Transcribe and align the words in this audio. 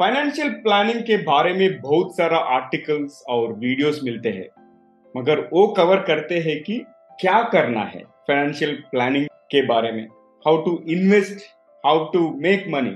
Financial 0.00 0.48
planning 0.54 1.00
के 1.00 1.16
बारे 1.16 1.52
में 1.52 1.80
बहुत 1.80 2.16
सारा 2.16 2.38
आर्टिकल्स 2.54 3.22
और 3.28 3.52
वीडियोस 3.52 4.00
मिलते 4.04 4.28
हैं। 4.28 4.48
मगर 5.14 5.40
वो 5.52 5.66
कवर 5.76 6.00
करते 6.02 6.38
हैं 6.38 6.58
कि 6.62 6.76
क्या 7.20 7.40
करना 7.52 7.84
है 7.84 8.02
फाइनेंशियल 8.28 8.74
प्लानिंग 8.90 9.26
के 9.50 9.64
बारे 9.66 9.92
में। 9.92 10.02
How 10.44 10.60
to 10.64 10.76
invest 10.88 11.44
how 11.84 12.04
to 12.12 12.28
make 12.40 12.66
money 12.68 12.94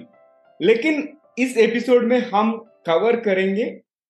लेकिन 0.61 1.09
इस 1.39 1.57
एपिसोड 1.59 2.05
में 2.05 2.19
हम 2.31 2.53
कवर 2.87 3.17
करेंगे 3.21 3.65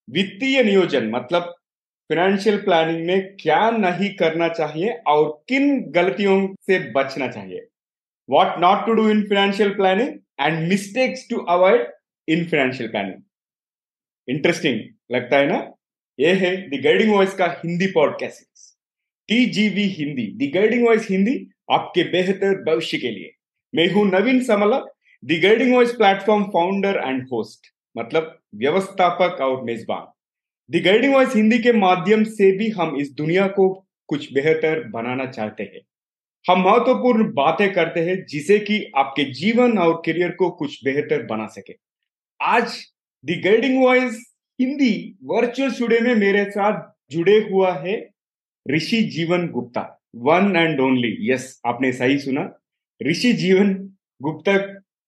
वित्तीय 0.09 0.63
नियोजन 0.63 1.09
मतलब 1.11 1.55
फाइनेंशियल 2.11 2.61
प्लानिंग 2.63 3.07
में 3.07 3.37
क्या 3.37 3.71
नहीं 3.71 4.11
करना 4.17 4.49
चाहिए 4.51 4.99
और 5.09 5.25
किन 5.49 5.81
गलतियों 5.93 6.37
से 6.67 6.79
बचना 6.93 7.29
चाहिए। 7.29 7.67
What 8.29 8.61
not 8.61 8.85
to 8.87 8.93
do 8.93 9.09
in 9.11 9.23
financial 9.25 9.75
planning 9.77 10.19
and 10.41 10.69
mistakes 10.69 11.27
to 11.31 11.47
avoid 11.51 11.89
in 12.31 12.45
financial 12.45 12.89
planning. 12.91 13.21
Interesting 14.29 14.81
लगता 15.13 15.37
है 15.37 15.47
ना? 15.47 15.75
ये 16.19 16.33
है 16.33 16.57
द 16.71 16.83
गाइडिंग 16.85 17.13
वॉइस 17.13 17.35
का 17.35 17.47
Hindi 17.65 17.87
podcast 17.87 18.79
TGV 19.29 19.83
Hindi. 19.83 20.27
The 20.37 20.51
guiding 20.55 20.87
voice 20.87 21.09
Hindi 21.11 21.35
आपके 21.73 22.05
बेहतर 22.05 22.63
भविष्य 22.65 22.99
के 22.99 23.11
लिए. 23.11 23.31
मैं 23.75 23.91
हूँ 23.91 24.07
Naveen 24.07 24.43
Samla 24.45 24.79
the 25.25 25.41
guiding 25.43 25.75
voice 25.75 25.93
platform 25.93 26.45
founder 26.45 27.03
and 27.07 27.23
host 27.33 27.67
मतलब 27.99 28.39
व्यवस्थापक 28.55 29.41
और 29.41 29.63
मेजबान. 29.65 30.07
द 30.71 30.83
गाइडिंग 30.85 31.15
वॉइस 31.15 31.37
हिंदी 31.37 31.59
के 31.59 31.73
माध्यम 31.73 32.25
से 32.25 32.57
भी 32.57 32.71
हम 32.71 32.97
इस 32.97 33.13
दुनिया 33.13 33.47
को 33.49 33.87
कुछ 34.07 34.33
बेहतर 34.33 34.89
बनाना 34.89 35.27
चाहते 35.27 35.63
हैं। 35.63 35.81
हम 36.51 36.61
महत्वपूर्ण 36.61 37.33
बातें 37.33 37.73
करते 37.73 38.01
हैं 38.01 38.25
जिसे 38.25 38.59
कि 38.59 38.93
आपके 38.97 39.25
जीवन 39.25 39.79
और 39.79 40.03
करियर 40.07 40.31
को 40.31 40.51
कुछ 40.51 40.85
बेहतर 40.85 41.27
बना 41.27 41.47
सके। 41.47 41.90
आज 42.43 42.77
the 43.25 43.35
guiding 43.43 43.83
voice 43.83 44.21
Hindi 44.61 44.93
virtual 45.25 45.71
studio 45.71 46.01
में 46.01 46.15
मेरे 46.17 46.45
साथ 46.51 46.81
जुड़े 47.13 47.37
हुआ 47.51 47.73
है 47.79 47.97
Rishi 48.67 49.03
Jeevan 49.17 49.47
Gupta 49.49 49.83
one 50.29 50.57
and 50.57 50.81
only 50.81 51.11
yes 51.31 51.61
आपने 51.67 51.93
सही 51.93 52.19
सुना। 52.19 52.49
ऋषि 53.01 53.33
जीवन 53.33 53.75
गुप्ता 54.23 54.57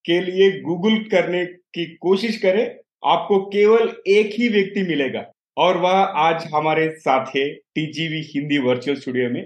के 0.05 0.20
लिए 0.20 0.50
गूगल 0.60 0.98
करने 1.08 1.44
की 1.47 1.86
कोशिश 1.97 2.38
करें, 2.38 2.64
आपको 3.05 3.41
केवल 3.50 3.92
एक 4.08 4.34
ही 4.38 4.48
व्यक्ति 4.48 4.83
मिलेगा 4.83 5.27
और 5.56 5.77
वह 5.77 5.98
आज 6.28 6.48
हमारे 6.55 6.88
साथ 7.00 7.36
है 7.36 7.48
टीजीवी 7.75 8.22
हिंदी 8.34 8.58
वर्चुअल 8.69 9.00
स्टूडियो 9.00 9.30
में। 9.30 9.44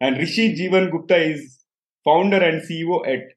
And 0.00 0.18
Rishi 0.18 0.52
Jeevan 0.56 0.90
Gupta 0.90 1.24
is 1.28 1.44
founder 2.06 2.46
and 2.50 2.62
CEO 2.62 3.06
at 3.14 3.32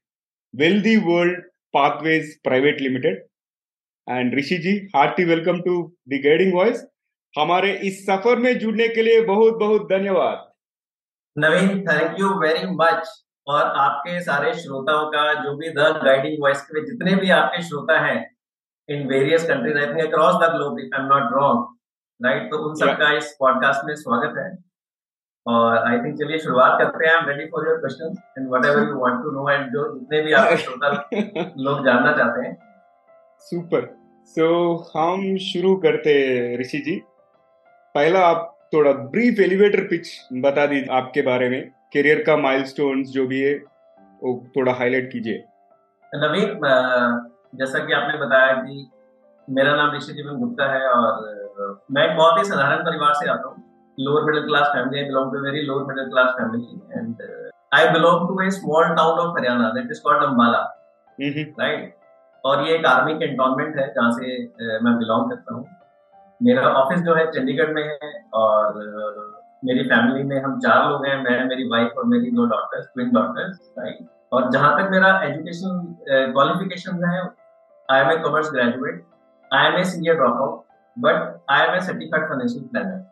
Wealthy 0.54 0.96
world 1.06 1.42
pathways 1.74 2.38
private 2.44 2.80
Limited. 2.82 3.26
And 4.10 4.34
Rishi 4.38 4.56
ji 4.58 4.70
hearty 4.96 5.24
welcome 5.24 5.58
to 5.60 5.72
the 6.08 6.20
guiding 6.24 6.54
voice 6.54 6.84
हमारे 7.34 7.72
इस 7.88 8.06
सफ़र 8.06 8.36
में 8.36 8.58
जुड़ने 8.58 8.88
के 8.88 9.02
लिए 9.02 9.20
बहुत 9.26 9.58
बहुत 9.58 9.82
धन्यवाद। 9.82 10.46
Naveen 11.36 11.68
thank 11.86 12.16
you 12.20 12.28
very 12.40 12.66
much 12.70 13.10
और 13.46 13.62
आपके 13.80 14.20
सारे 14.20 14.52
श्रोताओं 14.54 15.06
का 15.10 15.22
जो 15.34 15.56
भी 15.56 15.68
द 15.68 15.92
गाइडिंग 16.04 16.42
वॉइस 16.42 16.62
के 16.62 16.84
जितने 16.86 17.14
भी 17.16 17.30
आपके 17.30 17.62
श्रोता 17.62 17.98
हैं 18.00 18.16
in 18.88 19.06
various 19.08 19.46
countries 19.48 19.78
I 19.78 19.86
think 19.86 20.00
across 20.06 20.34
the 20.34 20.50
globe 20.54 20.80
if 20.80 20.96
I 20.96 21.02
am 21.02 21.06
not 21.06 21.30
wrong 21.32 22.26
right 22.26 22.50
तो 22.50 22.58
उन 22.68 22.74
सबका 22.74 23.12
इस 23.12 23.36
पॉडकास्ट 23.40 23.86
में 23.86 23.94
स्वागत 23.94 24.34
है। 24.38 24.48
और 25.46 25.78
आई 25.78 25.98
थिंक 25.98 26.18
चलिए 26.18 26.38
शुरुआत 26.38 26.78
करते 26.78 27.06
हैं। 27.06 27.14
I 27.14 27.20
am 27.20 27.28
ready 27.28 27.44
for 27.44 27.68
your 27.68 27.78
question 27.78 28.16
and 28.38 28.48
whatever 28.48 28.88
you 28.88 28.98
want 28.98 29.22
to 29.22 29.30
know 29.30 29.48
and 29.50 29.72
जो 29.72 29.86
जितने 29.94 30.22
भी 30.22 30.32
आपके 30.32 30.56
श्रोता 30.64 30.88
लोग 31.58 31.84
जानना 31.84 32.12
चाहते 32.16 32.46
हैं। 32.48 32.56
सुपर 33.40 33.99
so, 34.36 34.46
हम 34.94 35.36
शुरू 35.42 35.74
करते 35.76 36.12
ऋषि 36.60 36.78
जी। 36.78 36.94
पहला 37.94 38.20
आप 38.26 38.46
थोड़ा 38.72 38.92
ब्रीफ 39.12 39.40
एलिवेटर 39.40 39.80
पिच 39.84 40.08
बता 40.42 40.66
दीजिए 40.66 40.94
आपके 40.96 41.22
बारे 41.22 41.48
में 41.50 41.60
करियर 41.94 42.22
का 42.26 42.36
माइलस्टोन्स 42.36 43.08
जो 43.10 43.26
भी 43.26 43.40
है 43.40 43.54
वो 44.22 44.34
थोड़ा 44.56 44.72
हाईलाइट 44.72 45.10
कीजिए। 45.12 45.42
नवीन 46.12 46.60
जैसा 47.58 47.84
कि 47.86 47.92
आपने 47.92 48.18
बताया 48.18 48.52
कि 48.62 48.86
मेरा 49.48 49.74
नाम 49.76 49.96
ऋषि 49.96 50.12
जीवन 50.12 50.38
गुप्ता 50.40 50.72
है 50.72 50.88
और 50.88 51.82
मैं 51.90 52.08
एक 52.08 52.16
बहुत 52.16 52.38
ही 52.38 52.44
साधारण 52.44 52.84
परिवार 52.84 53.14
से 53.14 53.30
आता 53.30 53.48
हूँ। 53.48 53.62
Lower 53.98 54.24
middle 54.24 54.46
class 54.46 54.66
family 54.74 55.02
belong 55.04 55.32
to 55.32 55.44
very 55.44 55.62
lower 55.66 55.86
middle 55.86 56.10
class 56.10 56.34
family 56.38 56.98
and 56.98 57.22
I 57.74 57.88
belong 57.92 58.28
to 58.28 58.42
a 58.42 58.50
small 58.58 58.94
town 58.96 59.18
of 59.18 59.38
Haryana 59.38 59.70
that 59.70 59.90
is 59.90 60.02
called 60.04 60.22
Ambala 60.24 60.62
right 61.58 61.94
और 62.44 62.66
ये 62.66 62.74
एक 62.74 62.86
आर्मी 62.86 63.14
कैंटोनमेंट 63.18 63.76
है 63.78 63.86
जहाँ 63.94 64.10
से 64.12 64.36
मैं 64.84 64.96
बिलोंग 64.98 65.30
करता 65.30 65.54
हूँ। 65.54 65.66
मेरा 66.40 66.68
ऑफ़िस 66.82 67.00
जो 67.02 67.14
है 67.14 67.30
चंडीगढ़ 67.32 67.72
में 67.74 67.82
है 67.82 68.12
और 68.34 68.78
मेरी 69.64 69.82
फैमिली 69.88 70.22
में 70.22 70.40
हम 70.42 70.58
चार 70.60 70.88
लोग 70.90 71.04
हैं 71.06 71.16
मैं 71.22 71.44
मेरी 71.46 71.68
वाइफ 71.68 71.98
और 71.98 72.04
मेरी 72.12 72.30
दो 72.36 72.46
डॉटर्स 72.46 72.86
ट्विन 72.94 73.10
डॉटर्स 73.12 73.72
राइट 73.78 74.06
और 74.32 74.50
जहाँ 74.50 74.70
तक 74.78 74.90
मेरा 74.90 75.10
एजुकेशन 75.24 75.96
क्वालिफिकेशन 76.32 77.04
है 77.04 77.20
I 77.88 78.00
am 78.00 78.10
a 78.10 78.16
commerce 78.22 78.50
graduate 78.52 79.04
I 79.50 79.66
am 79.66 79.76
a 79.78 79.84
senior 79.84 80.16
drop 80.16 80.36
out 80.42 80.62
but 80.96 81.28
I 81.50 81.66
am 81.66 81.74
a 81.74 81.80
certified 81.80 82.28
financial 82.28 82.64
planner 82.64 83.08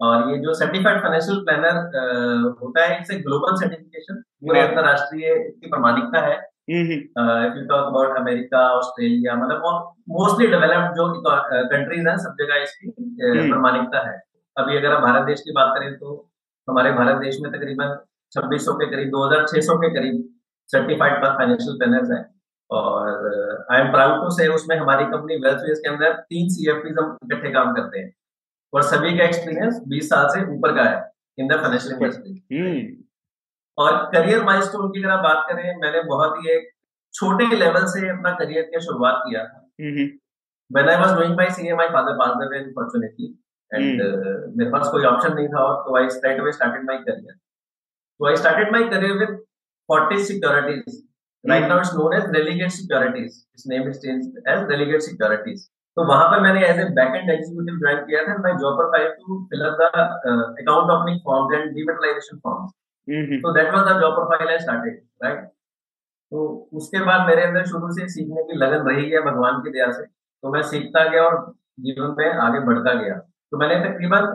और 0.00 0.30
ये 0.30 0.38
जो 0.38 0.54
सर्टिफाइड 0.54 1.00
फाइनेंशियल 1.02 1.38
प्लानर 1.44 2.54
होता 2.62 2.84
है 2.84 2.98
इट्स 2.98 3.10
ग्लोबल 3.26 3.56
सर्टिफिकेशन 3.60 4.20
पूरे 4.46 4.60
अंतरराष्ट्रीय 4.60 5.34
की 5.34 5.68
प्रमाणिकता 5.68 6.20
है। 6.26 6.36
If 6.68 7.58
you 7.58 7.64
talk 7.66 7.86
about 7.86 8.16
America 8.18 8.60
Australia 8.74 9.34
मतलब 9.36 9.94
मोस्टली 10.10 10.46
डेवलप्ड 10.46 10.96
जो 10.96 11.04
कंट्रीज़ 11.24 12.08
हैं 12.08 12.16
सब 12.18 12.36
जगह 12.40 12.62
इसकी 12.62 12.88
हम्म। 12.88 13.48
प्रमाणिकता 13.50 14.06
है। 14.08 14.14
अभी 14.56 14.76
अगर 14.76 14.92
हम 14.92 15.02
भारत 15.02 15.26
देश 15.26 15.40
की 15.40 15.52
बात 15.52 15.74
करें 15.74 15.92
तो 15.94 16.14
हमारे 16.68 16.92
भारत 16.92 17.20
देश 17.22 17.38
में 17.42 17.50
तकरीबन 17.52 17.96
छब्बीस 18.32 18.64
सौ 18.64 18.72
के 18.74 18.90
करीब 18.90 19.10
दो 19.10 19.26
हज़ार 19.26 19.46
छह 19.46 19.60
सौ 19.66 19.76
के 19.78 19.90
करीब 19.94 20.24
सर्टिफाइड 20.70 21.24
फाइनेंशियल 21.24 21.76
प्लानर्स 21.78 22.10
हैं। 22.10 22.24
और 22.70 23.66
आई 23.72 23.80
एम 23.80 23.90
प्राउड 23.90 24.22
टू 24.22 24.30
से 24.36 24.46
उसमें 24.48 24.76
हमारी 24.76 25.04
कंपनी 25.06 25.36
वेल्थ 25.42 25.60
के 25.64 25.88
अंदर 25.90 26.12
तीन 26.30 26.48
सी 26.48 26.70
हम 26.70 26.78
इकट्ठे 27.24 27.50
काम 27.52 27.74
करते 27.74 27.98
हैं। 27.98 28.12
और 28.72 28.82
सभी 28.84 29.16
का 29.18 29.24
एक्सपीरियंस 29.24 29.80
20 29.88 30.08
साल 30.08 30.26
से 30.28 30.40
ऊपर 30.54 30.74
का 30.76 30.84
है 30.84 30.96
इन 31.38 31.48
द 31.48 31.60
फाइनेंशियल 31.62 31.94
इंडस्ट्री 31.94 32.32
और 33.78 33.96
करियर 34.12 34.44
माइलस्टोन 34.44 34.90
की 34.90 35.02
अगर 35.02 35.22
बात 35.22 35.46
करें 35.48 35.64
मैंने 35.80 36.02
बहुत 36.02 36.36
ही 36.38 36.52
एक 36.56 36.70
छोटे 37.14 37.56
लेवल 37.56 37.86
से 37.94 38.08
अपना 38.08 38.30
करियर 38.38 38.70
की 38.70 38.80
शुरुआत 38.80 39.22
किया 39.26 39.44
था। 39.44 39.66
When 40.70 40.88
I 40.88 41.00
was 41.00 41.16
doing 41.18 41.36
my 41.36 41.50
CA 41.56 41.74
my 41.76 41.88
father 41.88 42.22
away 42.28 42.58
unfortunately 42.58 43.34
and 43.70 44.02
मेरे 44.58 44.70
पास 44.70 44.88
कोई 44.92 45.04
ऑप्शन 45.04 45.34
नहीं 45.34 45.48
था 45.48 45.64
और 45.64 45.82
तो 45.84 45.96
I 45.96 46.08
straight 46.18 46.40
away 46.40 46.52
started 46.52 46.86
my 46.86 46.98
career 47.08 47.34
so 48.20 48.26
i 48.26 48.34
started 48.34 48.70
my 48.72 48.82
career 48.88 49.18
with 49.18 49.32
40 49.88 50.24
securities. 50.24 51.02
right 51.44 51.68
now 51.68 51.78
it's 51.78 51.94
known 51.94 52.14
as 52.14 52.24
relegate 52.28 52.72
securities. 52.72 53.46
Its 53.54 53.66
name 53.66 53.88
is 53.88 54.00
changed 54.02 54.38
as 54.46 54.62
relegate 54.70 55.02
securities. 55.02 55.66
तो 55.96 56.04
वहाँ 56.06 56.24
पर 56.30 56.40
मैंने 56.40 56.64
as 56.68 56.78
a 56.80 56.84
back 56.96 57.14
end 57.16 57.30
executive 57.30 57.76
join 57.78 57.98
किया 58.06 58.22
था 58.22 58.32
मैं 58.38 58.50
job 58.62 58.74
पर 58.78 58.88
file 58.88 59.12
to 59.18 59.36
fill 59.50 59.60
up 59.66 59.78
the 59.80 60.00
account 60.62 60.90
opening 60.94 61.20
forms 61.26 61.54
and 61.54 61.70
dematerialisation 61.74 62.38
forms 62.38 62.72
तो 63.42 63.52
that 63.54 63.74
was 63.74 63.84
the 63.88 64.00
job 64.00 64.14
profile 64.14 64.48
I 64.48 64.58
started 64.58 65.02
right 65.24 65.44
तो 66.32 66.68
उसके 66.72 67.00
बाद 67.04 67.26
मेरे 67.26 67.42
अंदर 67.42 67.64
शुरू 67.64 67.90
से 67.92 68.08
सीखने 68.08 68.42
की 68.42 68.56
लगन 68.56 68.88
रही 68.88 69.10
है 69.10 69.20
भगवान 69.22 69.60
की 69.60 69.70
दया 69.70 69.90
से। 69.92 70.02
तो 70.02 70.52
मैं 70.52 70.62
सीखता 70.62 71.04
गया 71.08 71.22
और 71.22 71.36
जीवन 71.80 72.14
में 72.18 72.38
आगे 72.46 72.60
बढ़ता 72.60 72.94
गया। 72.94 73.14
तो 73.14 73.58
मैंने 73.58 73.76
तकरीबन 73.84 74.26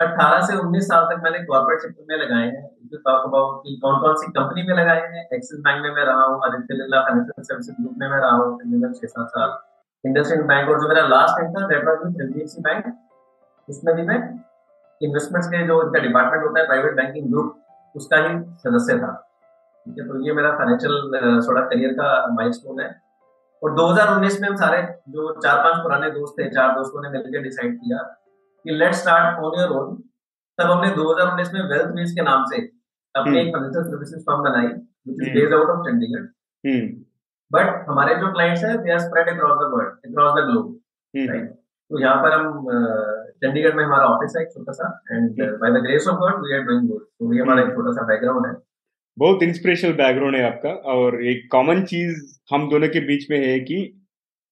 18 0.00 0.40
से 0.40 0.56
19 0.56 0.84
साल 0.88 1.04
तक 1.04 1.22
मैंने 1.22 1.38
कॉर्पोरेट 1.44 1.80
सेक्टर 1.80 2.04
में 2.08 2.16
लगाए 2.16 2.46
हैं। 2.46 2.68
टॉक 2.96 3.24
अबाउट 3.24 3.62
कि 3.64 3.78
कौन 3.82 3.98
कौन 4.00 4.14
सी 4.16 4.30
कंपनी 4.32 4.62
में 4.62 4.74
लगाए 4.74 5.00
हैं। 5.06 5.24
एक्सिस 5.32 5.60
बैंक 5.60 5.82
में 5.82 5.90
मैं 5.90 6.04
रहा 6.04 6.24
हूँ 6.24 6.40
Aditya 6.46 6.74
Birla 6.74 7.00
financial 7.00 7.42
services 7.42 7.76
group 7.80 7.94
में 7.98 8.08
मैं 8.08 8.18
रहा 8.18 8.30
हूँ 8.30 8.92
छह 8.92 9.06
सात 9.06 9.28
साल। 9.28 9.58
इंडस्ट्रियल 10.04 10.42
बैंक 10.42 10.68
और 10.68 10.80
जो 10.80 10.88
मेरा 10.88 11.06
लास्ट 11.06 11.40
बैंक 11.40 11.56
था 11.56 11.66
that 11.68 11.84
was 11.84 11.96
F 12.22 12.46
C 12.48 12.62
bank 12.62 12.92
उसमें 13.68 13.94
भी 13.96 14.02
मैं 14.02 14.20
इन्वेस्टमेंट्स 15.00 15.48
के 15.48 15.66
जो 15.66 15.82
इनका 15.82 16.00
डिपार्टमेंट 16.00 16.44
होता 16.44 16.60
है 16.60 16.66
प्राइवेट 16.66 16.94
बैंकिंग 16.96 17.30
ग्रुप 17.32 17.56
उसका 17.94 18.16
ही 18.26 18.34
सदस्य 18.62 18.98
था। 18.98 19.12
ठीक 19.86 19.98
है 19.98 20.06
तो 20.08 20.24
ये 20.26 20.32
मेरा 20.34 20.50
फाइनेंशियल 20.58 21.42
थोड़ा 21.46 21.60
करियर 21.62 21.92
का 22.00 22.10
माइलस्टोन 22.34 22.80
है। 22.80 22.88
और 23.62 23.74
2019 23.76 24.40
में 24.40 24.48
हम 24.48 24.56
सारे 24.56 24.82
जो 25.14 25.32
चार 25.40 25.58
पाँच 25.64 25.82
पुराने 25.82 26.10
दोस्त 26.10 26.34
थे 26.38 26.48
चार 26.50 26.72
दोस्तों 26.74 27.02
ने 27.02 27.08
मिलकर 27.10 27.42
डिसाइड 27.42 27.76
किया 27.76 27.98
कि 28.64 28.74
let 28.74 28.94
start 28.94 29.44
on 29.44 29.60
your 29.60 29.76
own 29.78 29.96
तब 30.58 30.70
हमने 30.70 30.90
2019 30.94 31.52
में 31.54 31.60
वेल्थ 31.70 31.94
बेस 31.96 32.12
के 32.12 32.22
नाम 32.22 32.44
से 32.50 32.62
अपनी 33.14 33.38
एक 33.40 33.52
फाइनेंशियल 33.54 33.84
सर्विसेज़ 33.84 34.22
फर्म 34.24 34.42
बनाई 34.44 34.66
which 34.66 35.22
is 35.22 35.34
based 35.34 35.54
out 35.54 35.70
of 35.70 35.86
Chandigarh 35.88 36.26
but 37.50 37.84
हमारे 37.88 38.14
जो 38.16 38.32
क्लाइंट्स 38.32 38.64
हैं 38.64 38.76
they 38.82 38.92
are 38.92 38.98
spread 39.00 39.28
across 39.28 39.58
the 39.60 39.70
world 39.72 40.10
across 40.10 40.32
the 40.34 40.46
globe 40.50 40.78
right 41.14 41.59
तो 41.90 42.00
यहाँ 42.00 42.16
पर 42.22 42.32
हम 42.32 42.66
चंडीगढ़ 43.42 43.74
में 43.74 43.84
हमारा 43.84 44.04
ऑफ़िस 44.06 44.34
है 44.36 44.42
एक 44.42 44.50
छोटा 44.52 44.72
सा 44.72 44.88
and 45.12 45.40
by 45.60 45.70
the 45.70 45.82
grace 45.84 46.06
of 46.08 46.16
God 46.16 46.42
we 46.42 46.54
are 46.56 46.62
doing 46.64 46.88
good 46.88 47.00
तो 47.02 47.32
ये 47.34 47.40
हमारा 47.40 47.62
एक 47.62 47.70
छोटा 47.70 47.92
सा 47.92 48.06
बैकग्राउंड 48.06 48.46
है। 48.46 48.52
बहुत 49.16 49.42
इंस्पिरेशनल 49.42 49.92
बैकग्राउंड 49.92 50.36
है 50.36 50.42
आपका 50.42 50.70
और 50.92 51.22
एक 51.24 51.48
कॉमन 51.52 51.82
चीज़ 51.84 52.20
हम 52.52 52.68
दोनों 52.70 52.88
के 52.88 53.00
बीच 53.06 53.26
में 53.30 53.38
है 53.38 53.58
कि 53.60 53.80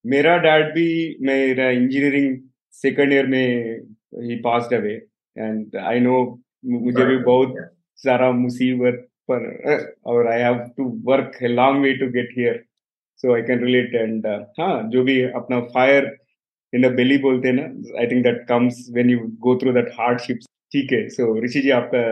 मेरा 0.04 0.36
डैड 0.38 0.74
भी 0.74 0.88
मेरा 1.22 1.68
इंजीनियरिंग 1.70 2.36
सेकंड 2.74 3.12
ईयर 3.12 3.26
में 3.26 3.80
ही 4.22 4.36
passed 4.40 4.74
away 4.74 4.94
and 5.36 5.76
I 5.86 6.00
know 6.00 6.20
मुझे 6.66 7.04
भी 7.04 7.16
बहुत 7.24 7.54
सारा 7.98 8.30
मुसीबत 8.34 9.04
पर 9.30 9.50
और 10.06 10.28
I 10.28 10.40
have 10.40 10.58
to 10.76 10.92
work 11.04 11.38
a 11.42 11.48
long 11.48 11.82
way 11.82 11.92
to 11.96 12.08
get 12.12 12.38
here 12.38 12.62
so 13.22 13.34
I 13.34 13.42
can 13.42 13.64
relate 13.64 13.94
and 13.94 14.26
हाँ 14.60 14.74
जो 14.90 15.02
भी 15.04 15.20
अपना 15.32 15.60
फायर 15.74 16.16
इन 16.74 16.82
द 16.82 16.92
बेली 16.94 17.18
बोलते 17.18 17.48
हैं 17.48 17.54
ना 17.54 17.98
I 18.00 18.06
think 18.06 18.22
that 18.24 18.44
comes 18.48 18.86
when 18.94 19.10
you 19.10 19.18
go 19.46 19.56
through 19.62 19.72
that 19.72 19.90
hardships 19.98 20.46
ठीक 20.72 20.92
है 20.92 21.08
सो 21.16 21.28
ऋषि 21.44 21.60
जी 21.60 21.70
आपका 21.80 22.02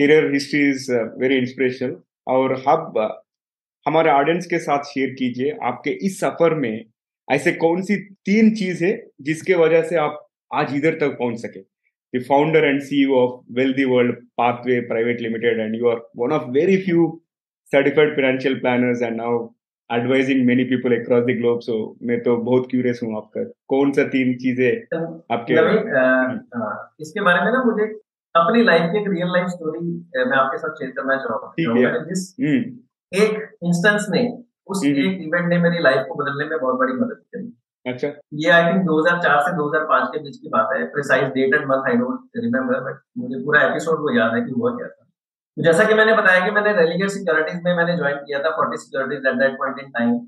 career 0.00 0.32
history 0.32 0.68
is 0.68 0.90
very 1.22 1.36
inspirational 1.38 1.96
और 2.36 2.52
अब 2.68 2.98
हमारे 3.86 4.10
ऑडियंस 4.10 4.46
के 4.46 4.58
साथ 4.58 4.92
शेयर 4.94 5.10
कीजिए 5.18 5.56
आपके 5.72 5.90
इस 6.06 6.18
सफ़र 6.20 6.54
में 6.64 6.84
ऐसे 7.28 7.52
कौन 7.64 7.82
सी 7.82 7.96
तीन 8.30 8.54
चीज़ 8.54 8.84
है 8.84 8.92
जिसके 9.28 9.54
वजह 9.64 9.82
से 9.88 9.96
आप 9.96 10.26
आज 10.50 10.74
इधर 10.76 10.94
तक 11.00 11.16
पहुँच 11.18 11.38
सके? 11.40 11.60
The 12.14 12.20
founder 12.20 12.60
and 12.68 12.80
CEO 12.82 13.16
of 13.16 13.34
Wealthy 13.56 13.84
World 13.84 14.14
Pathway 14.36 14.80
Private 14.86 15.20
Limited, 15.20 15.60
and 15.60 15.76
you 15.76 15.88
are 15.88 16.00
one 16.12 16.32
of 16.32 16.48
very 16.52 16.78
few 16.82 17.22
certified 17.72 18.16
financial 18.16 18.56
planners 18.58 19.00
and 19.00 19.16
now 19.16 19.54
advising 19.90 20.46
many 20.46 20.64
people 20.64 20.92
across 20.92 21.24
the 21.26 21.34
globe. 21.34 21.60
So 21.68 21.96
मैं 22.02 22.20
तो 22.22 22.36
बहुत 22.36 22.66
क्यूरियस 22.70 23.00
हूँ 23.02 23.16
आपका। 23.16 23.44
कौन 23.68 23.92
सा 23.92 24.02
तीन 24.02 24.34
चीज़ें 24.34 24.98
आपके 25.34 25.54
आ, 25.54 26.62
आ, 26.64 26.92
इसके 27.00 27.20
बारे 27.20 27.44
में 27.44 27.52
ना 27.52 27.64
मुझे 27.64 27.84
अपनी 28.34 28.64
लाइफ 28.64 28.82
की 28.82 28.98
एक 28.98 29.08
रियल 29.08 29.28
लाइफ 29.28 29.46
स्टोरी 29.46 29.80
मैं 30.16 30.36
आपके 30.36 30.58
साथ 30.58 30.70
शेयर 30.70 30.90
करना 30.90 31.16
चाहूँगा। 31.16 31.98
जिस 31.98 32.36
एक 33.12 33.56
इंस्टेंस 33.64 34.06
ने 34.10 34.42
उस 34.66 34.84
एक 34.84 34.96
इवेंट 34.96 35.48
ने 35.48 35.58
मेरी 35.58 35.82
लाइफ 35.82 36.06
को 36.08 36.14
बदलने 36.14 36.44
में 36.44 36.58
बहुत 36.60 36.78
बड़ी 36.78 36.92
मदद 36.92 37.22
करी। 37.34 37.56
अच्छा। 37.86 38.08
ये 38.34 38.50
आई 38.50 38.72
थिंक 38.72 38.82
2004 38.86 39.40
से 39.40 39.52
2005 39.56 40.06
के 40.06 40.18
बीच 40.18 40.36
की 40.36 40.48
बात 40.48 40.68
है। 40.76 40.84
Precise 40.84 41.24
date 41.24 41.54
and 41.54 41.64
month 41.64 41.88
I 41.88 41.96
don't 41.96 42.20
remember 42.36 42.80
but 42.80 43.00
मुझे 43.18 43.44
पूरा 43.44 43.62
एपिसोड 43.62 43.98
वो 43.98 44.18
याद 44.18 44.34
है 44.34 44.40
कि 44.40 44.50
हुआ 44.50 44.70
क्या 44.70 44.86
था। 44.86 44.90
तो 44.90 44.99
जैसा 45.64 45.84
कि 45.84 45.94
मैंने 45.94 46.12
बताया 46.16 46.44
कि 46.44 46.50
मैंने 46.50 46.72
रेलिगेट 46.72 47.10
सिक्योरिटीज 47.10 47.62
में 47.64 47.74
मैंने 47.76 47.96
ज्वाइन 47.96 48.16
किया 48.18 48.38
था 48.38 48.50
40 48.56 48.82
securities 48.82 49.26
at 49.26 49.38
that 49.38 49.56
point 49.58 49.78
in 49.78 49.90
time 49.90 50.18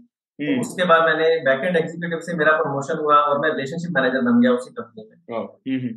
उसके 0.60 0.84
बाद 0.84 1.04
मैंने 1.06 1.26
बैकएंड 1.44 1.76
एग्जीक्यूटिव 1.76 2.20
से 2.20 2.36
मेरा 2.36 2.52
प्रमोशन 2.52 2.98
हुआ 2.98 3.16
और 3.22 3.38
मैं 3.38 3.50
रिलेशनशिप 3.50 3.92
मैनेजर 3.94 4.22
बन 4.22 4.40
गया 4.40 4.52
उसी 4.52 4.70
कंपनी 4.72 5.04
में। 5.10 5.36
हम्म, 5.36 5.76
हम्म। 5.76 5.92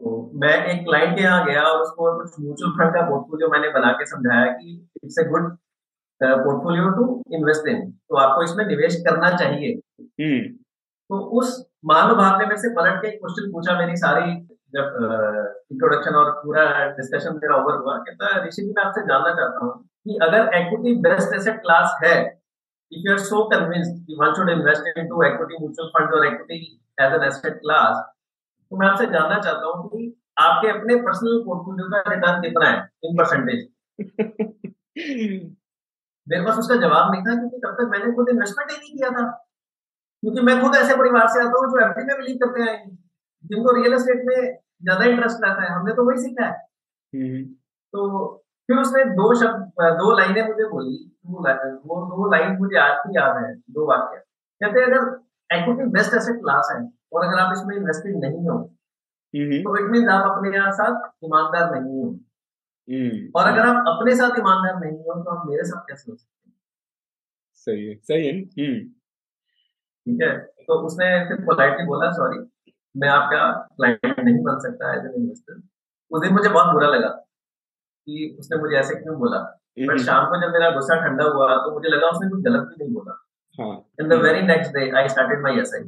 तो 0.00 0.10
मैं 0.42 0.52
एक 0.72 0.84
क्लाइंट 0.84 1.16
के 1.16 1.22
यहाँ 1.22 1.44
गया 1.46 1.62
और 1.62 1.80
उसको 1.82 2.10
कुछ 2.18 2.34
म्यूचुअल 2.40 2.72
फंड 2.72 2.94
का 2.94 3.02
पोर्टफोलियो 3.08 3.48
मैंने 3.48 3.70
बना 3.78 3.92
के 3.92 4.06
समझाया 4.06 4.44
कि 4.52 4.74
it's 5.04 5.18
a 5.18 5.24
good 5.28 5.48
portfolio 6.20 6.90
to 6.90 7.06
invest 7.32 7.68
in 7.68 7.90
तो 7.90 8.16
आपको 8.16 8.42
इसमें 8.42 8.64
निवेश 8.66 9.00
करना 9.08 9.30
चाहिए। 9.36 9.72
हम्म। 10.22 10.40
तो 11.10 11.18
उस 11.40 11.56
महानुभाव 11.84 12.38
ने 12.38 12.46
मेरे 12.46 12.60
से 12.60 12.68
पलट 12.76 13.02
के 13.02 13.10
क्वेश्चन 13.10 13.50
पूछा 13.52 13.78
मेरी 13.78 13.96
सारी 13.96 14.30
जब 14.72 14.96
इंट्रोडक्शन 15.72 16.14
और 16.14 16.30
पूरा 16.40 16.64
डिस्कशन 16.96 17.34
मेरा 17.34 17.56
ओवर 17.56 17.76
हुआ 17.76 17.96
कहता 17.98 18.46
ऋषि 18.46 18.62
जी 18.62 18.68
मैं 18.68 18.84
आपसे 18.84 19.02
जानना 19.02 19.34
चाहता 19.34 19.64
हूँ 19.64 19.72
कि 20.04 20.18
अगर 20.22 20.54
एक्विटी 20.54 20.94
बेस्ट 21.00 21.34
एसेट 21.34 21.60
क्लास 21.60 21.98
है 22.04 22.16
if 22.92 23.02
you 23.04 23.12
are 23.12 23.22
so 23.22 23.38
convinced 23.48 23.96
कि 24.06 24.14
one 24.18 24.30
should 24.36 24.50
invest 24.50 24.86
into 24.96 25.18
equity 25.24 25.58
mutual 25.60 25.90
funds 25.96 26.14
or 26.18 26.20
equity 26.26 26.60
as 26.98 27.16
an 27.16 27.24
asset 27.26 27.58
class 27.64 27.98
तो 28.70 28.76
मैं 28.76 28.86
आपसे 28.88 29.06
जानना 29.06 29.38
चाहता 29.38 29.66
हूँ 29.66 29.88
कि 29.88 30.06
आपके 30.38 30.68
अपने 30.68 30.96
पर्सनल 30.96 31.42
पोर्टफोलियो 31.46 31.88
का 31.90 32.02
रिटर्न 32.10 32.40
कितना 32.42 32.70
है 32.70 32.88
इन 33.04 33.16
परसेंटेज 33.16 33.66
मेरे 36.26 36.44
पास 36.44 36.58
उसका 36.58 36.76
जवाब 36.76 37.12
नहीं 37.12 37.22
था 37.22 37.34
क्योंकि 37.34 37.58
तब 37.58 37.76
तक 37.80 37.88
मैंने 37.90 38.12
खुद 38.12 38.28
इन्वेस्टमेंट 38.28 38.70
ही 38.70 38.76
नहीं 38.76 38.96
किया 38.96 39.10
था। 39.10 39.24
क्योंकि 40.22 40.40
मैं 40.40 40.60
खुद 40.62 40.76
ऐसे 40.76 40.96
परिवार 40.96 41.28
से 41.28 41.40
आता 41.40 41.58
हूँ 41.58 41.70
जो 41.72 41.78
एफडी 41.86 42.04
में 42.04 42.16
बिलीव 42.16 42.36
करते 42.36 42.62
हैं। 42.62 42.98
जिनको 43.44 43.74
रियल 43.76 43.94
एस्टेट 43.94 44.24
में 44.26 44.40
ज़्यादा 44.82 45.04
इंटरेस्ट 45.04 45.44
आता 45.44 45.62
है 45.62 45.70
हमने 45.70 45.94
तो 45.94 46.04
वही 46.04 46.18
सीखा 46.18 46.44
है 46.44 46.52
हम्म। 47.12 47.44
तो 47.94 48.04
फिर 48.68 48.78
उसने 48.78 49.04
दो 49.12 49.34
शब्द 49.34 49.82
दो 49.98 50.16
लाइनें 50.16 50.42
मुझे 50.42 50.68
बोली 50.68 50.98
वो 51.26 52.00
दो 52.06 52.30
लाइन 52.30 52.56
मुझे 52.58 52.78
आज 52.78 53.06
भी 53.06 53.16
याद 53.16 53.42
है 53.44 53.54
दो 53.70 53.86
वाक्य 53.86 54.16
कहते 54.60 54.80
हैं 54.80 54.86
अगर 54.86 55.56
एक्विटी 55.56 55.90
बेस्ट 55.90 56.14
एसेट 56.14 56.40
क्लास 56.40 56.72
है 56.72 56.80
और 57.12 57.24
अगर 57.24 57.38
आप 57.38 57.52
इसमें 57.52 57.76
इन्वेस्टेड 57.76 58.16
नहीं 58.16 58.48
हो 58.48 58.56
हम्म। 59.34 59.62
तो 59.62 59.76
इट 59.78 59.90
मीन 59.90 60.08
आप 60.08 60.30
अपने 60.30 60.70
साथ 60.72 61.08
ईमानदार 61.24 61.74
नहीं 61.74 61.98
हो 61.98 62.08
हम्म। 62.88 63.30
और 63.36 63.46
अगर 63.46 63.66
आप 63.66 63.88
अपने 63.88 64.14
साथ 64.16 64.38
ईमानदार 64.38 64.78
नहीं 64.80 64.98
हो 64.98 65.22
तो 65.22 65.30
आप 65.30 65.46
मेरे 65.48 65.64
साथ 65.64 65.88
कैसे 65.88 66.10
हो 66.10 66.16
सकते 66.16 66.38
सही 67.66 67.86
है 67.86 67.94
सही 68.02 68.26
है। 68.26 68.78
ठीक 70.06 70.22
है 70.22 70.36
तो 70.68 70.74
उसने 70.86 71.08
फिर 71.28 71.44
पोलाइटली 71.44 71.86
बोला 71.86 72.10
सॉरी 72.12 72.38
मैं 72.96 73.08
आपका 73.08 73.52
क्लाइंट 73.76 74.20
नहीं 74.20 74.42
बन 74.42 74.58
सकता 74.58 74.92
एज 74.92 75.04
एन 75.04 75.12
इन्वेस्टर 75.16 75.62
उस 76.10 76.22
दिन 76.22 76.32
मुझे 76.32 76.48
बहुत 76.48 76.72
बुरा 76.72 76.88
लगा 76.88 77.08
कि 77.08 78.36
उसने 78.38 78.58
मुझे 78.58 78.76
ऐसे 78.76 78.94
क्यों 78.94 79.18
बोला? 79.18 79.38
पर 79.78 79.82
हम्म। 79.82 80.02
शाम 80.02 80.26
को 80.26 80.40
जब 80.40 80.52
मेरा 80.52 80.70
गुस्सा 80.70 80.94
ठंडा 81.00 81.24
हुआ 81.24 81.56
तो 81.56 81.72
मुझे 81.74 81.88
लगा 81.88 82.08
उसने 82.08 82.28
कुछ 82.30 82.42
गलत 82.44 82.60
भी 82.60 82.84
नहीं 82.84 82.94
बोला। 82.94 83.14
In 84.00 84.08
the 84.08 84.12
very 84.12 84.42
next 84.42 84.72
day 84.72 84.90
I 84.90 85.08
started 85.08 85.58
S 85.58 85.74
I 85.74 85.82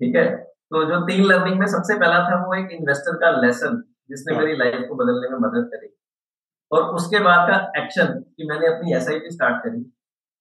ठीक 0.00 0.16
है? 0.16 0.36
तो 0.70 0.84
जो 0.84 1.00
तीन 1.06 1.24
लर्निंग 1.24 1.58
में 1.58 1.66
सबसे 1.66 1.98
पहला 1.98 2.18
था 2.18 2.44
वो 2.46 2.54
एक 2.54 2.72
इन्वेस्टर 2.72 3.16
का 3.16 3.30
लेसन 3.30 3.82
जिसने 4.10 4.34
हाँ। 4.34 4.44
मेरी 4.44 4.56
लाइफ 4.56 4.88
को 4.88 4.94
बदलने 4.94 5.28
में 5.28 5.38
मदद 5.38 5.70
करी। 5.74 5.88
और 6.72 6.82
उसके 6.82 7.18
बाद 7.18 7.50
का 7.50 7.82
एक्शन 7.82 8.06
कि 8.06 8.48
मैंने 8.48 8.66
अपनी 8.66 8.94
एस 8.94 9.08
स्टार्ट 9.34 9.64
करी। 9.64 9.82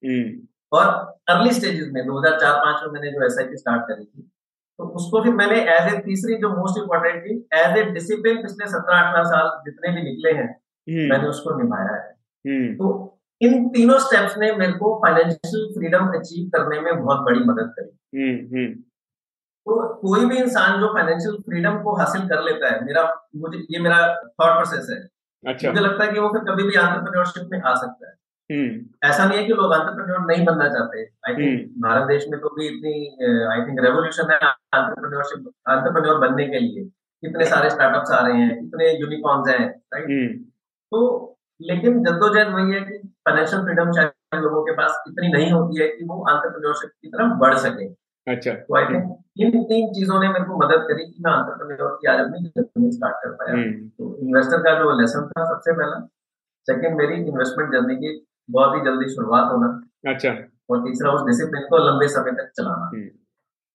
हम्म। 0.04 0.48
और 0.72 0.86
अर्ली 1.30 1.52
स्टेजेस 1.52 1.90
में 1.94 2.06
2004-5 2.06 2.84
में 2.84 2.92
मैंने 2.94 3.12
जो 3.12 3.26
एस 3.26 3.38
आई 3.40 3.46
पी 3.46 3.58
स्टार्ट 3.58 3.82
करी 3.82 4.06
थी 4.06 4.32
तो 4.80 4.86
उसको 4.96 5.24
फिर 5.24 5.34
मैंने 5.34 5.60
एज 5.72 5.94
ए 5.94 5.98
तीसरी 6.02 6.36
जो 6.38 6.50
मोस्ट 6.52 6.80
इम्पोर्टेंट 6.80 7.22
थी 7.24 7.36
एज 7.56 7.78
ए 7.78 7.84
डिसिप्लिन 7.92 8.42
पिछले 8.42 8.68
सत्रह 8.68 8.98
अठारह 8.98 9.24
साल 9.26 9.50
जितने 9.66 9.92
भी 9.92 10.02
निकले 10.04 10.32
हैं 10.34 10.48
हम्म। 10.48 11.10
मैंने 11.10 11.28
उसको 11.28 11.58
निभाया 11.58 11.94
है 11.94 12.02
हम्म। 12.46 12.74
तो 12.76 12.90
इन 13.42 13.68
तीनों 13.70 14.00
स्टेप्स 14.00 14.38
ने 14.38 14.52
मेरे 14.56 14.74
को 14.74 14.94
फाइनेंशियल 15.00 15.66
फ्रीडम 15.74 16.12
अचीव 16.18 16.50
करने 16.50 16.80
में 16.80 16.92
बहुत 16.96 17.26
बड़ी 17.26 17.40
मदद 17.46 17.74
करी 17.78 17.90
तो 19.68 19.78
कोई 19.98 20.26
भी 20.26 20.38
इंसान 20.38 20.80
जो 20.80 20.88
फाइनेंशियल 20.94 21.36
फ्रीडम 21.44 21.82
को 21.84 21.96
हासिल 21.98 22.28
कर 22.30 22.44
लेता 22.44 22.74
है 22.74 22.86
मेरा 22.86 23.04
मुझे 23.36 23.66
ये 23.72 23.80
मेरा 23.80 24.00
थॉट 24.18 24.54
प्रोसेस 24.54 24.88
है 24.90 25.00
अच्छा 25.44 25.70
मुझे 25.70 25.82
लगता 25.82 26.04
है 26.04 26.12
कि 26.12 26.20
वो 26.20 26.30
फिर 26.30 26.42
कभी 26.44 26.64
भी 26.64 26.76
आंट्रप्रन्योरशिप 26.78 27.50
में 27.52 27.60
आ 27.62 27.74
सकता 27.76 28.08
है 28.08 28.14
हम्म। 28.14 28.25
ऐसा 28.50 29.26
नहीं 29.26 29.38
है 29.38 29.46
कि 29.46 29.54
लोग 29.54 29.74
आंट्रप्रन्योर 29.74 30.26
नहीं 30.26 30.46
बनना 30.46 30.68
चाहते। 30.70 31.04
आई 31.04 31.34
थिंक 31.36 31.62
हम्म। 31.62 31.82
भारत 31.82 32.08
देश 32.08 32.26
में 32.32 32.40
तो 32.42 32.50
भी 32.56 32.68
इतनी 32.68 32.94
आई 33.54 33.66
थिंक 33.68 33.80
रेवोल्यूशन 33.86 34.32
है 34.32 34.38
आंट्रप्रन्योरशिप 34.40 35.52
आंट्रप्रन्योर 35.70 36.20
बनने 36.20 36.48
के 36.48 36.60
लिए। 36.60 36.84
कितने 37.24 37.46
सारे 37.46 37.70
स्टार्टअप्स 37.70 38.12
आ 38.12 38.20
रहे 38.28 38.42
हैं 38.42 38.60
कितने 38.60 38.92
यूनिकॉर्न्स 38.92 39.50
हैं 39.50 39.66
राइट 39.94 40.06
हम्म। 40.06 40.28
तो 40.92 41.00
लेकिन 41.62 42.04
जद्दोजहद 42.04 42.54
वही 42.54 42.74
है 42.74 42.82
कि 42.82 42.98
फाइनेंशियल 43.28 43.62
फ्रीडम 43.64 43.92
शायद 43.92 44.42
लोगों 44.44 44.64
के 44.64 44.72
पास 44.78 45.04
इतनी 45.08 45.32
नहीं 45.34 45.52
होती 45.52 45.82
है 45.82 45.88
कि 45.88 46.06
वो 46.06 46.22
आंट्रप्रन्योरशिप 46.32 46.90
की 47.02 47.08
तरफ़ 47.08 47.38
बढ़ 47.40 47.56
सके। 47.58 47.88
अच्छा। 48.28 48.52
तो 48.52 48.76
आई 48.78 48.86
थिंक 48.86 49.04
इन 49.40 49.64
तीन 49.64 49.88
चीज़ों 49.94 50.20
ने 50.22 50.28
मेरे 50.28 50.46
को 50.46 50.58
मदद 50.58 50.86
करी 50.88 51.06
कि 51.06 51.24
मैं 51.26 51.34
एंटरप्रेन्योर 51.34 51.98
की 52.02 52.08
आज 52.12 52.20
अपनी 52.20 52.44
जर्नी 52.48 52.92
स्टार्ट 52.92 53.16
कर 53.24 53.32
पाया। 53.32 53.54
हम्म। 53.54 53.88
तो 53.90 54.16
इन्वेस्टर 54.22 54.64
का 54.64 54.74
जो 54.80 55.00
लेसन 55.02 55.28
था 55.28 55.46
सबसे 55.46 55.74
पहला 55.74 56.00
सेकंड 56.68 56.98
मेरी 56.98 57.16
इन्वेस्टमेंट 57.24 57.72
जर्नी 57.72 57.96
की 57.96 58.14
बहुत 58.50 58.76
ही 58.76 58.82
जल्दी 58.86 59.14
शुरुआत 59.14 59.52
होना। 59.52 59.70
अच्छा। 60.12 60.32
और 60.70 60.80
तीसरा 60.80 61.12
उस 61.12 61.26
डिसिप्लिन 61.28 61.68
को 61.70 61.78
लंबे 61.88 62.08
समय 62.08 62.32
तक 62.32 62.52
चलाना। 62.58 62.90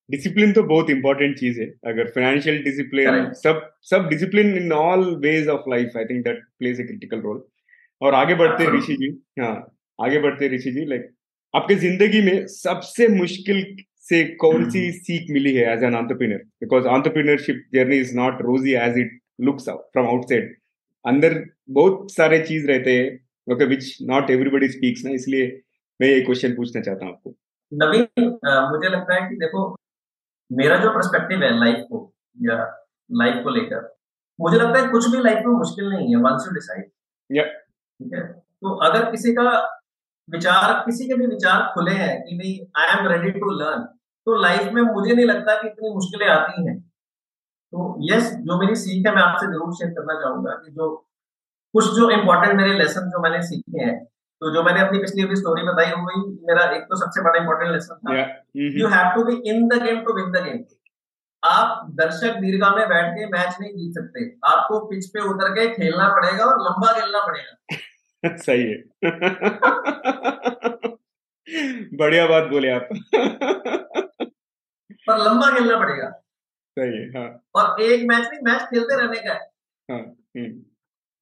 डिसिप्लिन 0.09 0.45
हम्म। 0.45 0.55
तो 0.55 0.63
बहुत 0.65 0.91
इंपॉर्टेंट 0.91 1.37
चीज़ 1.39 1.61
है। 1.61 1.67
अगर 1.87 2.11
फाइनेंशियल 2.11 2.63
डिसिप्लिन 2.65 3.33
सब 3.43 3.61
सब 3.91 4.09
discipline 4.09 4.57
in 4.57 4.73
all 4.73 5.05
ways 5.25 5.49
of 5.49 5.71
life 5.71 5.97
I 5.97 6.05
think 6.05 6.25
that 6.25 6.43
plays 6.59 6.81
a 6.81 6.85
critical 6.85 7.21
role 7.21 7.43
और 8.01 8.15
आगे 8.15 8.35
बढ़ते 8.35 8.67
ऋषि 8.77 8.97
जी 8.97 9.11
हाँ 9.41 9.55
आगे 9.99 10.21
बढ़ते 10.21 10.49
ऋषि 10.57 10.71
जी 10.73 10.85
लाइक 10.87 11.09
आपके 11.55 11.75
ज़िंदगी 11.77 12.21
में 12.23 12.47
सबसे 12.47 13.09
मुश्किल 13.15 13.65
से 14.09 14.23
कौन 14.37 14.69
सी 14.71 14.91
सीख 14.93 15.31
मिली 15.31 15.55
है 15.55 15.73
as 15.73 15.83
an 15.85 15.95
entrepreneur 15.95 16.37
because 16.61 16.87
entrepreneurship 16.89 17.65
journey 17.75 17.97
is 18.01 18.15
not 18.17 18.43
rosy 18.43 18.75
as 18.85 18.99
it 18.99 19.19
looks 19.41 19.69
from 19.69 20.07
outside 20.07 20.55
अंदर 21.05 21.43
बहुत 21.71 22.13
सारे 22.13 22.39
चीज़ 22.45 22.67
रहते 22.67 22.97
हैं। 22.99 23.19
Okay 23.51 23.65
which 23.67 23.97
not 24.09 24.31
everybody 24.31 24.69
speaks 24.69 25.05
ना 25.05 25.11
इसलिए 25.13 25.47
मैं 26.01 26.09
ये 26.09 26.21
क्वेश्चन 26.23 26.55
पूछना 26.57 26.83
चाहता 26.83 27.05
हूँ 27.05 27.13
आपको। 27.13 27.35
नवीन 27.73 28.29
मुझे 28.71 28.89
लगता 28.89 29.15
है 29.15 29.29
कि 29.29 29.37
देखो 29.37 29.65
मेरा 30.51 30.77
जो 30.77 30.91
पर्सपेक्टिव 30.91 31.43
है 31.43 31.51
लाइफ 31.59 31.85
को 31.91 31.99
या 32.37 32.57
लाइफ 33.11 33.43
को 33.45 33.51
लेकर 33.51 33.89
मुझे 34.39 34.57
लगता 34.59 34.81
है 34.81 34.89
कुछ 34.91 35.09
भी 35.11 35.23
लाइफ 35.23 35.43
में 35.47 35.53
मुश्किल 35.55 35.89
नहीं 35.89 36.15
है 36.15 36.23
वंस 36.23 36.47
यू 36.47 36.55
डिसाइड 36.55 36.85
ठीक 37.31 38.15
है? 38.15 38.23
तो 38.23 38.75
अगर 38.87 39.11
किसी 39.11 39.33
का 39.35 39.51
विचार 40.29 40.73
किसी 40.87 41.07
के 41.09 41.15
भी 41.15 41.27
विचार 41.27 41.63
खुले 41.75 41.93
हैं 41.95 42.15
कि 42.25 42.37
नहीं 42.37 42.55
I 42.81 42.99
am 42.99 43.07
ready 43.13 43.31
to 43.39 43.51
learn 43.61 43.83
तो 44.27 44.41
लाइफ 44.43 44.73
में 44.73 44.83
मुझे 44.83 45.15
नहीं 45.15 45.27
लगता 45.27 45.55
कि 45.63 45.69
इतनी 45.69 45.93
मुश्किलें 45.95 46.27
आती 46.29 46.67
हैं। 46.67 46.79
तो 46.79 47.97
यस 48.03 48.33
जो 48.49 48.59
मेरी 48.61 48.75
सीख 48.77 49.07
है 49.07 49.15
मैं 49.15 49.23
आपसे 49.23 49.47
ज़रूर 49.47 49.75
शेयर 49.75 49.91
करना 49.95 50.15
चाहूँगा 50.21 50.53
कि 50.57 50.73
जो 50.73 50.89
कुछ 51.73 51.85
जो 51.85 52.11
इम्पोर्टेंट 52.11 52.61
मेरे 52.61 52.79
लेसन 52.79 53.11
जो 53.11 53.23
मैंने 53.23 53.43
सीखे 53.43 53.85
हैं 53.85 54.05
तो 54.43 54.55
जो 54.55 54.63
मैंने 54.63 54.81
अपनी 54.81 54.99
पिछली 54.99 55.23
अपनी 55.23 55.37
स्टोरी 55.37 55.63
बताई 55.63 55.87
वही 55.87 56.39
मेरा 56.43 56.77
एक 56.77 56.83
तो 56.83 56.97
सबसे 56.97 57.23
बड़ा 57.23 57.39
इंपॉर्टेंट 57.39 57.73
लेसन 57.73 57.95
था। 57.95 58.21
You 58.57 58.89
have 58.89 59.15
to 59.15 59.25
be 59.25 59.51
in 59.51 59.69
the 59.69 59.83
game 59.83 60.01
to 60.01 60.13
win 60.13 60.31
the 60.31 60.45
game 60.45 60.65
आप 61.45 61.87
दर्शक 61.91 62.35
दीर्घा 62.35 62.71
में 62.71 62.89
बैठ 62.89 63.13
के 63.13 63.27
मैच 63.27 63.57
नहीं 63.61 63.73
जीत 63.73 63.95
सकते। 63.95 64.25
आपको 64.45 64.81
पिच 64.81 65.07
पे 65.07 65.21
उतर 65.21 65.51
के 65.51 65.69
खेलना 65.75 66.09
पड़ेगा 66.09 66.45
और 66.45 66.61
लंबा 66.61 67.01
खेलना 67.01 67.21
पड़ेगा। 67.27 68.37
सही 68.37 68.63
है। 68.63 68.77
बढ़िया 71.99 72.27
बात 72.27 72.45
बोले 72.45 72.71
आप। 72.71 72.89
पर 75.09 75.19
लंबा 75.19 75.51
खेलना 75.51 75.79
पड़ेगा। 75.79 76.11
सही 76.79 76.99
है 76.99 77.09
हाँ। 77.09 77.43
और 77.55 77.83
एक 77.83 78.09
मैच 78.09 78.29
नहीं 78.29 78.41
मैच 78.43 78.63
खेलते 78.63 79.01
रहने 79.01 79.21
का 79.21 79.33
है। 79.33 79.51
हाँ 79.91 80.01
हम्म। 80.37 80.70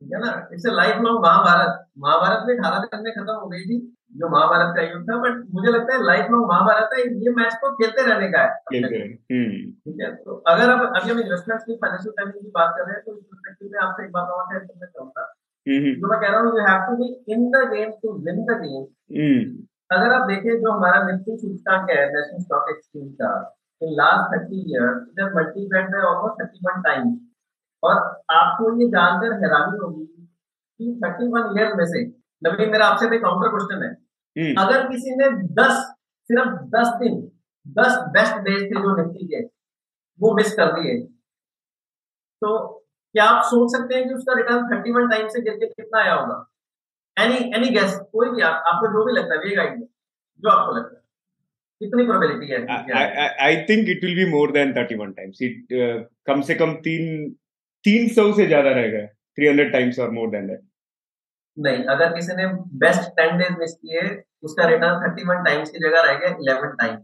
ठीक 0.02 0.12
है 0.14 0.18
ना? 0.20 0.32
It's 0.52 0.66
life 0.72 1.00
long 1.02 1.20
Mahabharat 1.22 1.86
Mahabharat 1.98 2.44
में 2.48 2.56
अठारह 2.56 2.84
दिन 2.84 3.00
में 3.04 3.12
खत्म 3.14 3.34
हो 3.36 3.48
गई 3.48 3.64
थी 3.64 3.78
जो 4.16 4.28
महाभारत 4.28 4.70
का 4.76 4.82
युद्ध 4.82 5.02
था 5.08 5.16
बट 5.22 5.40
मुझे 5.54 5.72
लगता 5.72 5.94
है 5.94 6.04
लाइफ 6.04 6.30
लॉन्ग 6.30 6.46
महाभारत 6.48 6.94
है 6.94 7.02
ये 7.24 7.32
मैच 7.32 7.54
तो 7.62 7.72
खेलते 7.74 8.04
रहने 8.04 8.28
का 8.32 8.42
है। 8.42 8.76
हम्म। 9.32 9.58
ठीक 9.84 10.00
है 10.00 10.12
तो 10.18 10.36
अगर 10.52 10.70
अब 10.70 10.84
अभी 10.90 11.10
हम 11.10 11.20
इन्वेस्टमेंट 11.20 11.60
की 11.62 11.76
फाइनेंशियल 11.82 12.14
टाइमिंग 12.18 12.44
की 12.44 12.50
बात 12.54 12.74
कर 12.78 12.86
रहे 12.86 12.94
हैं 12.94 13.02
तो 13.04 13.16
इस 13.16 13.24
परस्पेक्टिव 13.24 13.70
में 13.72 13.78
आपसे 13.80 14.04
एक 14.04 14.12
बात 14.12 14.30
और 14.30 14.46
हम्म। 15.66 15.94
जो 15.94 16.08
मैं 16.08 16.20
कह 16.20 16.28
रहा 16.28 16.40
हूँ 16.40 16.52
you 16.52 16.66
have 16.66 16.86
to 16.86 16.96
be 16.96 17.08
in 17.32 17.50
the 17.50 17.62
game 17.72 17.90
to 18.02 18.12
win 18.26 18.44
the 18.44 18.58
game 18.60 18.84
अगर 19.90 20.12
आप 20.12 20.26
देखें 20.28 20.50
जो 20.60 20.72
हमारा 20.72 21.02
निफ्टी 21.02 21.36
सूचकांक 21.38 21.90
है 21.90 22.00
नेशनल 22.14 22.42
स्टॉक 22.42 22.70
एक्सचेंज 22.70 23.12
का 23.20 23.32
in 23.80 23.92
last 23.94 24.32
thirty 24.32 24.60
year 24.62 24.88
it 25.02 25.20
has 25.20 25.34
multiplied 25.34 25.90
by 25.92 26.06
almost 26.08 26.40
thirty 26.40 26.66
one 26.66 26.82
times 26.82 27.18
और 27.82 27.96
आपको 28.32 28.70
ये 28.80 28.88
जानकर 28.88 29.32
हैरानी 29.42 29.78
होगी 29.78 30.04
कि 30.04 31.00
थर्टी 31.04 31.28
वन 31.32 31.58
ईयर 31.58 31.74
में 31.74 31.84
से 31.86 32.04
नवीन 32.42 32.70
मेरा 32.70 32.86
आपसे 32.86 33.08
भी 33.10 33.18
काउंटर 33.18 33.48
क्वेश्चन 33.50 33.84
है। 33.84 33.90
हम्म। 34.36 34.62
अगर 34.62 34.88
किसी 34.88 35.14
ने 35.16 35.28
दस 35.54 35.84
सिर्फ़ 36.30 36.50
दस 36.74 36.88
दिन 37.00 37.20
दस 37.66 37.96
बेस्ट 38.12 38.36
डेज़ 38.44 38.64
थे 38.64 38.82
जो 38.82 38.96
निफ्टी 38.96 39.26
के 39.26 39.40
वो 40.20 40.34
मिस 40.36 40.52
कर 40.54 40.72
दिए 40.72 40.98
तो 42.42 42.50
क्या 43.14 43.24
आप 43.24 43.42
सोच 43.44 43.70
सकते 43.72 43.94
हैं 43.94 44.08
कि 44.08 44.14
उसका 44.14 44.34
रिटर्न 44.36 44.66
थर्टी 44.70 44.92
वन 44.92 45.08
टाइम 45.10 45.28
से 45.28 45.40
गिर 45.42 45.54
के 45.54 45.66
कितना 45.66 46.00
आया 46.00 46.14
होगा? 46.14 46.36
एनी 47.16 47.38
एनी 47.56 47.68
गेस 47.74 47.96
कोई 48.12 48.28
भी 48.30 48.42
आप 48.42 48.62
आपको 48.66 48.92
जो 48.92 49.04
भी 49.06 49.12
लगता 49.12 49.34
है 49.34 49.48
ये 49.48 49.56
गाइड 49.56 49.80
जो 49.80 50.50
आपको 50.50 50.74
लगता 50.76 50.94
है। 50.94 51.02
कितनी 51.80 52.04
प्रोबेबिलिटी 52.06 52.52
है। 52.52 52.58
I 53.46 53.56
think 53.68 53.88
it 53.88 54.04
will 54.04 54.14
be 54.16 54.30
more 54.30 54.52
than 54.52 54.72
thirty 54.76 54.94
one 54.96 55.12
times 55.12 55.42
it 55.42 55.76
कम 56.26 56.40
से 56.48 56.54
कम 56.54 56.74
तीन 56.86 57.04
तीन 57.84 58.08
सौ 58.14 58.32
से 58.32 58.46
ज़्यादा 58.46 58.70
रहेगा 58.70 59.04
थ्री 59.06 59.46
हंड्रेड 59.46 59.72
टाइम्स 59.72 59.98
और 59.98 60.10
मोर 60.12 60.30
देन 60.30 60.46
दैट 60.46 60.60
नहीं 61.56 61.84
अगर 61.92 62.12
किसी 62.14 62.34
ने 62.36 62.46
बेस्ट 62.80 63.08
टेन 63.16 63.38
डेज़ 63.38 63.54
मिस 63.60 63.74
किए 63.74 64.02
उसका 64.44 64.66
रिटर्न 64.68 65.00
थर्टी 65.02 65.24
वन 65.28 65.42
टाइम्स 65.44 65.70
की 65.70 65.78
जगह 65.78 66.02
रहेगा 66.02 66.28
eleven 66.40 66.74
time 66.80 66.96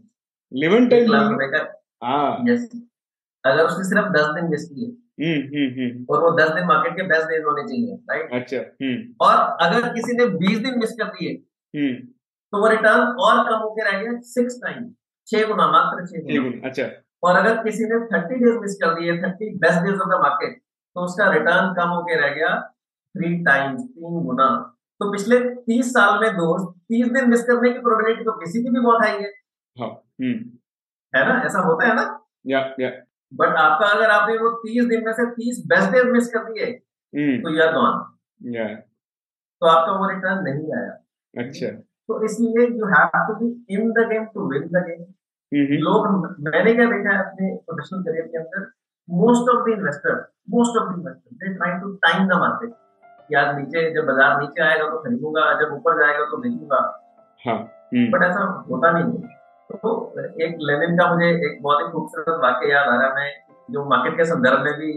eleven 0.51 0.87
time 0.89 1.11
lakh 1.11 1.31
रुपए 1.31 1.47
का। 1.51 1.63
हाँ। 2.03 2.45
यस 2.49 2.69
अगर 3.43 3.63
उसने 3.63 3.83
सिर्फ़ 3.85 4.07
दस 4.11 4.29
दिन 4.35 4.49
मिस 4.49 4.63
किए 4.69 4.87
हम्म, 5.21 5.41
हम्म, 5.49 5.67
हम्म। 5.73 6.05
और 6.09 6.21
वो 6.23 6.31
दस 6.37 6.49
दिन 6.55 6.65
मार्केट 6.67 6.95
के 6.95 7.03
बेस्ट 7.09 7.29
डेज़ 7.29 7.43
होने 7.43 7.63
चाहिए 7.67 7.95
राइट 8.09 8.33
अच्छा 8.33 8.57
और 9.25 9.35
अगर 9.65 9.87
किसी 9.93 10.17
ने 10.17 10.25
बीस 10.37 10.57
दिन 10.59 10.79
मिस 10.79 10.91
कर 11.01 11.11
दिए 11.13 11.33
तो 12.53 12.61
वो 12.61 12.67
रिटर्न 12.69 13.23
और 13.25 13.43
कम 13.45 13.57
होकर 13.59 13.91
रह 13.91 14.01
गया 14.01 14.19
सिक्स 14.29 14.59
टाइम 14.63 14.83
छह 15.27 15.47
गुना 15.47 15.67
मात्र 15.71 16.05
छह 16.07 16.37
गुना। 16.37 16.67
अच्छा। 16.69 16.89
और 17.23 17.35
अगर 17.35 17.63
किसी 17.63 17.85
ने 17.85 17.99
थर्टी 18.07 18.35
डेज़ 18.43 18.57
मिस 18.59 18.75
कर 18.81 18.93
दिए 18.99 19.17
thirty 19.23 19.49
best 19.59 19.81
days 19.85 19.95
of 19.97 20.09
the 20.09 20.19
market 20.23 20.61
तो 20.95 21.01
उसका 21.01 21.29
रिटर्न 21.31 21.73
कम 21.73 21.89
होके 21.89 22.15
रह 22.15 22.35
गया 22.35 22.55
थ्री 23.15 23.43
टाइम्स 23.43 23.81
तीन 23.81 24.23
गुना। 24.23 24.47
तो 24.99 25.11
पिछले 25.11 25.39
तीस 25.39 25.89
साल 25.89 26.19
में 26.21 26.33
दोस्त 26.33 26.79
तीस 26.79 27.07
दिन 27.11 27.29
मिस 27.29 27.43
करने 27.43 27.71
की 27.71 27.79
प्रोबेबिलिटी 27.79 28.23
तो 28.23 28.31
किसी 28.31 28.63
की 28.63 28.69
भी 28.69 28.79
बहुत 28.79 29.01
हाई 29.01 29.17
है। 29.17 29.31
हाँ, 29.79 29.89
हम्म। 30.21 30.37
है 31.13 31.27
ना? 31.27 31.41
ऐसा 31.45 31.59
होता 31.59 31.87
है 31.87 31.95
ना? 31.95 32.05
या 32.47 32.59
या। 32.79 32.89
बट 33.33 33.55
आपका 33.55 33.87
अगर 33.87 34.09
आपने 34.09 34.37
वो 34.37 34.49
तीस 34.49 34.85
दिन 34.85 35.05
में 35.05 35.13
से 35.13 35.25
तीस 35.31 35.63
बेस्ट 35.67 35.91
डेज़ 35.91 36.05
मिस 36.05 36.27
कर 36.33 36.43
दिए 36.43 36.65
हम्म। 37.13 37.41
तो 37.41 37.49
यूर 37.49 37.73
गॉन 37.73 38.03
तो 39.61 39.67
आपका 39.67 39.91
वो 39.91 40.09
रिटर्न 40.09 40.43
नहीं 40.43 40.73
आया। 40.77 40.91
अच्छा। 41.45 41.67
तो 42.07 42.23
इसलिए 42.25 42.67
you 42.67 42.85
have 42.85 43.09
to 43.15 43.35
be 43.35 43.65
in 43.69 43.91
the 43.91 44.07
game 44.09 44.25
to 44.25 44.49
win 44.51 44.67
the 44.67 44.83
game 44.87 45.03
लोग 45.83 46.07
मैंने 46.39 46.73
क्या 46.73 46.85
देखा 46.85 47.13
है 47.13 47.19
अपने 47.19 47.55
प्रोफेशनल 47.55 48.03
करियर 48.03 48.25
के 48.27 48.37
अंदर? 48.37 48.71
Most 49.09 49.49
of 49.49 49.63
the 49.65 49.71
investor 49.71 50.15
most 50.49 50.77
of 50.77 50.87
the 50.87 50.97
investor 50.97 51.35
they 51.35 51.53
try 51.53 51.79
to 51.81 51.91
time 52.05 52.27
the 52.27 52.39
market 52.39 53.35
आज 53.35 53.55
नीचे 53.57 53.81
जब 53.93 54.05
बाज़ार 54.07 54.41
नीचे 54.41 54.61
आएगा 54.63 54.89
तो 54.89 54.97
खरीदूँगा 54.99 55.43
जब 55.61 55.73
ऊपर 55.73 55.97
जाएगा 55.99 56.25
तो 56.31 56.37
बेचूँगा। 56.37 56.79
हाँ, 57.41 57.57
बट 57.93 58.23
ऐसा 58.23 58.43
होता 58.69 58.91
नहीं 58.91 59.05
है। 59.13 59.33
तो 59.69 59.91
एक 60.45 60.57
लेनिन 60.61 60.97
का 60.97 61.07
मुझे 61.13 61.29
एक 61.47 61.61
बहुत 61.63 61.81
ही 61.81 61.91
खूबसूरत 61.91 62.39
वाक्य 62.43 62.71
याद 62.71 62.87
आ 62.87 62.95
रहा 62.95 63.07
है। 63.07 63.13
मैं 63.15 63.29
जो 63.69 63.85
मार्केट 63.89 64.17
के 64.17 64.25
संदर्भ 64.25 64.63
में 64.65 64.73
भी 64.79 64.91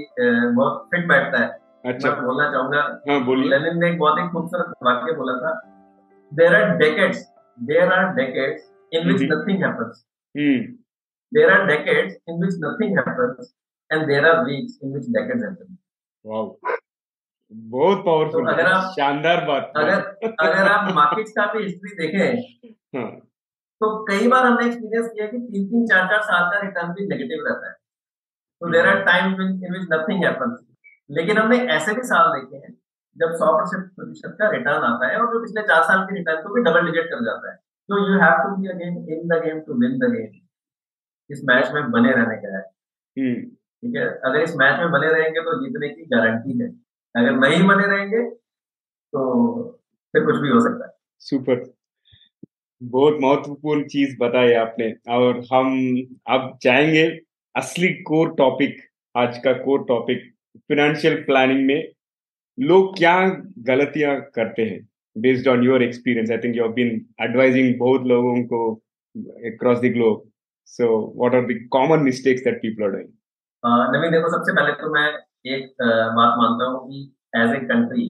बहुत 0.55 0.89
फिट 0.91 1.09
बैठता 1.09 1.39
है। 1.39 1.49
अच्छा। 1.85 2.11
मैं 2.11 2.25
बोलना 2.25 2.51
चाहूँगा। 2.53 2.81
हाँ, 3.09 3.19
लेनिन 3.45 3.79
ने 3.79 3.91
एक 3.91 3.99
बहुत 3.99 4.19
ही 4.19 4.29
खूबसूरत 4.29 4.75
वाक्य 4.85 5.13
बोला 5.17 5.37
था। 5.39 5.53
There 6.33 6.57
are 6.57 6.77
decades 6.79 7.25
there 7.59 7.93
are 7.93 8.13
decades 8.15 8.71
in 8.93 9.07
which 9.09 9.23
nothing 9.33 9.65
happens 9.65 10.05
there 11.33 11.51
are 11.51 11.67
decades 11.67 12.17
in 12.29 12.45
which 12.45 12.55
nothing 12.65 12.99
happens 12.99 13.55
and 13.91 14.07
there 14.09 14.27
are 14.27 14.45
weeks 14.45 14.79
in 14.83 14.95
which 14.95 15.07
decades 15.17 15.45
happen 15.45 15.77
wow 16.25 16.45
बहुत 17.51 17.99
पावरफुल 18.07 18.45
तो 18.45 18.53
अगर 18.53 18.67
आप 18.67 18.91
शानदार 18.95 19.45
बात। 19.47 19.73
अगर 19.77 20.01
अगर 20.41 20.71
आप 20.71 20.93
मार्केट्स 20.95 21.33
का 21.33 21.45
भी 21.53 21.63
हिस्ट्री 21.65 21.95
देखें 21.99 22.69
हाँ. 22.97 23.11
तो 23.81 23.89
कई 24.05 24.29
बार 24.29 24.45
हमने 24.47 24.67
एक्सपीरियंस 24.67 25.11
किया 25.11 25.27
कि 25.27 25.39
तीन 25.43 25.67
तीन 25.69 25.87
चार 25.87 26.07
चार 26.09 26.21
साल 26.23 26.51
का 26.51 26.61
रिटर्न 26.61 26.93
भी 26.95 27.07
नेगेटिव 27.09 27.45
रहता 27.47 27.69
है। 27.69 27.75
तो 28.63 28.71
there 28.73 28.87
are 28.89 29.03
time 29.05 29.41
in 29.43 29.73
which 29.73 29.87
nothing 29.93 30.25
happens 30.25 30.59
लेकिन 31.11 31.39
हमने 31.39 31.59
ऐसे 31.75 31.95
भी 31.95 32.03
साल 32.07 32.31
देखे 32.31 32.57
हैं 32.57 32.73
जब 33.17 33.35
सौ 33.37 33.53
प्रतिशत 33.59 34.37
का 34.41 34.51
रिटर्न 34.51 34.85
आता 34.85 35.09
है 35.09 35.21
और 35.21 35.33
जो 35.33 35.41
पिछले 35.43 35.63
चार 35.69 35.83
साल 35.85 36.03
के 36.07 36.17
रिटर्न 36.17 36.43
को 36.43 36.55
भी 36.55 36.63
डबल 36.63 36.87
डिजिट 36.87 37.07
कर 37.13 37.25
जाता 37.27 37.51
है। 37.51 37.57
तो 37.89 37.99
you 38.01 38.19
have 38.21 38.43
to 38.43 38.57
be 38.57 38.69
again 38.69 38.97
in 39.13 39.29
the 39.29 39.41
game 39.45 39.61
to 39.67 39.81
win 39.81 39.99
the 39.99 40.11
game 40.13 40.35
इस 41.31 41.41
मैच 41.45 41.71
में 41.75 41.91
बने 41.91 42.13
रहने 42.13 42.37
का 42.43 42.57
है 42.57 42.61
हम्म। 42.61 43.41
ठीक 43.83 43.97
है? 43.97 44.07
अगर 44.25 44.41
इस 44.41 44.55
मैच 44.57 44.79
में 44.81 44.91
बने 44.91 45.13
रहेंगे 45.13 45.41
तो 45.41 45.55
जीतने 45.65 45.89
की 45.89 46.05
गारंटी 46.07 46.59
है। 46.63 46.69
अगर 47.15 47.37
नहीं 47.39 47.67
बने 47.69 47.87
रहेंगे 47.87 48.23
तो 49.13 49.21
फिर 50.15 50.25
कुछ 50.25 50.37
भी 50.37 50.49
हो 50.49 50.61
सकता 50.61 50.87
है। 50.87 50.93
सुपर। 51.21 51.65
बहुत 52.83 53.19
महत्वपूर्ण 53.21 53.85
चीज़ 53.85 54.17
बताई 54.21 54.53
आपने। 54.53 54.93
और 55.09 55.39
हम 55.53 55.71
अब 56.29 56.59
जाएँगे 56.63 57.07
असली 57.55 57.93
कोर 58.03 58.35
टॉपिक 58.39 58.77
आज 59.15 59.39
का 59.39 59.53
कोर 59.63 59.85
टॉपिक 59.89 60.31
फिनेंशियल 60.69 61.23
प्लानिंग 61.23 61.67
में। 61.67 61.89
लोग 62.59 62.97
क्या 62.99 63.15
गलतियाँ 63.67 64.21
करते 64.35 64.63
हैं? 64.63 64.89
Based 65.17 65.49
on 65.49 65.65
your 65.65 65.83
experience 65.83 66.31
I 66.31 66.39
think 66.39 66.57
you 66.57 66.63
have 66.63 66.73
been 66.73 67.07
advising 67.21 67.75
बहुत 67.79 68.03
लोगों 68.07 68.43
को 68.45 68.75
across 69.51 69.79
the 69.79 69.93
globe 69.93 70.29
so 70.69 70.89
what 71.17 71.35
are 71.35 71.47
the 71.47 71.59
common 71.71 72.03
mistakes 72.03 72.45
that 72.45 72.59
people 72.63 72.85
are 72.85 72.91
doing 72.91 73.09
Naveen 73.63 74.11
देखो 74.13 74.29
सबसे 74.31 74.53
पहले 74.53 74.73
तो 74.73 74.91
मैं 74.93 75.07
एक 75.53 75.75
बात 76.17 76.35
मानता 76.39 76.65
हूँ 76.65 76.89
कि 76.89 77.01
एज 77.37 77.51
ए 77.53 77.61
कंट्री 77.67 78.07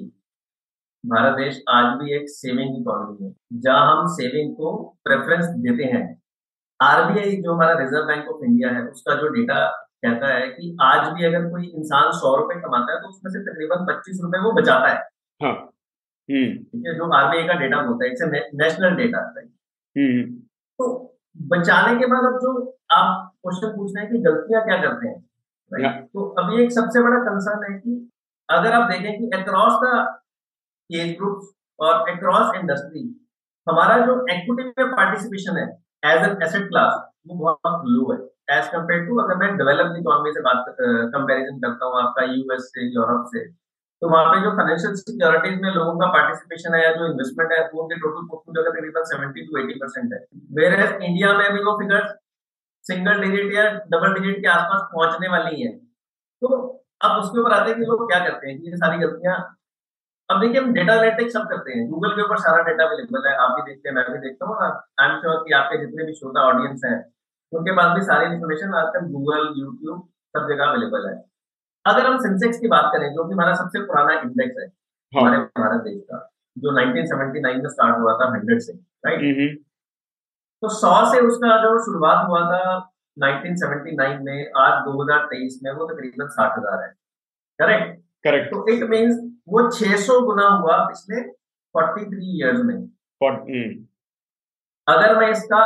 भारत 1.05 1.37
देश 1.37 1.63
आज 1.71 1.87
भी 1.99 2.15
एक 2.17 2.29
सेविंग 2.29 2.77
इकोनॉमी 2.81 3.27
है। 3.27 3.33
जहाँ 3.61 3.85
हम 3.91 4.07
सेविंग 4.15 4.55
को 4.57 4.73
प्रेफरेंस 5.05 5.45
देते 5.67 5.85
हैं 5.93 6.03
आरबीआई 6.81 7.37
जो 7.43 7.53
हमारा 7.55 7.79
रिज़र्व 7.79 8.07
बैंक 8.07 8.29
ऑफ़ 8.31 8.45
इंडिया 8.45 8.71
है 8.71 8.83
उसका 8.87 9.15
जो 9.21 9.29
डेटा 9.35 9.61
कहता 10.05 10.35
है 10.35 10.49
कि 10.49 10.77
आज 10.83 11.09
भी 11.15 11.25
अगर 11.27 11.49
कोई 11.51 11.67
इंसान 11.69 12.11
सौ 12.19 12.35
रुपए 12.37 12.61
कमाता 12.61 12.93
है 12.93 13.01
तो 13.03 13.09
उसमें 13.09 13.31
से 13.33 13.41
तकरीबन 13.47 13.87
पच्चीस 13.87 14.21
रुपए 14.23 14.39
वो 14.41 14.53
बचाता 14.53 14.89
है। 14.89 14.99
हाँ। 15.41 15.53
हम्म। 16.29 16.53
ठीक 16.55 16.87
है 16.87 16.95
जो 16.97 17.11
आरबीआई 17.17 17.47
का 17.49 17.55
डेटा 17.61 17.81
होता 17.83 18.05
है 18.05 18.11
इट्स 18.11 18.23
नेशनल 18.63 18.97
डेटा 18.97 19.23
है 19.39 19.47
तो 20.79 20.91
बचाने 21.49 21.99
के 21.99 22.07
बाद 22.07 22.25
अब 22.25 22.39
जो 22.43 22.53
आप 22.93 23.33
क्वेश्चन 23.43 23.77
पूछ 23.77 23.97
रहे 23.97 24.05
हैं 24.05 24.13
कि 24.13 24.19
गलतियाँ 24.23 24.63
क्या 24.65 24.77
करते 24.83 25.09
हैं? 25.09 25.25
तो 25.73 26.25
अभी 26.41 26.63
एक 26.63 26.73
सबसे 26.73 27.03
बड़ा 27.03 27.19
कंसर्न 27.25 27.65
है 27.65 27.79
कि 27.79 27.95
अगर 28.49 28.73
आप 28.73 28.91
देखें 28.91 29.19
कि 29.19 29.31
अक्रॉस 29.39 29.75
द 29.83 29.91
एज 30.91 31.17
ग्रुप 31.19 31.85
और 31.87 32.09
अक्रॉस 32.11 32.55
इंडस्ट्री 32.57 33.03
हमारा 33.67 33.99
जो 34.07 34.15
एक्विटी 34.31 34.65
में 34.69 34.91
पार्टिसिपेशन 34.93 35.57
है 35.57 35.67
एज 36.13 36.25
एन 36.29 36.43
एसेट 36.43 36.69
क्लास 36.69 36.93
वो 37.29 37.35
बहुत 37.39 37.83
लो 37.87 38.13
है। 38.13 38.19
एज 38.57 38.69
कंपेयर 38.69 39.05
टू 39.07 39.19
अगर 39.21 39.37
मैं 39.37 39.57
डेवलप्ड 39.57 39.99
इकोनॉमी 39.99 40.31
से 40.33 40.41
बात 40.43 40.75
कंपैरिजन 41.15 41.59
करता 41.65 41.87
हूँ 41.87 41.99
आपका 42.03 42.23
यूएस 42.33 42.71
से 42.75 42.87
यूरोप 42.95 43.27
से 43.33 43.45
तो 44.03 44.09
वहाँ 44.09 44.33
पे 44.33 44.41
जो 44.43 44.51
फाइनेंशियल 44.57 44.95
सिक्योरिटीज 44.95 45.61
में 45.63 45.71
लोगों 45.75 45.95
का 46.01 46.07
पार्टिसिपेशन 46.13 46.75
है 46.75 46.83
या 46.83 46.91
जो 46.93 47.07
इन्वेस्टमेंट 47.07 47.53
है, 47.53 47.59
वो 47.69 47.83
उनके 47.83 47.97
टोटल 48.01 48.27
पोर्टफोलियो 48.27 48.65
का 48.65 48.71
तकरीबन 48.71 49.05
सेवेंटी 49.05 49.47
टू 49.47 49.59
एटी 49.59 49.75
परसेंट 49.81 50.13
है। 50.13 50.21
वेर 50.59 50.75
एज 50.75 51.03
इंडिया 51.03 51.33
में 51.39 51.53
भी 51.53 51.63
वो 51.65 51.73
फिगर्स 51.81 52.13
सिंगल 52.89 53.21
डिजिट 53.21 53.55
या 53.55 53.65
डबल 53.93 54.15
डिजिट 54.15 54.41
के 54.41 54.49
आसपास 54.49 54.89
पहुँचने 54.93 55.29
वाली 55.29 55.63
है। 55.63 55.73
तो 56.43 56.49
अब 57.05 57.17
उसके 57.23 57.41
ऊपर 57.41 57.53
आते 57.53 57.71
हैं 57.71 57.79
कि 57.79 57.87
लोग 57.87 58.11
क्या 58.11 58.19
करते 58.29 58.51
हैं 58.51 58.59
कि 58.61 58.71
ये 58.71 58.77
सारी 58.77 58.99
गलतियाँ 58.99 59.37
अब 60.29 60.41
देखिए 60.41 60.61
हम 60.61 60.73
डेटा 60.73 60.95
एनालिटिक्स 60.95 61.33
सब 61.33 61.45
करते 61.49 61.73
हैं। 61.73 61.89
गूगल 61.91 62.11
के 62.11 62.23
ऊपर 62.23 62.39
सारा 62.39 62.63
डेटा 62.63 62.85
अवेलेबल 62.85 63.29
है। 63.29 63.35
आप 63.35 63.51
भी 63.51 63.63
देखते 63.69 63.89
हैं 63.89 63.95
मैं 63.97 64.05
भी 64.13 64.19
देखता 64.19 64.47
हूँ। 64.47 64.57
आई 64.65 65.09
एम 65.09 65.21
श्योर 65.21 65.37
कि 65.47 65.55
आपके 65.55 65.79
जितने 65.79 66.05
भी 66.05 66.13
श्रोता 66.13 66.41
ऑडियंस 66.49 66.83
हैं 66.85 66.99
उनके 67.53 67.73
पास 67.77 67.95
भी 67.95 68.03
सारी 68.03 68.27
इन्फॉर्मेशन 68.27 68.75
आजकल 68.75 69.07
गूगल 69.13 69.47
यूट्यूब 69.61 70.03
सब 70.35 70.49
जगह 70.49 70.65
अवेलेबल 70.65 71.09
है। 71.09 71.15
अगर 71.85 72.07
हम 72.07 72.19
सेंसेक्स 72.19 72.59
की 72.61 72.69
बात 72.69 72.91
करें 72.95 73.09
जो 73.15 73.25
कि 73.29 73.33
हमारा 73.35 73.55
सबसे 73.55 73.81
पुराना 73.85 74.19
इंडेक्स 74.21 74.59
है 74.61 74.67
हाँ। 74.67 75.21
हमारे 75.21 75.39
भारत 75.63 75.81
देश 75.81 76.03
का 76.11 76.19
जो 76.57 76.73
1979 76.73 77.63
में 77.63 77.71
स्टार्ट 77.71 77.99
हुआ 77.99 78.13
था 78.19 78.29
100 78.33 78.59
से 78.61 78.73
राइट 79.07 79.21
हम्म, 79.21 79.49
तो 80.63 80.69
सौ 80.69 80.93
से 81.13 81.21
उसका 81.21 81.57
जो 81.63 81.79
शुरुआत 81.85 82.27
हुआ 82.29 82.41
था 82.41 82.63
1979 83.17 84.19
में 84.23 84.51
आज 84.57 84.83
2023 84.85 85.59
में 85.63 85.73
वो 85.73 85.87
तकरीबन 85.87 86.27
साठ 86.29 86.59
हज़ार 86.59 86.83
है। 86.83 86.89
करेक्ट? 87.59 88.01
करेक्ट। 88.25 88.51
तो 88.51 88.67
इट 88.69 88.83
मींस 88.91 89.17
वो 89.49 89.71
600 89.71 90.21
गुना 90.21 90.47
हुआ 90.49 90.77
पिछले 90.85 91.21
43 91.75 92.35
इयर्स 92.37 92.65
में। 92.65 92.75
हम्म, 92.75 93.87
अगर 94.87 95.19
मैं 95.21 95.31
इसका 95.31 95.63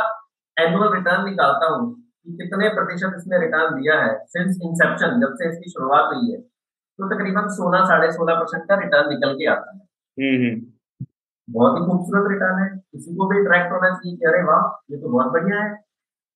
एनुअल 0.57 0.93
रिटर्न 0.93 1.25
निकालता 1.25 1.73
हूँ 1.73 1.93
कि 1.93 2.37
कितने 2.37 2.69
प्रतिशत 2.69 3.13
इसने 3.17 3.39
रिटर्न 3.39 3.75
दिया 3.75 3.99
है 4.01 4.13
सिंस 4.27 4.57
इंसेप्शन 4.63 5.19
जब 5.21 5.35
से 5.35 5.49
इसकी 5.49 5.69
शुरुआत 5.69 6.13
हुई 6.13 6.31
है 6.31 6.39
तो 6.39 7.07
तकरीबन 7.07 7.47
सोलह 7.49 7.85
साढ़े 7.85 8.11
सोलह 8.11 8.35
परसेंट 8.35 8.63
का 8.63 8.75
रिटर्न 8.75 9.09
निकल 9.09 9.33
के 9.33 9.45
आता 9.47 9.71
है। 9.71 9.79
हम्म, 10.17 10.45
हम्म, 10.45 11.05
बहुत 11.47 11.79
ही 11.79 11.85
खूबसूरत 11.85 12.31
रिटर्न 12.31 12.63
है। 12.63 12.82
किसी 12.93 13.15
को 13.15 13.27
भी 13.27 13.37
अट्रैक्ट 13.39 13.71
होना 13.71 13.89
चाहिए 13.95 14.17
कि 14.17 14.25
अरे 14.25 14.43
वाह 14.43 14.93
ये 14.93 15.01
तो 15.01 15.09
बहुत 15.09 15.31
बढ़िया 15.33 15.61
है। 15.61 15.71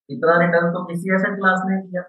इतना 0.09 0.39
रिटर्न 0.39 0.71
तो 0.71 0.83
किसी 0.85 1.15
एसेट 1.15 1.35
क्लास 1.35 1.61
ने 1.65 1.81
किया। 1.81 2.01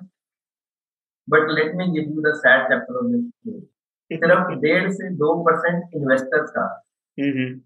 But 1.31 1.51
let 1.51 1.75
me 1.75 1.87
give 1.87 2.15
you 2.15 2.21
the 2.21 2.35
sad 2.37 2.65
chapter 2.65 2.95
of 2.95 3.07
this 3.07 3.65
सिर्फ़ 4.13 4.61
डेढ़ 4.61 4.91
से 4.91 5.11
दो 5.11 5.43
परसेंट 5.45 5.83
इन्वेस्टर्स 5.95 6.51
का। 6.51 6.87
हम्म, 7.21 7.31
हम्म, 7.31 7.61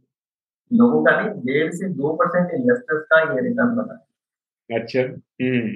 लोगों 0.78 1.04
का 1.04 1.20
नहीं 1.20 1.30
डेढ़ 1.30 1.72
से 1.72 1.88
दो 1.88 2.12
परसेंट 2.16 2.50
इन्वेस्टर्स 2.50 3.04
का 3.04 3.20
ये 3.34 3.40
रिटर्न 3.40 3.76
बना। 3.76 3.94
अच्छा 4.76 5.00
हम्म, 5.44 5.68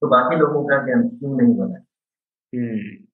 तो 0.00 0.08
बाकी 0.08 0.36
लोगों 0.36 0.64
का 0.64 0.76
क्या 0.76 0.96
क्यों 1.02 1.40
नहीं 1.40 1.54
बना? 1.56 1.78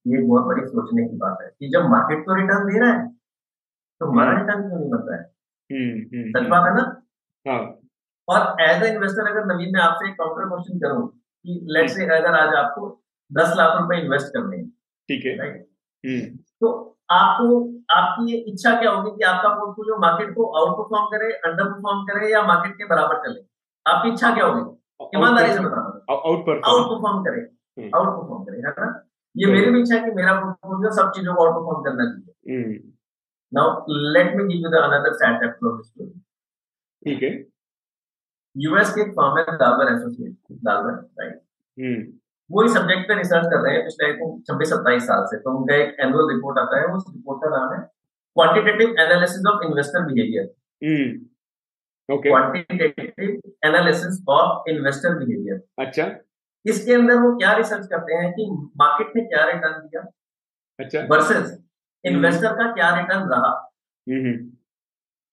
ये 0.06 0.22
बहुत 0.22 0.44
बड़ी 0.44 0.66
सोचने 0.66 1.08
की 1.08 1.16
बात 1.16 1.38
है 1.42 1.48
कि 1.48 1.68
जब 1.68 1.82
मार्केट 1.82 2.18
तो 2.18 2.34
रिटर्न 2.34 2.72
दे 2.72 2.80
रहा 2.80 2.92
है 2.92 3.08
तो 4.00 4.06
हमारा 4.06 4.30
रिटर्न 4.40 4.68
क्यों 4.68 4.78
नहीं 4.80 4.90
बन 4.90 4.98
रहा 4.98 5.16
है? 5.16 5.24
सच 6.32 6.48
बात 6.50 6.64
है 6.66 6.74
ना? 6.76 7.02
हाँ। 7.48 7.60
और 8.28 8.62
एज 8.62 8.82
ए 8.82 8.88
इन्वेस्टर 8.92 9.30
अगर 9.30 9.44
नवीन 9.52 9.72
मैं 9.74 9.80
आपसे 9.82 10.08
एक 10.08 10.14
काउंटर 10.18 10.48
क्वेश्चन 10.48 10.78
करूँ 10.78 11.06
कि 11.08 11.60
लेट 11.74 11.90
से 11.90 12.04
अगर 12.16 12.34
आज 12.40 12.54
आपको 12.56 12.88
दस 13.30 13.54
लाख 13.56 13.80
रुपए 13.80 14.00
इन्वेस्ट 14.00 14.28
करने 14.34 14.56
हैं 14.56 14.68
ठीक 15.08 15.26
है। 15.26 15.34
हम्म, 15.38 16.20
तो 16.60 16.68
आपको 17.10 17.44
आपकी 17.90 18.32
ये 18.32 18.38
इच्छा 18.50 18.74
क्या 18.80 18.90
होगी 18.90 19.10
कि 19.10 19.24
आपका 19.24 19.48
पोर्टफोलियो 19.54 19.96
मार्केट 20.00 20.34
को 20.34 20.44
आउट 20.60 20.76
परफॉर्म 20.78 21.06
करे 21.12 21.30
अंडर 21.48 21.64
परफॉर्म 21.64 22.02
करे 22.06 22.32
या 22.32 22.42
मार्केट 22.46 22.74
के 22.78 22.88
बराबर 22.88 23.22
चले? 23.22 23.40
आपकी 23.86 24.12
इच्छा 24.12 24.34
क्या 24.34 24.46
होगी? 24.46 24.62
ईमानदारी 25.16 25.52
से 25.52 25.60
बताना। 25.60 26.14
आउट 26.14 26.48
आउट 26.48 26.84
परफॉर्म 26.90 27.22
करे। 27.24 27.40
हम्म। 27.40 27.90
आउट 27.96 28.08
परफॉर्म 28.18 28.44
करे 28.44 28.58
है 28.58 28.74
ना? 28.78 28.92
ये 29.34 29.52
मेरी 29.52 29.70
भी 29.70 29.80
इच्छा 29.80 29.94
है 29.94 30.00
कि 30.04 30.10
मेरा 30.14 30.32
पोर्टफोलियो 30.40 30.90
सब 31.00 31.10
चीज़ों 31.16 31.34
को 31.34 31.46
आउट 31.46 31.54
परफॉर्म 31.56 31.82
करना 31.84 32.04
चाहिए। 32.04 32.78
Now 33.52 33.98
let 34.14 34.34
me 34.36 34.44
give 34.44 34.64
you 34.64 34.70
the 34.70 34.82
another 34.84 35.12
sad 35.20 35.40
fact 35.40 35.56
story 35.86 36.10
ठीक 37.02 37.22
है। 37.22 37.30
यूएस 38.56 38.90
के 38.94 39.02
फर्म 39.12 39.38
है 39.38 39.44
डालवर 39.58 39.92
एसोसिएट 39.92 40.36
राइट 40.66 41.34
हम्म, 41.78 42.00
वो 42.50 42.64
इस 42.64 42.72
सब्जेक्ट 42.74 43.08
पे 43.08 43.14
रिसर्च 43.14 43.46
कर 43.52 43.60
रहे 43.62 43.74
हैं 43.74 43.84
पिछले 43.84 44.12
छब्बीस 44.48 44.68
सत्ताईस 44.70 45.02
साल 45.06 45.24
से। 45.30 45.38
तो 45.38 45.56
उनका 45.58 45.74
एक 45.76 45.96
एनुअल 46.04 46.28
रिपोर्ट 46.34 46.58
आता 46.58 46.80
है 46.80 46.86
उस 46.96 47.04
रिपोर्ट 47.14 47.42
का 47.44 47.50
नाम 47.56 47.72
है 47.74 47.80
quantitative 48.36 48.94
analysis 49.00 49.46
of 49.50 49.64
investor 49.66 50.04
behaviour 50.06 50.44
hmm, 50.82 52.14
okay 52.14 52.28
quantitative 52.28 53.40
analysis 53.68 54.22
of 54.30 54.70
investor 54.70 55.18
behaviour 55.18 55.62
अच्छा। 55.84 56.10
इसके 56.64 56.94
अंदर 56.94 57.18
वो 57.22 57.36
क्या 57.38 57.52
रिसर्च 57.56 57.86
करते 57.86 58.14
हैं 58.14 58.32
कि 58.32 58.46
मार्केट 58.78 59.16
ने 59.16 59.22
क्या 59.24 59.44
रिटर्न 59.50 59.80
दिया 59.80 60.02
अच्छा। 60.78 61.06
वर्सेस 61.10 61.56
इन्वेस्टर 62.04 62.52
का 62.56 62.70
क्या 62.72 62.88
रिटर्न 62.96 63.28
रहा। 63.30 63.50
हम्म, 64.06 64.20
हम्म, 64.26 64.50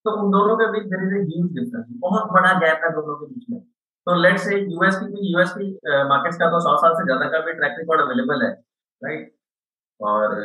तो 0.05 0.11
उन 0.21 0.31
दोनों 0.31 0.55
के 0.57 0.71
बीच 0.71 0.83
देर 0.89 1.05
इज़ 1.05 1.13
ह्यूज 1.29 1.47
डिफरेंस 1.53 1.85
बहुत 2.01 2.31
बड़ा 2.33 2.53
गैप 2.59 2.81
है 2.85 2.91
दोनों 2.95 3.15
के 3.15 3.33
बीच 3.33 3.45
में। 3.49 3.59
तो 4.07 4.15
लेट 4.21 4.37
से 4.39 4.57
यूएस 4.57 4.95
की 4.97 5.31
यूएस 5.31 5.53
की 5.53 5.67
मार्केट्स 6.09 6.37
का 6.39 6.49
तो 6.49 6.59
सौ 6.63 6.75
साल 6.81 6.93
से 6.95 7.05
ज़्यादा 7.05 7.29
का 7.29 7.39
भी 7.45 7.53
ट्रैक 7.53 7.79
रिकॉर्ड 7.79 8.01
अवेलेबल 8.01 8.45
है 8.45 8.51
राइट 9.01 9.31
और 9.99 10.35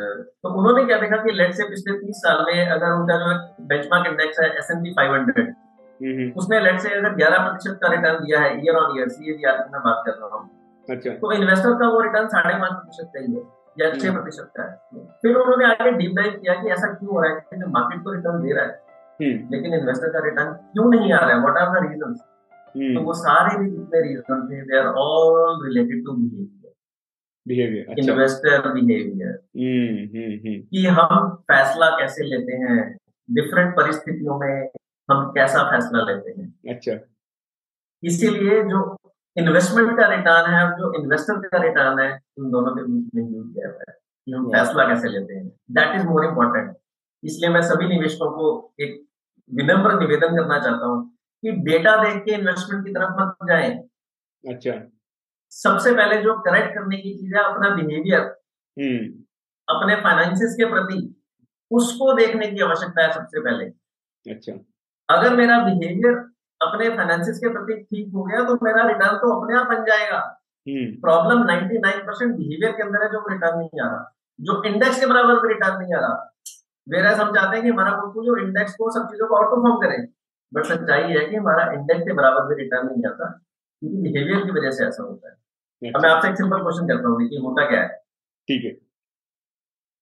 तो 0.43 0.53
उन्होंने 0.59 0.83
क्या 0.85 0.97
देखा 0.99 1.17
कि 1.23 1.31
लेट 1.33 1.53
से 1.55 1.67
पिछले 1.69 1.97
तीस 1.97 2.21
साल 2.25 2.45
में 2.47 2.67
अगर 2.67 2.91
उनका 2.91 3.17
जो 3.23 3.33
बेंचमार्क 3.67 4.07
इंडेक्स 4.11 4.39
है 4.39 4.49
S 4.57 4.71
N 4.71 4.83
P 4.83 4.93
five 4.93 5.13
hundred 5.13 5.47
hmm, 5.47 6.11
hmm, 6.11 6.31
उसने 6.37 6.59
लेट 6.59 6.79
से 6.79 6.89
अगर 6.95 7.15
ग्यारह 7.15 7.37
प्रतिशत 7.39 7.79
का 7.81 7.89
रिटर्न 7.89 8.23
दिया 8.25 8.39
है 8.41 8.53
ईयर 8.59 8.75
ऑन 8.77 8.97
ईयर 8.97 9.09
सी 9.09 9.33
मैं 9.37 9.81
बात 9.81 10.03
कर 10.05 10.13
रहा 10.13 10.37
हूँ। 10.37 10.49
अच्छा। 10.87 11.11
तो 11.15 11.31
इन्वेस्टर 11.33 11.73
का 11.79 11.89
वो 11.89 11.99
रिटर्न 12.01 12.27
साढ़े 12.29 12.53
पाँच 12.59 12.71
प्रतिशत 12.73 13.11
का 13.13 13.19
ही 13.19 13.33
है 13.33 13.41
या 13.77 13.89
छह 13.93 14.13
प्रतिशत 14.13 14.47
का 14.57 14.63
है। 14.63 15.03
फिर 15.21 15.35
उन्होंने 15.35 15.65
आगे 15.65 15.91
डीप 15.97 16.15
डाइव 16.15 16.31
किया 16.39 16.53
कि 16.61 16.69
ऐसा 16.71 16.87
क्यों 16.93 17.11
हो 17.11 17.21
रहा 17.21 17.31
है 17.31 17.37
कि 17.51 17.69
मार्केट 17.75 18.03
को 18.03 18.13
रिटर्न 18.13 18.41
दे 18.43 18.53
रहा 18.53 18.65
है। 18.65 18.71
हम्म, 18.71 18.90
लेकिन 19.21 19.73
इन्वेस्टर 19.73 20.09
का 20.09 20.19
रिटर्न 20.25 20.51
क्यों 20.73 20.89
नहीं 20.91 21.13
आ 21.13 21.19
रहा 21.19 21.35
है? 21.35 21.41
व्हाट 21.41 21.57
आर 21.57 21.79
द 21.79 21.83
रीजंस 21.87 22.19
तो 22.19 22.79
हम्म, 22.79 22.99
वो 22.99 23.13
सारे 23.13 23.57
भी 23.59 23.69
जितने 23.69 24.01
रीजन 24.01 24.47
थे 24.49 24.61
they 24.61 24.77
are 24.79 24.85
all 24.85 25.65
related 25.65 26.05
to 26.05 26.13
behaviour 26.13 26.73
behaviour 27.47 27.85
अच्छा। 27.89 28.11
Investor 28.11 28.71
behaviour 28.73 29.33
hmm, 29.57 29.97
hmm, 30.13 30.35
hmm, 30.45 30.61
कि 30.61 30.85
हम 30.85 31.29
फैसला 31.51 31.89
कैसे 31.89 32.23
लेते 32.23 32.53
हैं? 32.53 32.97
डिफरेंट 33.29 33.75
परिस्थितियों 33.75 34.39
में 34.39 34.69
हम 35.09 35.31
कैसा 35.31 35.63
फैसला 35.71 36.03
लेते 36.03 36.41
हैं? 36.41 36.53
अच्छा। 36.69 36.99
इसीलिए 38.03 38.63
जो 38.63 38.97
इन्वेस्टमेंट 39.37 39.97
का 39.99 40.07
रिटर्न 40.07 40.53
है 40.53 40.67
जो 40.77 40.93
इन्वेस्टर 41.01 41.47
का 41.47 41.57
रिटर्न 41.63 41.99
है 41.99 42.19
उन 42.37 42.51
दोनों 42.51 42.75
के 42.75 42.83
बीच 42.83 43.09
में 43.15 43.23
ह्यूज 43.23 43.45
गैप 43.47 43.77
है 43.79 43.93
कि 43.93 44.31
हम 44.31 44.49
फैसला 44.51 44.87
कैसे 44.87 45.09
लेते 45.09 45.33
हैं। 45.33 45.47
दैट 45.71 45.95
इज़ 45.95 46.05
मोर 46.05 46.25
इम्पोर्टेंट 46.25 46.75
इसलिए 47.23 47.49
मैं 47.49 47.61
सभी 47.61 47.87
निवेशकों 47.87 48.31
को 48.31 48.73
एक 48.79 49.05
विनम्र 49.55 49.99
निवेदन 49.99 50.35
करना 50.35 50.59
चाहता 50.59 50.85
हूँ 50.85 51.17
कि 51.43 51.51
डेटा 51.51 51.95
देख 52.03 52.23
के 52.23 52.31
इन्वेस्टमेंट 52.31 52.85
की 52.85 52.91
तरफ़ 52.91 53.21
मत 53.21 53.35
जाएँ। 53.49 53.89
अच्छा। 54.43 54.71
सबसे 55.49 55.93
पहले 55.95 56.21
जो 56.21 56.39
करेक्ट 56.39 56.75
करने 56.75 56.97
की 56.97 57.13
चीज़ 57.13 57.35
है 57.35 57.43
अपना 57.43 57.75
बिहेवियर 57.75 58.21
हम्म, 58.79 59.23
अपने 59.75 59.95
फाइनेंसिस 59.95 60.53
के 60.53 60.65
प्रति 60.65 61.15
उसको 61.71 62.13
देखने 62.13 62.47
की 62.47 62.61
आवश्यकता 62.61 63.03
है 63.03 63.13
सबसे 63.13 63.39
पहले। 63.39 63.65
अच्छा। 64.31 64.53
अगर 65.09 65.35
मेरा 65.35 65.59
बिहेवियर 65.59 66.13
अपने 66.61 66.89
फाइनेंसिस 66.89 67.37
के 67.37 67.49
प्रति 67.49 67.73
ठीक 67.83 68.13
हो 68.13 68.23
गया 68.23 68.43
तो 68.43 68.55
मेरा 68.63 68.87
रिटर्न 68.87 69.17
तो 69.17 69.41
अपने 69.41 69.57
आप 69.57 69.67
बन 69.67 69.83
जाएगा। 69.83 70.37
प्रॉब्लम 71.01 71.43
99 71.43 71.99
परसेंट 72.07 72.35
बिहेवियर 72.35 72.71
के 72.71 72.83
अंदर 72.83 73.03
है 73.03 73.09
जो 73.09 73.25
रिटर्न 73.29 73.57
नहीं 73.59 73.81
आ 73.81 73.85
रहा। 73.85 74.15
जो 74.39 74.63
इंडेक्स 74.63 74.99
के 74.99 75.05
बराबर 75.05 75.35
भी 75.35 75.53
रिटर्न 75.53 75.81
नहीं 75.81 75.93
आ 75.93 75.99
रहा। 75.99 76.30
वेरा 76.87 77.09
हम 77.15 77.33
चाहते 77.35 77.55
हैं 77.55 77.63
कि 77.63 77.69
हमारा 77.69 77.91
पोर्टफोलियो 77.95 78.35
इंडेक्स 78.45 78.75
को 78.75 78.89
सब 78.91 79.07
चीज़ों 79.11 79.27
को 79.27 79.35
आउट 79.35 79.51
परफॉर्म 79.51 79.81
करे। 79.81 79.97
बट 80.51 80.65
सच्चाई 80.65 81.03
है 81.11 81.25
कि 81.25 81.35
हमारा 81.35 81.71
इंडेक्स 81.73 82.03
के 82.07 82.13
बराबर 82.13 82.47
भी 82.47 82.61
रिटर्न 82.61 82.87
नहीं 82.87 83.05
आता 83.09 83.27
क्योंकि 83.27 83.97
बिहेवियर 84.01 84.43
की 84.45 84.51
वजह 84.59 84.71
से 84.77 84.85
ऐसा 84.87 85.03
होता 85.03 85.29
है। 85.29 85.91
अब 85.95 86.01
मैं 86.01 86.09
आपसे 86.09 86.29
एक 86.29 86.35
सिंपल 86.37 86.61
क्वेश्चन 86.61 86.87
करता 86.87 87.09
हूँ 87.09 87.21
देखिए 87.21 87.39
होता 87.41 87.69
क्या 87.69 87.81
है? 87.81 87.87
ठीक 88.47 88.63
है। 88.65 88.71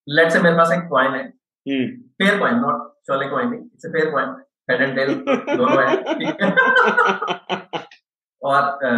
लेट 0.07 0.31
से 0.31 0.39
मेरे 0.41 0.57
पास 0.57 0.71
एक 0.73 0.87
कॉइन 0.89 1.15
है। 1.15 1.27
फेयर 2.19 2.39
कॉइन 2.39 2.55
नॉट 2.59 2.87
चोले 3.07 3.27
कॉइन 3.29 3.49
नहीं 3.49 3.61
it's 3.61 3.85
fair 3.85 4.09
coin 4.11 4.29
head 4.71 4.81
and 4.81 4.95
tail 4.95 5.13
दोनों 5.57 5.83
है 5.83 5.95
और 8.41 8.63
अ, 8.83 8.91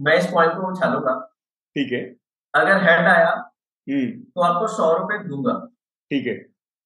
मैं 0.00 0.16
इस 0.18 0.30
कॉइन 0.30 0.50
को 0.50 0.70
उछालूँगा। 0.70 1.14
ठीक 1.76 1.92
है। 1.92 2.00
अगर 2.54 2.82
हेड 2.82 3.06
आया 3.06 3.30
हम्म, 3.30 4.10
तो 4.10 4.40
आपको 4.42 4.66
सौ 4.66 4.92
रुपए 4.98 5.18
दूँगा। 5.28 5.52
ठीक 6.10 6.26
है। 6.26 6.34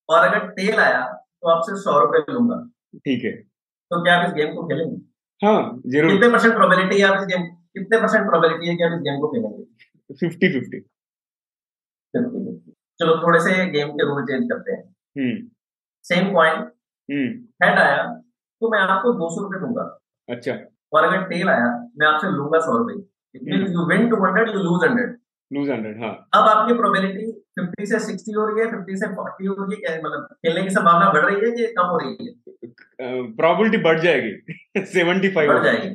और 0.08 0.26
अगर 0.26 0.46
टेल 0.50 0.80
आया 0.80 1.00
तो 1.02 1.50
आपसे 1.50 1.76
सौ 1.80 1.98
रुपए 2.00 2.20
लूँगा। 2.28 2.56
ठीक 2.98 3.24
है। 3.24 3.32
तो 3.32 4.02
क्या 4.02 4.14
आप 4.16 4.26
इस 4.26 4.32
गेम 4.34 4.54
को 4.54 4.66
खेलेंगे? 4.68 4.96
हाँ 5.40 5.60
ज़रूर। 5.88 6.10
कितने 6.10 6.28
परसेंट 6.28 6.54
प्रोबेबिलिटी 6.54 7.00
है 7.00 7.06
आप 7.06 7.20
इस 7.20 7.26
गेम 7.26 7.46
कितने 7.74 8.00
परसेंट 8.00 8.26
प्रोबेबिलिटी 8.26 8.68
है 8.68 8.74
कि 8.76 8.84
आप 8.84 8.92
इस 8.92 9.00
गेम 9.02 9.20
को 9.20 9.28
खेलेंगे? 9.32 9.64
फिफ्टी 10.20 10.48
फिफ्टी 10.52 10.80
चलो 13.00 13.16
थोड़े 13.18 13.38
से 13.40 13.54
गेम 13.70 13.88
के 13.90 14.06
रूल 14.06 14.24
चेंज 14.24 14.48
करते 14.50 14.72
हैं। 14.72 14.82
सेम 16.04 16.32
कॉइन 16.32 16.60
हेड 17.62 17.78
आया 17.78 18.02
तो 18.62 18.70
मैं 18.70 18.78
आपको 18.80 19.12
दो 19.14 19.28
सौ 19.30 19.42
रुपए 19.42 19.60
दूँगा। 19.60 19.84
अच्छा। 20.28 20.52
और 20.92 21.04
अगर 21.04 21.22
टेल 21.28 21.48
आया 21.50 21.68
मैं 21.98 22.06
आपसे 22.06 22.30
लूँगा 22.30 22.58
सौ 22.60 22.76
रुपए। 22.78 22.94
You 23.48 23.86
win 23.88 24.08
two 24.10 24.16
hundred 24.24 24.48
you 24.48 24.62
lose 24.62 24.84
hundred 24.84 25.16
lose 25.52 25.70
hundred 25.70 26.02
हाँ। 26.02 26.28
अब 26.34 26.48
आपकी 26.48 26.74
प्रोबेबिलिटी 26.74 27.32
फिफ्टी 27.58 27.86
से 27.86 27.98
सिक्सटी 27.98 28.32
हो 28.32 28.46
रही 28.46 28.64
है 28.64 28.70
फिफ्टी 28.70 28.96
से 28.96 29.06
फोर्टी 29.06 29.46
हो 29.46 29.64
रही 29.64 29.82
है 29.88 30.02
मतलब 30.02 30.28
खेलने 30.32 30.62
की 30.62 30.70
संभावना 30.70 31.12
बढ़ 31.12 31.24
रही 31.24 31.34
है 31.34 31.56
कि 31.56 31.72
कम 31.72 31.86
हो 31.86 31.98
रही 31.98 32.26
है? 32.26 32.32
प्रॉबिलिटी 33.32 33.76
बढ़ 33.76 34.00
जाएगी। 34.00 34.84
सेवेंटी 34.84 35.30
फाइव 35.30 35.52
बढ़ 35.52 35.64
जाएगी। 35.64 35.94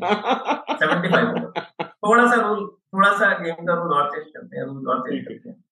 सेवेंटी 0.73 1.09
फाइव 1.09 1.51
थोड़ा 1.83 2.27
सा 2.27 2.41
रूल 2.41 2.67
थोड़ा 2.67 3.17
सा 3.17 3.39
गेम 3.39 3.55
का 3.55 3.73
रूल 3.73 3.93
और 3.93 4.11
चेंज 4.11 4.27
करते 4.37 4.57
हैं 4.57 4.65
रूल 4.65 4.89
और 4.89 4.99
चेंज 4.99 5.27
करते 5.27 5.49
हैं। 5.49 5.63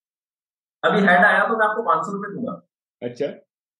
अभी 0.82 0.98
हेड 0.98 1.24
आया 1.24 1.48
तो 1.48 1.56
मैं 1.56 1.66
आपको 1.66 1.82
पाँच 1.82 2.06
सौ 2.06 2.12
रुपए 2.12 2.34
दूँगा। 2.34 2.62
अच्छा। 3.02 3.26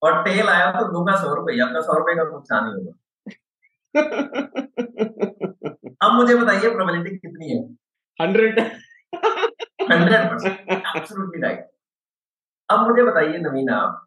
और 0.02 0.22
टेल 0.22 0.48
आया 0.48 0.72
तो 0.72 0.92
दूँगा 0.92 1.16
सौ 1.16 1.34
रुपए 1.34 1.60
आपका 1.60 1.80
सौ 1.80 1.98
रुपए 1.98 2.14
का 2.14 2.24
नुकसान 2.24 2.66
ही 2.66 2.72
होगा। 2.74 2.92
अब 6.02 6.12
मुझे 6.12 6.34
बताइए 6.34 6.70
प्रोबेबिलिटी 6.70 7.16
कितनी 7.16 7.50
है? 7.50 7.76
हंड्रेड 8.20 8.60
हंड्रेड 9.12 10.30
परसेंट 10.30 11.44
राइट 11.44 11.66
अब 12.68 12.88
मुझे 12.88 13.02
बताइए 13.02 13.38
नवीन 13.38 13.70
आप 13.70 14.02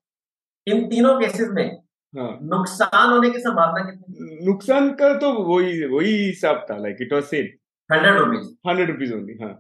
इन 0.68 0.86
तीनों 0.90 1.20
केसेस 1.20 1.50
में 1.52 1.66
हाँ. 2.14 2.38
नुकसान 2.42 3.12
होने 3.12 3.30
की 3.30 3.40
संभावना 3.40 3.84
कितनी 3.90 4.46
नुकसान 4.46 4.92
का 4.94 5.14
तो 5.18 5.32
वही 5.44 5.86
वही 5.86 6.14
हिसाब 6.18 6.66
था 6.70 6.78
like 6.78 6.98
it 7.02 7.14
was 7.14 7.24
same 7.24 7.48
hundred 7.90 8.18
rupees 8.18 8.48
hundred 8.68 8.90
rupees 8.92 9.14
only 9.14 9.38
हाँ। 9.42 9.54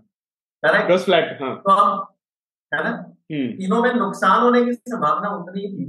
करेक्ट 0.63 1.03
फ्लैट 1.05 1.41
हाँ। 1.41 1.55
तो 1.57 1.71
हम 1.71 2.05
है 2.71 2.83
ना? 2.83 2.89
हम्म। 2.89 3.47
तीनों 3.57 3.81
में 3.83 3.93
नुकसान 3.93 4.41
होने 4.41 4.63
की 4.65 4.73
संभावना 4.73 5.29
उतनी 5.35 5.61
ही 5.61 5.67
थी 5.77 5.85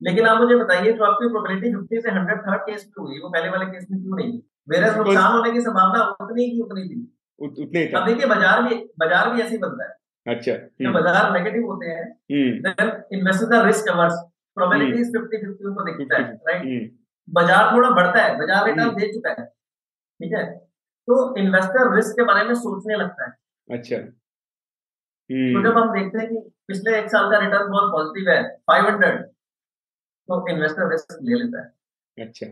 लेकिन 0.00 0.26
आप 0.26 0.40
मुझे 0.40 0.56
बताइए 0.56 0.92
जो 0.92 1.04
आपकी 1.04 1.28
प्रोबेबिलिटी 1.28 1.76
फिफ्टी 1.76 2.00
से 2.00 2.10
हंड्रेड 2.10 2.40
थर्ड 2.40 2.60
केस 2.62 2.86
में 2.88 3.04
हुई 3.04 3.20
वो 3.20 3.28
पहले 3.28 3.48
वाले 3.50 3.66
केस 3.66 3.86
में 3.90 4.00
क्यों 4.02 4.16
नहीं 4.16 4.40
मेरे 4.68 4.90
नुकसान 4.96 5.32
होने 5.32 5.52
की 5.52 5.60
संभावना 5.60 6.02
उतनी 6.20 6.44
ही 6.44 6.60
उतनी 6.62 6.88
थी। 6.88 7.00
उतने 7.38 7.80
ही 7.80 7.92
अब 7.92 8.06
देखिए 8.06 8.26
बाज़ार 8.26 8.62
भी 8.62 8.74
बाज़ार 8.98 9.32
भी 9.32 9.40
ऐसे 9.42 9.50
ही 9.50 9.58
बनता 9.58 9.84
है। 9.84 9.94
अच्छा 10.26 10.52
जब 10.52 10.86
हम्म। 10.86 10.92
बाज़ार 10.94 11.32
नेगेटिव 11.32 11.66
होते 11.66 11.86
हैं 11.86 12.06
देन 12.62 12.92
इन्वेस्टर 13.18 13.50
का 13.50 13.62
रिस्क 13.66 13.88
अवर्स 13.90 14.14
प्रोबेबिलिटी 14.56 15.00
इज़ 15.00 15.10
50 15.12 15.28
50 15.34 15.66
उनको 15.66 15.84
दिखता 15.84 16.16
है 16.16 16.32
राइट 16.48 16.92
बाज़ार 17.28 17.72
थोड़ा 17.72 17.90
बढ़ता 17.90 18.22
है 18.22 18.36
बाज़ार 18.38 18.66
रिटर्न 18.66 18.82
हम्म। 18.82 19.00
दे 19.00 19.12
चुका 19.12 19.30
है 19.30 19.44
ठीक 19.44 20.32
है? 20.32 20.44
तो 21.08 21.36
इन्वेस्टर 21.38 21.94
रिस्क 21.96 22.16
के 22.16 22.24
बारे 22.24 22.44
में 22.44 22.54
सोचने 22.56 22.96
लगता 22.96 23.24
है। 23.24 23.32
अच्छा। 23.68 23.96
तो 25.30 25.62
जब 25.62 25.78
हम 25.78 25.92
देखते 25.92 26.18
हैं 26.18 26.28
कि 26.28 26.38
पिछले 26.68 26.98
एक 26.98 27.08
साल 27.10 27.30
का 27.30 27.38
रिटर्न 27.38 27.70
बहुत 27.70 27.92
पॉजिटिव 27.92 28.30
है 28.30 28.42
500 28.70 29.16
तो 30.28 30.46
इन्वेस्टर 30.50 30.90
रिस्क 30.90 31.18
ले 31.22 31.34
लेता 31.34 31.62
है। 31.62 32.26
अच्छा। 32.26 32.46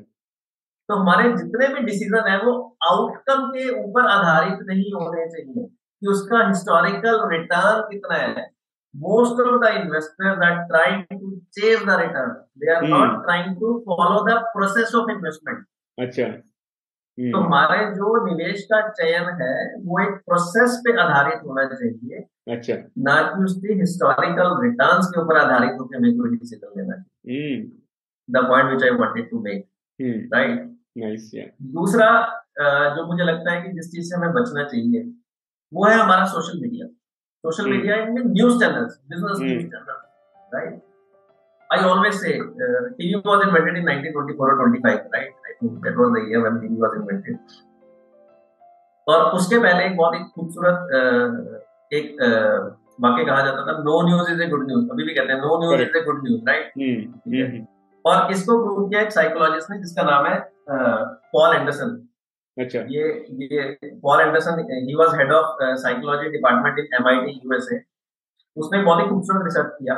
तो 0.88 0.94
हमारे 0.94 1.29
जितने 1.37 1.68
भी 1.75 1.85
डिसीज़न 1.85 2.31
है 2.31 2.38
वो 2.44 2.55
आउटकम 2.88 3.47
के 3.51 3.68
ऊपर 3.83 4.09
आधारित 4.09 4.66
नहीं 4.68 4.92
होने 4.94 5.27
चाहिए 5.27 5.66
कि 5.66 6.07
उसका 6.14 6.47
हिस्टोरिकल 6.49 7.29
रिटर्न 7.31 7.81
कितना 7.90 8.16
है 8.16 8.49
most 8.94 9.33
of 9.33 9.61
the 9.61 9.70
investors 9.75 10.38
are 10.40 10.66
trying 10.70 11.07
to 11.11 11.42
chase 11.53 11.81
the 11.81 11.97
return. 11.99 12.37
They 12.57 12.68
are 12.68 12.83
hmm. 12.83 12.90
not 12.90 13.25
trying 13.25 13.55
to 13.55 13.83
follow 13.85 14.25
the 14.25 14.42
process 14.55 14.94
of 14.94 15.09
investment. 15.11 15.66
अच्छा 15.99 16.27
hmm. 16.29 17.33
तो 17.33 17.38
हमारे 17.38 17.79
जो 17.97 18.12
निवेश 18.27 18.62
का 18.70 18.81
चयन 18.90 19.29
है 19.40 19.57
वो 19.83 20.01
एक 20.03 20.14
प्रोसेस 20.29 20.81
पे 20.85 20.92
आधारित 21.01 21.42
होना 21.47 21.64
चाहिए 21.73 22.25
अच्छा 22.55 22.75
ना 23.07 23.20
कि 23.29 23.44
उसके 23.44 23.75
हिस्टोरिकल 23.81 24.57
रिटर्न्स 24.62 25.11
के 25.14 25.20
ऊपर 25.20 25.37
आधारित 25.38 25.77
होकर 25.81 25.97
हमें 25.97 26.16
कोई 26.18 26.37
डिसीज़न 26.37 26.81
लेना 26.81 26.97
चाहिए 26.97 27.61
the 28.29 28.44
point 28.49 28.70
which 28.73 28.83
I 28.85 28.99
wanted 28.99 29.31
to 29.31 29.40
make 29.44 29.64
right 30.35 30.73
दूसरा 31.72 32.09
जो 32.96 33.07
मुझे 33.07 33.24
लगता 33.24 33.52
है 33.52 33.62
कि 33.62 33.72
जिस 33.72 33.90
चीज़ 33.92 34.09
से 34.11 34.16
हमें 34.16 34.33
बचना 34.33 34.64
चाहिए 34.64 35.02
वो 35.72 35.85
है 35.85 35.94
हमारा 35.94 36.24
social 36.26 36.61
media 36.61 36.87
social 37.44 37.70
media 37.70 37.96
news 38.09 38.59
channel 38.61 38.88
और 49.07 49.30
उसके 49.33 49.59
पहले 49.59 49.85
एक 49.87 49.96
बहुत 49.96 50.14
ही 50.14 50.24
खूबसूरत 50.35 51.92
एक 51.92 52.16
वाक्य 53.00 53.24
कहा 53.24 53.44
जाता 53.44 53.66
था 53.66 53.78
no 53.83 54.00
news 54.07 54.33
is 54.33 54.42
a 54.42 54.46
good 54.48 54.66
news 54.66 54.90
अभी 54.90 55.04
भी 55.04 55.14
कहते 55.14 55.33
हैं 55.33 55.40
no 55.40 55.61
news 55.61 55.83
is 55.83 55.96
a 55.96 56.04
good 56.04 56.24
news 56.24 56.42
right 56.48 56.72
और 58.05 58.33
इसको 58.33 58.59
प्रूव 58.64 58.88
किया 58.88 59.01
एक 59.01 59.12
साइकोलॉजिस्ट 59.12 59.71
ने 59.71 59.79
जिसका 59.79 60.03
नाम 60.03 60.27
है 60.27 60.37
पॉल 61.35 61.57
एंडरसन 61.57 61.90
अच्छा। 62.57 62.81
ये 62.90 63.05
ये 63.43 63.73
Paul 64.03 64.21
Anderson 64.21 64.59
he 64.88 64.95
was 64.97 65.14
head 65.19 65.33
of 65.33 65.62
psychology 65.83 66.31
department 66.31 66.79
in 66.79 66.95
MIT 67.01 67.40
USA 67.45 67.81
उसने 68.57 68.83
बहुत 68.83 69.03
ही 69.03 69.09
खूबसूरत 69.09 69.45
रिसर्च 69.45 69.73
किया। 69.79 69.95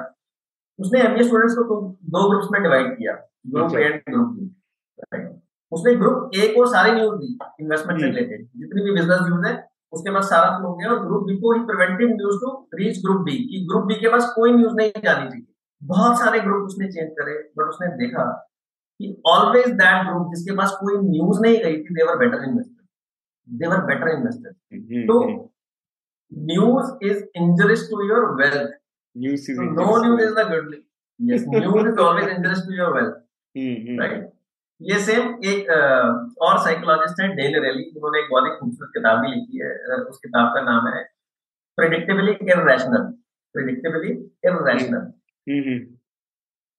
उसने 0.79 1.01
एमबीए 1.01 1.25
स्टूडेंट्स 1.25 1.55
को 1.59 1.81
दो 2.15 2.29
ग्रुप्स 2.29 2.49
में 2.53 2.63
डिवाइड 2.63 2.97
किया। 2.99 3.13
Group 3.55 3.77
A 3.77 3.83
and 3.83 4.01
group 4.09 4.29
B 4.37 4.45
उसने 5.73 5.95
ग्रुप 5.95 6.31
ए 6.35 6.47
को 6.55 6.67
सारी 6.73 6.93
न्यूज़ 6.93 7.17
दी 7.21 7.39
इन्वेस्टमेंट 7.61 8.01
से 8.01 8.07
रिलेटेड 8.07 8.41
हम्म। 8.41 8.61
जितनी 8.61 8.83
भी 8.83 8.93
बिज़नेस 8.93 9.21
न्यूज़ 9.23 9.47
है 9.47 9.55
उसके 9.93 10.13
पास 10.15 10.29
सारा 10.31 10.57
फ्लो 10.59 10.73
गया 10.77 10.91
और 10.91 11.05
ग्रुप 11.07 11.25
बी 11.27 11.37
को 11.41 11.53
ही 11.53 11.61
preventive 11.67 12.09
news 12.11 12.39
to 12.41 12.53
reach 12.75 13.03
group 13.05 13.21
B 13.27 13.37
कि 13.51 13.65
ग्रुप 13.71 13.85
बी 13.85 13.95
के 14.01 14.09
पास 14.09 14.33
कोई 14.37 14.53
न्यूज़ 14.53 14.75
नहीं 14.75 15.03
जानी 15.05 15.29
चाहिए। 15.29 15.47
बहुत 15.83 16.19
सारे 16.19 16.41
ग्रुप 16.41 16.67
उसने 16.67 16.87
चेंज 16.93 17.11
करे 17.19 17.35
बट 17.59 17.69
उसने 17.69 17.89
देखा 17.97 18.25
कि 19.01 19.11
ऑलवेज 19.27 19.67
दैट 19.81 20.07
ग्रुप 20.07 20.31
जिसके 20.35 20.57
पास 20.57 20.77
कोई 20.81 20.97
न्यूज़ 21.09 21.41
नहीं 21.43 21.59
गई 21.65 21.77
थी 21.83 21.95
they were 21.95 22.17
better 22.19 22.45
investor 22.49 22.85
they were 23.49 23.85
better 23.87 24.09
investor 24.09 24.53
तो 25.11 25.19
news 26.33 27.07
is 27.07 27.25
injurious 27.43 27.89
to 27.91 28.07
your 28.09 28.25
wealth 28.41 28.71
no 29.17 29.99
news 30.01 30.23
is 30.23 30.33
the 30.35 30.47
good 30.51 30.75
news 31.21 31.89
is 31.89 32.01
always 32.07 32.29
injurious 32.29 32.63
to 32.67 32.79
your 32.79 32.95
wealth 32.95 34.01
right 34.01 34.33
ये 34.81 34.99
same 35.01 35.29
एक 35.51 35.71
और 36.47 36.59
psychologist 36.65 37.21
है 37.23 37.29
डेल 37.37 37.61
रेली 37.63 37.85
उन्होंने 37.97 38.19
एक 38.19 38.27
बहुत 38.31 38.45
ही 38.45 38.57
खूबसूरत 38.57 38.91
किताब 38.95 39.21
भी 39.21 39.29
लिखी 39.29 39.63
है। 39.63 40.01
उस 40.01 40.19
किताब 40.25 40.53
का 40.55 40.61
नाम 40.63 40.89
है 40.89 41.03
प्रिडिक्टेबली 41.79 42.33
इररेशनल 42.53 43.07
प्रिडिक्टेबली 43.55 44.11
इररेशनल 44.45 45.07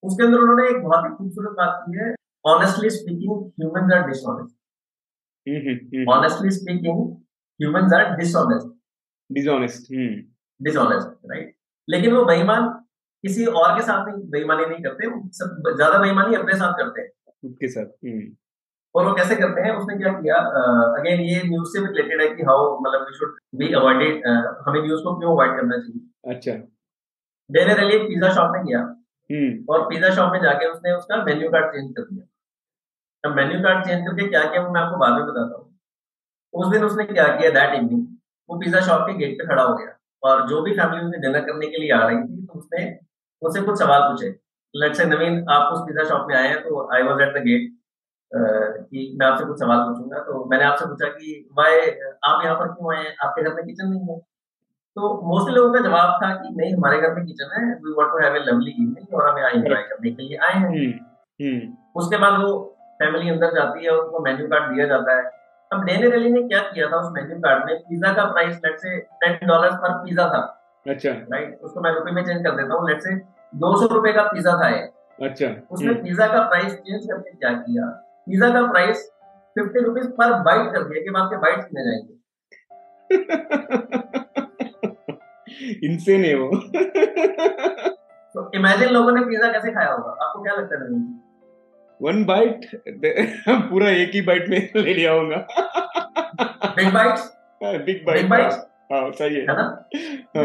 उसके 0.02 0.24
अंदर 0.24 0.38
उन्होंने 0.38 0.68
एक 0.68 0.82
बहुत 0.82 1.04
ही 1.04 1.14
खूबसूरत 1.16 1.56
बात 1.56 1.84
की 1.86 1.98
है 1.98 2.14
honestly 2.44 2.90
speaking 2.90 3.32
humans 3.60 3.92
are 3.94 4.06
dishonest 4.08 4.56
honestly 6.08 6.50
speaking 6.50 6.98
humans 7.60 7.92
are 7.92 8.16
dishonest 8.16 8.74
dishonest 9.30 9.92
dishonest 10.60 11.30
right 11.30 11.54
लेकिन 11.88 12.12
वो 12.12 12.24
बेईमान 12.24 12.68
किसी 13.24 13.44
और 13.46 13.74
के 13.76 13.82
साथ 13.82 14.06
नहीं 14.08 14.28
बेईमानी 14.30 14.66
नहीं 14.66 14.82
करते 14.82 15.08
सब 15.38 15.72
ज़्यादा 15.76 15.98
बेईमानी 15.98 16.36
अपने 16.36 16.54
साथ 16.54 16.72
करते 16.72 17.00
हैं। 17.00 17.08
उसके 17.44 17.68
साथ 17.68 17.84
हम्म। 17.84 18.36
और 18.94 19.06
वो 19.06 19.14
कैसे 19.14 19.36
करते 19.36 19.60
हैं 19.60 19.72
उसने 19.76 19.96
क्या 19.98 20.12
किया 20.12 20.36
अगेन 21.00 21.20
ये 21.20 21.42
न्यूज़ 21.42 21.68
से 21.68 21.86
रिलेटेड 21.86 22.20
है 22.20 22.28
कि 22.36 22.42
हाउ 22.42 22.78
मतलब 22.80 23.06
वी 23.06 23.18
शुड 23.18 23.36
बी 23.54 23.72
अवॉइडेड 23.72 24.26
हमें 24.68 24.80
न्यूज़ 24.82 25.02
को 25.02 25.18
क्यों 25.18 25.32
अवॉइड 25.32 25.56
करना 25.56 25.78
चाहिए? 25.78 26.34
अच्छा। 26.34 26.52
डेरे 27.50 27.74
रैली 27.74 27.98
पिज्जा 27.98 28.32
शॉप 28.34 28.50
में 28.54 28.64
गया 28.64 28.80
हम्म। 29.30 29.72
और 29.72 29.88
पिज्जा 29.88 30.10
शॉप 30.14 30.32
में 30.32 30.40
जाके 30.42 30.66
उसने 30.68 30.92
उसका 30.92 31.22
मेन्यू 31.24 31.50
कार्ड 31.50 31.72
चेंज 31.72 31.92
कर 31.96 32.02
दिया। 32.02 32.24
अब 33.24 33.36
मेन्यू 33.36 33.60
कार्ड 33.62 33.84
चेंज 33.86 34.06
करके 34.06 34.28
क्या 34.28 34.44
किया 34.44 34.68
मैं 34.68 34.80
आपको 34.80 34.96
बाद 34.98 35.12
में 35.12 35.26
बताता 35.26 35.58
हूँ। 35.58 35.66
उस 36.54 36.72
दिन 36.72 36.84
उसने 36.84 37.04
क्या 37.06 37.26
किया 37.36 37.50
दैट 37.52 37.74
इवनिंग 37.74 38.06
वो 38.48 38.58
पिज्जा 38.58 38.80
शॉप 38.82 39.06
के 39.06 39.14
गेट 39.16 39.38
पे 39.38 39.46
खड़ा 39.46 39.62
हो 39.62 39.76
गया। 39.76 39.94
और 40.22 40.46
जो 40.48 40.60
भी 40.62 40.72
फैमिली 40.76 41.04
उसने 41.04 41.18
डिनर 41.20 41.40
करने 41.46 41.66
के 41.66 41.80
लिए 41.80 41.90
आ 41.92 42.06
रही 42.06 42.16
थी 42.18 42.46
तो 42.46 42.58
उसने 42.58 42.84
उससे 43.42 43.60
कुछ 43.62 43.78
सवाल 43.78 44.00
पूछे। 44.02 44.28
लेट 44.74 44.94
से 44.94 45.04
नवीन 45.06 45.44
आप 45.50 45.72
उस 45.72 45.80
पिज्जा 45.88 46.04
शॉप 46.08 46.26
में 46.28 46.34
आए 46.36 46.48
हैं 46.48 46.62
तो 46.62 46.88
I 46.94 47.02
was 47.02 47.22
at 47.22 47.34
the 47.34 47.42
gate 47.44 47.74
कि 48.32 49.16
मैं 49.20 49.26
आपसे 49.26 49.44
कुछ 49.44 49.58
सवाल 49.60 49.78
पूछूँगा। 49.80 50.18
तो 50.22 50.44
मैंने 50.50 50.64
आपसे 50.64 50.86
पूछा 50.86 51.08
कि 51.10 51.48
वाई 51.58 51.78
आप 51.80 52.44
यहाँ 52.44 52.56
पर 52.56 52.66
क्यों 52.68 52.94
आए 52.94 53.02
हैं? 53.04 53.14
आपके 53.24 53.42
घर 53.42 53.54
में 53.54 53.64
किचन 53.66 53.88
नहीं 53.88 54.08
है? 54.08 54.20
तो 54.98 55.28
मोस्टली 55.28 55.54
लोगों 55.54 55.74
का 55.74 55.80
जवाब 55.80 56.20
था 56.24 56.34
कि 56.34 56.54
नहीं 56.56 56.74
हमारे 56.74 57.00
घर 57.00 57.14
में 57.14 57.26
किचन 57.26 57.60
है 57.60 57.74
we 57.74 57.94
want 57.98 58.10
to 58.10 58.18
have 58.18 58.36
a 58.36 58.38
lovely 58.38 58.70
evening 58.70 59.14
और 59.14 59.30
हमें 59.30 59.42
आई 59.42 59.52
एंजॉय 59.52 59.82
करने 59.82 60.10
के 60.10 60.22
लिए 60.22 60.36
आए 60.36 60.52
हैं। 60.52 60.68
हम्म, 60.68 61.04
हम्म। 61.46 61.76
उसके 61.96 62.16
बाद 62.16 62.32
वो 62.32 62.76
फैमिली 62.78 63.30
अंदर 63.30 63.50
जाती 63.54 63.84
है 63.84 63.90
उनको 63.90 64.20
मेन्यू 64.20 64.46
कार्ड 64.46 64.74
दिया 64.74 64.86
जाता 64.86 65.16
है। 65.16 65.30
अब 65.72 65.84
डेने 65.84 66.10
रेली 66.10 66.30
ने 66.30 66.42
क्या 66.42 66.58
किया 66.58 66.88
था 66.88 66.96
उस 66.96 67.12
मेन्यू 67.12 67.38
कार्ड 67.38 67.64
में? 67.66 67.78
पिज्जा 67.78 68.12
का 68.12 68.24
price 68.24 68.56
let's 68.56 68.78
say 68.78 68.98
ten 68.98 69.48
dollar 69.48 69.70
पर 69.70 69.92
पिज्जा 69.92 70.24
था। 70.24 70.70
अच्छा। 70.88 71.10
राइट 71.10 71.58
उसको 71.62 71.80
मैं 71.80 71.92
रुपए 71.92 72.10
में 72.10 72.24
चेंज 72.24 72.44
कर 72.44 72.50
देता 72.50 72.74
हूँ। 72.74 72.88
लेट 72.88 73.00
से 73.00 73.14
दो 73.54 73.88
सौ 73.88 73.94
रुपए 73.94 74.12
का 74.12 74.22
पिज्जा 74.22 74.64
था 74.64 74.68
ये। 74.68 74.82
अच्छा। 75.22 75.66
उसने 75.70 75.94
पिज्जा 75.94 76.24
हम्म। 76.24 76.36
का 76.36 76.48
प्राइस 76.48 76.74
चेंज 76.74 77.06
करके 77.06 77.30
क्या 77.30 77.52
किया? 77.52 77.86
पिज्जा 78.26 78.50
का 78.50 78.72
प्राइस 78.72 79.12
फिफ्टी 79.54 79.80
रुपीज़ 79.80 80.08
पर 80.08 80.42
बाइट 80.42 80.72
कर 80.72 80.82
दिया 80.82 81.00
कि 81.02 81.18
आपके 81.18 81.36
बाइट 81.36 81.56
कितने 81.56 81.84
जाएँगे। 81.84 82.14
इनसेन 85.84 86.24
है 86.24 86.34
वो. 86.34 86.48
तो 88.34 88.50
इमेजिन 88.54 88.88
लोगों 88.88 89.12
ने 89.12 89.20
पिज्जा 89.20 89.52
कैसे 89.52 89.70
खाया 89.72 89.92
होगा? 89.92 90.10
आपको 90.24 90.42
क्या 90.42 90.54
लगता 90.54 90.74
है 90.74 90.90
वन 92.00 92.24
बाइट 92.24 92.66
पूरा 93.70 93.88
एक 93.90 94.10
ही 94.14 94.20
बाइट 94.20 94.48
में 94.48 94.58
ले 94.76 94.94
लिया 94.94 95.12
होगा. 95.12 95.36
बिग 96.76 96.92
बाइट्स 96.94 97.30
बिग 97.62 98.04
बाइट 98.06 98.32
हाँ. 98.92 99.10
सही 99.10 99.34
है. 99.34 99.40
है 99.40 99.46
ना? 99.46 99.62
हाँ. 100.36 100.44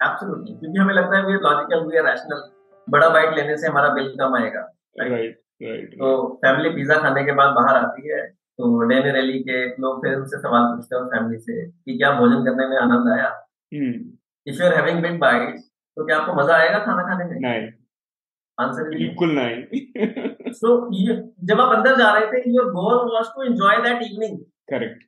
एब्सोल्युटली 0.00 0.54
क्योंकि 0.54 0.78
हमें 0.78 0.94
लगता 0.94 1.16
है 1.16 1.24
वी 1.26 1.32
लॉजिकल 1.32 1.84
वी 1.86 2.00
रैशनल 2.08 2.42
बड़ा 2.90 3.08
बाइट 3.08 3.34
लेने 3.36 3.56
से 3.56 3.66
हमारा 3.66 3.88
बिल 3.88 4.08
कम 4.20 4.34
आएगा 4.36 4.60
राइट 5.00 5.40
राइट 5.62 5.94
तो 5.94 6.26
फैमिली 6.44 6.70
पिज्जा 6.70 6.98
खाने 6.98 7.24
के 7.24 7.32
बाद 7.32 7.54
बाहर 7.54 7.76
आती 7.76 8.08
है 8.08 8.26
तो 8.28 8.88
डेने 8.88 9.12
रैली 9.12 9.38
के 9.38 9.66
लोग 9.82 10.04
फिर 10.04 10.16
उनसे 10.16 10.38
सवाल 10.38 10.64
पूछते 10.64 10.96
हैं 10.96 11.04
फैमिली 11.04 11.38
से 11.38 11.66
कि 11.66 11.96
क्या 11.98 12.10
भोजन 12.20 12.44
करने 12.44 12.66
में 12.68 12.76
आनंद 12.76 13.08
आया? 13.18 13.43
If 13.74 14.62
you 14.62 14.66
are 14.66 14.74
having 14.74 15.02
big 15.02 15.18
bites 15.20 15.62
तो 15.96 16.06
क्या 16.06 16.18
आपको 16.18 16.34
मज़ा 16.34 16.56
आएगा 16.56 16.78
खाना 16.84 17.02
खाने 17.08 17.24
में? 17.24 17.40
नहीं। 17.40 17.66
आंसर 18.58 18.88
बिल्कुल 18.88 19.30
नहीं। 19.38 20.52
सो 20.52 20.68
so, 20.76 21.14
जब 21.44 21.60
आप 21.60 21.74
अंदर 21.76 21.96
जा 21.98 22.12
रहे 22.12 22.26
थे 22.32 22.50
your 22.50 22.70
goal 22.72 23.12
was 23.14 23.26
to 23.34 23.42
enjoy 23.42 23.76
that 23.82 24.02
evening 24.02 24.38
correct 24.70 25.04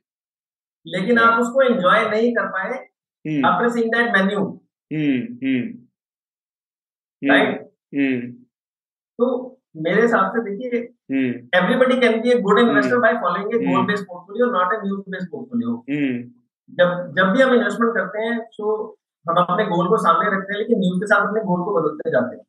लेकिन 0.86 1.18
आप 1.18 1.40
उसको 1.40 1.62
एंजॉय 1.62 2.08
नहीं 2.10 2.32
कर 2.34 2.48
पाए 2.48 2.72
after 3.46 3.68
seeing 3.68 3.92
that 3.92 4.16
menu 4.16 4.42
right 7.22 7.62
तो 9.18 9.26
मेरे 9.84 10.02
हिसाब 10.02 10.32
से 10.32 10.42
देखिए 10.44 10.80
everybody 11.58 12.00
can 12.00 12.20
be 12.20 12.30
a 12.30 12.38
good 12.40 12.58
investor 12.58 12.98
by 12.98 13.12
following 13.22 13.54
a 13.54 13.58
goal 13.66 13.86
based 13.86 14.04
portfolio 14.04 14.46
not 14.52 14.74
a 14.74 14.80
news 14.82 15.10
based 15.10 15.30
portfolio 15.30 15.76
जब 16.70 17.12
जब 17.16 17.32
भी 17.32 17.42
हम 17.42 17.54
इन्वेस्टमेंट 17.54 17.94
करते 17.94 18.22
हैं 18.22 18.38
तो 18.58 18.74
हम 19.26 19.36
अपने 19.36 19.64
गोल 19.66 19.88
को 19.88 19.96
सामने 19.96 20.30
रखते 20.36 20.52
हैं 20.52 20.58
लेकिन 20.60 20.78
न्यूज़ 20.78 21.00
के 21.00 21.06
साथ 21.06 21.26
अपने 21.28 21.40
गोल 21.44 21.64
को 21.64 21.74
बदलते 21.80 22.10
जाते 22.10 22.36
हैं। 22.36 22.44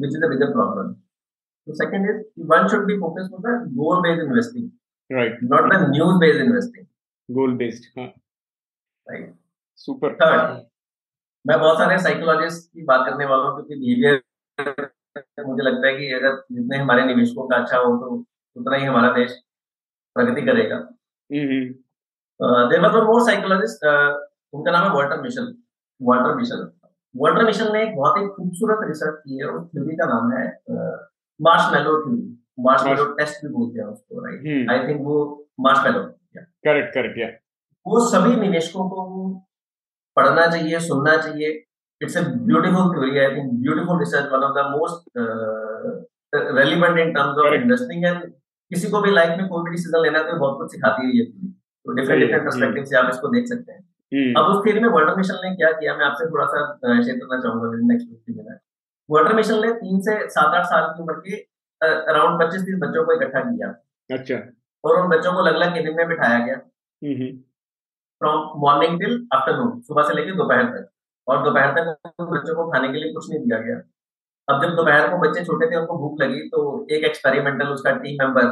विच 0.00 0.16
इज़ 0.16 0.26
बिगर 0.26 0.52
प्रॉब्लम 0.52 0.92
तो 0.92 1.74
second 1.74 2.10
is 2.10 2.22
one 2.46 2.68
should 2.68 2.86
be 2.86 2.98
focused 2.98 3.34
on 3.34 3.42
the 3.42 3.74
goal 3.76 4.00
based 4.02 4.22
investing 4.22 4.70
right 5.10 5.38
not 5.42 5.72
the 5.72 5.90
news 5.90 6.18
based 6.20 6.40
investing 6.44 6.86
goal 7.28 7.54
based 7.56 7.84
हाँ। 7.98 8.06
राइट 9.06 9.34
सुपर 9.76 10.14
थर्ड 10.14 10.66
मैं 11.44 11.58
बहुत 11.60 11.78
सारे 11.78 11.98
साइकोलॉजिस्ट 11.98 12.72
की 12.74 12.84
बात 12.84 13.06
करने 13.08 13.24
वाला 13.24 13.42
हूँ 13.42 13.54
क्योंकि 13.56 13.74
बिहेवियर 13.74 15.44
मुझे 15.46 15.62
लगता 15.62 15.86
है 15.86 15.96
कि 15.96 16.10
अगर 16.12 16.36
जितने 16.52 16.78
हमारे 16.78 17.04
निवेशकों 17.04 17.46
का 17.48 17.56
अच्छा 17.56 17.76
हो 17.76 17.96
तो 17.96 18.24
उतना 18.56 18.76
ही 18.76 18.84
हमारा 18.84 19.12
देश 19.12 19.32
प्रगति 20.16 20.42
करेगा। 20.42 20.76
देर 22.42 22.80
वॉज़ 22.80 23.04
मोर 23.04 23.20
साइकोलॉजिस्ट 23.30 23.86
उनका 24.52 24.72
नाम 24.72 24.84
है 24.84 24.90
Walter 24.90 25.22
Mischel 25.22 25.54
Walter 26.02 26.34
Mischel 26.34 26.68
Walter 27.16 27.44
Mischel 27.44 27.72
ने 27.72 27.82
एक 27.82 27.96
बहुत 27.96 28.18
ही 28.18 28.26
खूबसूरत 28.26 28.86
रिसर्च 28.88 29.18
की 29.26 29.38
है 29.38 29.48
उस 29.48 29.66
थ्योरी 29.68 29.96
का 29.96 30.06
नाम 30.06 30.32
है 30.32 30.44
मार्श 31.40 31.72
मेलो 31.72 31.98
थ्योरी 32.02 32.22
मार्श 32.60 32.84
मेलो 32.84 33.04
टेस्ट 33.04 33.44
भी 33.46 33.52
बोलते 33.54 33.80
हैं 33.80 33.86
उसको 33.86 34.24
राइट 34.26 34.70
आई 34.70 34.88
थिंक 34.88 35.00
वो 35.00 35.18
मार्श 35.60 35.84
मेलो 35.84 36.02
करेक्ट 36.38 36.94
करेक्ट 36.94 37.18
या 37.18 37.28
वो 37.86 38.00
सभी 38.08 38.36
निवेशकों 38.36 38.88
को 38.90 39.04
पढ़ना 40.16 40.46
चाहिए 40.46 40.80
सुनना 40.80 41.16
चाहिए. 41.16 41.48
It's 42.02 42.16
a 42.16 42.22
beautiful 42.48 42.88
theory. 42.94 43.18
I 43.18 43.36
think 43.36 43.52
beautiful 43.62 44.00
research, 44.00 44.30
one 44.30 44.44
of 44.46 44.52
the 44.56 44.64
most 44.72 45.06
uh, 45.16 45.92
relevant 46.58 47.00
in 47.04 47.14
terms 47.14 47.38
of 47.38 47.46
Correct. 47.46 47.64
investing 47.64 48.04
and 48.10 48.26
किसी 48.70 48.90
को 48.90 49.00
भी 49.00 49.10
लाइफ 49.10 49.38
में 49.38 49.48
कोई 49.48 49.62
भी 49.64 49.70
डिसीज़न 49.70 50.02
लेना 50.02 50.22
तो 50.22 50.38
बहुत 50.38 50.58
कुछ 50.58 50.72
सिखाती 50.72 51.06
है 51.06 51.16
ये 51.18 51.24
तो 51.88 51.94
डिफरेंट 51.94 52.20
डिफरेंट 52.20 52.44
पर्सपेक्टिव 52.44 52.84
से 52.84 52.96
आप 52.96 53.06
इसको 53.10 53.28
देख 53.30 53.46
सकते 53.48 53.72
हैं। 53.72 54.32
अब 54.36 54.46
उस 54.46 54.64
थ्योरी 54.64 54.80
में 54.80 54.88
मिशन 55.16 55.38
ने 55.42 55.54
क्या 55.56 55.70
किया? 55.72 55.94
मैं 55.96 56.04
आपसे 56.04 56.26
थोड़ा 56.30 56.44
सा 56.46 56.58
शेयर 57.02 57.16
करना 57.18 57.38
चाहूँगा 57.42 57.70
next 57.88 58.08
fifty 58.08 58.34
minute 58.34 58.58
Walter 59.08 59.32
Mischel 59.36 59.60
ने 59.62 59.72
तीन 59.74 60.00
से 60.00 60.16
सात 60.30 60.54
आठ 60.54 60.64
साल 60.66 60.86
की 60.88 61.02
उम्र 61.02 61.14
के 61.26 61.36
अराउंड 62.12 62.40
पच्चीस 62.42 62.62
तीस 62.62 62.78
बच्चों 62.80 63.04
को 63.04 63.12
इकट्ठा 63.14 63.40
किया। 63.42 63.68
अच्छा। 64.10 64.36
और 64.84 65.00
उन 65.00 65.08
बच्चों 65.08 65.32
को 65.32 65.38
अलग 65.38 65.54
अलग 65.54 65.74
केबिन 65.74 65.96
में 65.96 66.08
बिठाया 66.08 66.38
गया। 66.46 66.56
फ्रॉम 68.20 68.60
मॉर्निंग 68.60 69.00
टिल 69.00 69.18
आफ्टरनून 69.34 69.80
सुबह 69.82 70.08
से 70.08 70.14
लेकर 70.14 70.36
दोपहर 70.36 70.64
तक। 70.68 70.88
और 71.26 71.42
दोपहर 71.44 71.72
तक 71.74 72.22
बच्चों 72.22 72.54
को 72.54 72.70
खाने 72.70 72.88
के 72.88 72.98
लिए 72.98 73.12
कुछ 73.12 73.30
नहीं 73.30 73.40
दिया 73.40 73.58
गया। 73.60 73.80
अब 74.48 74.62
जब 74.62 74.74
दोपहर 74.76 75.08
को 75.10 75.18
बच्चे 75.18 75.44
छोटे 75.44 75.70
थे 75.70 75.76
उनको 75.76 75.98
भूख 75.98 76.20
लगी 76.20 76.48
तो 76.50 76.60
एक 76.90 77.04
एक्सपेरिमेंटल 77.04 77.66
उसका 77.70 77.90
टीम 77.98 78.22
मेंबर 78.22 78.44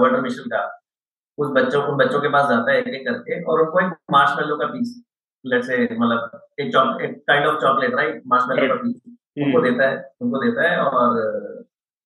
वर्ल्ड 0.00 0.22
मिशन 0.22 0.48
का 0.50 0.62
उस 1.38 1.48
बच्चों 1.52 1.82
को 1.82 1.96
बच्चों 1.96 2.20
के 2.20 2.28
पास 2.28 2.48
जाता 2.48 2.72
है 2.72 2.78
एक 2.78 2.88
एक 2.88 3.06
करके 3.06 3.42
और 3.44 3.60
उनको 3.60 3.80
एक 3.86 3.92
मार्शमेलो 4.10 4.56
का 4.56 4.66
पीस 4.66 5.00
लेट 5.44 5.64
से 5.64 5.82
मतलब 5.84 6.40
एक 6.60 6.72
chocolate 6.72 7.16
kind 7.28 7.46
of 7.46 7.60
chocolate 7.60 7.94
right 7.94 8.22
marshmallow 8.26 8.68
का 8.68 8.82
पीस 8.82 9.00
उनको 9.38 9.60
देता 9.60 9.88
है 9.90 9.96
उनको 10.22 10.42
देता 10.44 10.68
है 10.70 10.78
और 10.80 11.18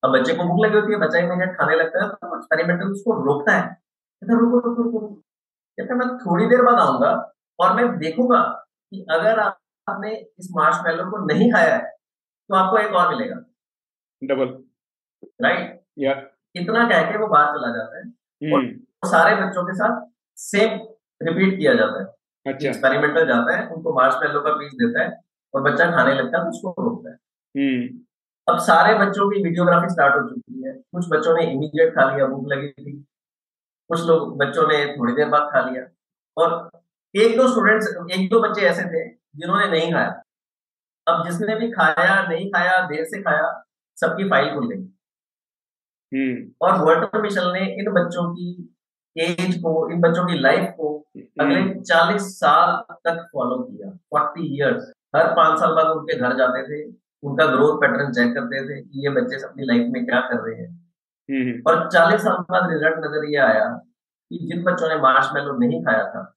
अब 0.02 0.12
बच्चे 0.12 0.34
को 0.34 0.44
भूख 0.44 0.64
लगी 0.64 0.78
होती 0.78 0.92
है 0.92 0.98
बच्चा 0.98 1.18
एक 1.18 1.54
खाने 1.58 1.76
लगता 1.76 2.02
है 2.02 2.08
तो 2.10 2.36
एक्सपेरिमेंटल 2.36 2.90
उसको 2.92 3.14
रोकता 3.24 3.52
है। 3.52 3.62
कहता 3.62 4.38
रुको 4.38 4.58
रुको 4.58 4.82
रुको 4.82 5.06
कहता 5.78 5.94
मैं 5.94 6.08
थोड़ी 6.18 6.46
देर 6.46 6.62
बाद 6.62 6.78
आऊँगा 6.80 7.10
और 7.58 7.74
मैं 7.76 7.86
देखूँगा 7.98 8.40
कि 8.92 9.04
अगर 9.10 9.38
आपने 9.40 10.14
इस 10.38 10.48
मार्श 10.56 10.78
को 10.86 11.24
नहीं 11.26 11.50
खाया 11.52 11.74
है 11.74 11.82
तो 12.50 12.54
आपको 12.54 12.78
एक 12.78 12.92
और 12.92 13.08
मिलेगा। 13.14 13.36
डबल 14.22 14.56
राइट 15.42 15.80
या 15.98 16.12
इतना 16.54 16.88
कह 16.88 17.10
के 17.12 17.18
वो 17.18 17.26
बाहर 17.28 17.58
चला 17.58 17.76
जाता 17.76 17.98
है। 17.98 18.52
और। 18.52 18.87
सारे 19.04 19.46
बच्चों 19.46 19.64
के 19.64 19.74
साथ 19.74 20.06
सेम 20.36 20.70
रिपीट 21.22 21.58
किया 21.58 21.74
जाता 21.74 22.00
है। 22.00 22.06
अच्छा। 22.54 22.68
एक्सपेरिमेंटल 22.68 23.26
जाता 23.26 23.56
है 23.56 23.68
उनको 23.68 23.94
मार्च 23.94 24.14
मार्श 24.14 24.32
का 24.34 24.52
पीस 24.52 24.72
देता 24.72 25.02
है 25.02 25.20
और 25.54 25.62
बच्चा 25.62 25.90
खाने 25.90 26.14
लगता 26.14 26.38
है 26.38 26.44
तो 26.44 26.50
उसको 26.50 26.74
रोकता 26.82 27.10
है। 27.10 27.16
हम्म। 27.54 27.98
अब 28.52 28.58
सारे 28.58 28.98
बच्चों 28.98 29.30
की 29.30 29.42
वीडियोग्राफी 29.42 29.88
स्टार्ट 29.88 30.14
हो 30.14 30.28
चुकी 30.28 30.66
है। 30.66 30.72
कुछ 30.72 31.06
बच्चों 31.08 31.36
ने 31.36 31.52
इमीडिएट 31.52 31.94
खा 31.94 32.14
लिया 32.14 32.26
भूख 32.26 32.44
लगी 32.46 32.68
थी। 32.68 32.92
कुछ 33.88 34.06
लोग 34.06 34.38
बच्चों 34.38 34.68
ने 34.68 34.96
थोड़ी 34.98 35.12
देर 35.12 35.28
बाद 35.28 35.50
खा 35.52 35.70
लिया। 35.70 35.82
और 36.36 36.70
एक 37.14 37.36
दो 37.36 37.48
स्टूडेंट्स 37.48 37.86
एक 38.20 38.30
दो 38.30 38.40
बच्चे 38.40 38.60
ऐसे 38.60 38.82
थे 38.82 39.08
जिन्होंने 39.36 39.66
नहीं 39.66 39.92
खाया। 39.92 40.22
अब 41.08 41.26
जिसने 41.26 41.54
भी 41.54 41.70
खाया 41.70 42.28
नहीं 42.28 42.50
खाया 42.50 42.86
देर 42.86 43.04
से 43.04 43.22
खाया 43.22 43.64
सबकी 44.00 44.28
फ़ाइल 44.28 44.54
खुल 44.54 44.68
गई। 44.68 44.82
हम्म। 46.14 46.52
और 46.60 46.78
वर्ल्ड 46.78 47.22
मिशन 47.22 47.52
ने 47.52 47.60
इन 47.60 47.92
बच्चों 47.92 48.34
की 48.34 48.74
एज 49.20 49.54
को 49.58 49.90
इन 49.92 50.00
बच्चों 50.00 50.26
की 50.26 50.38
लाइफ 50.38 50.74
को 50.76 50.88
अगले 51.40 51.60
हम्म। 51.60 51.82
चालीस 51.82 52.22
साल 52.22 52.94
तक 52.94 53.28
फॉलो 53.32 53.58
किया। 53.58 53.90
फोर्टी 53.90 54.56
इयर्स 54.56 54.92
हर 55.16 55.26
पाँच 55.26 55.60
साल 55.60 55.72
बाद 55.72 55.86
उनके 55.86 56.18
घर 56.18 56.36
जाते 56.36 56.62
थे 56.62 56.92
उनका 57.22 57.46
ग्रोथ 57.46 57.76
पैटर्न 57.76 58.12
चेक 58.12 58.34
करते 58.34 58.62
थे 58.68 58.80
कि 58.82 59.04
ये 59.04 59.10
बच्चे 59.10 59.36
अपनी 59.44 59.64
लाइफ 59.64 59.86
में 59.92 60.06
क्या 60.06 60.20
कर 60.20 60.40
रहे 60.40 60.60
हैं। 60.60 60.70
हम्म। 61.28 61.62
और 61.66 61.90
चालीस 61.90 62.20
साल 62.20 62.36
बाद 62.50 62.70
रिज़ल्ट 62.70 62.98
नज़र 62.98 63.24
ये 63.24 63.36
आया 63.36 63.68
कि 64.30 64.38
जिन 64.38 64.62
बच्चों 64.62 64.88
ने 64.88 64.96
मार्श 64.96 65.30
नहीं 65.34 65.84
खाया 65.84 66.04
था 66.04 66.34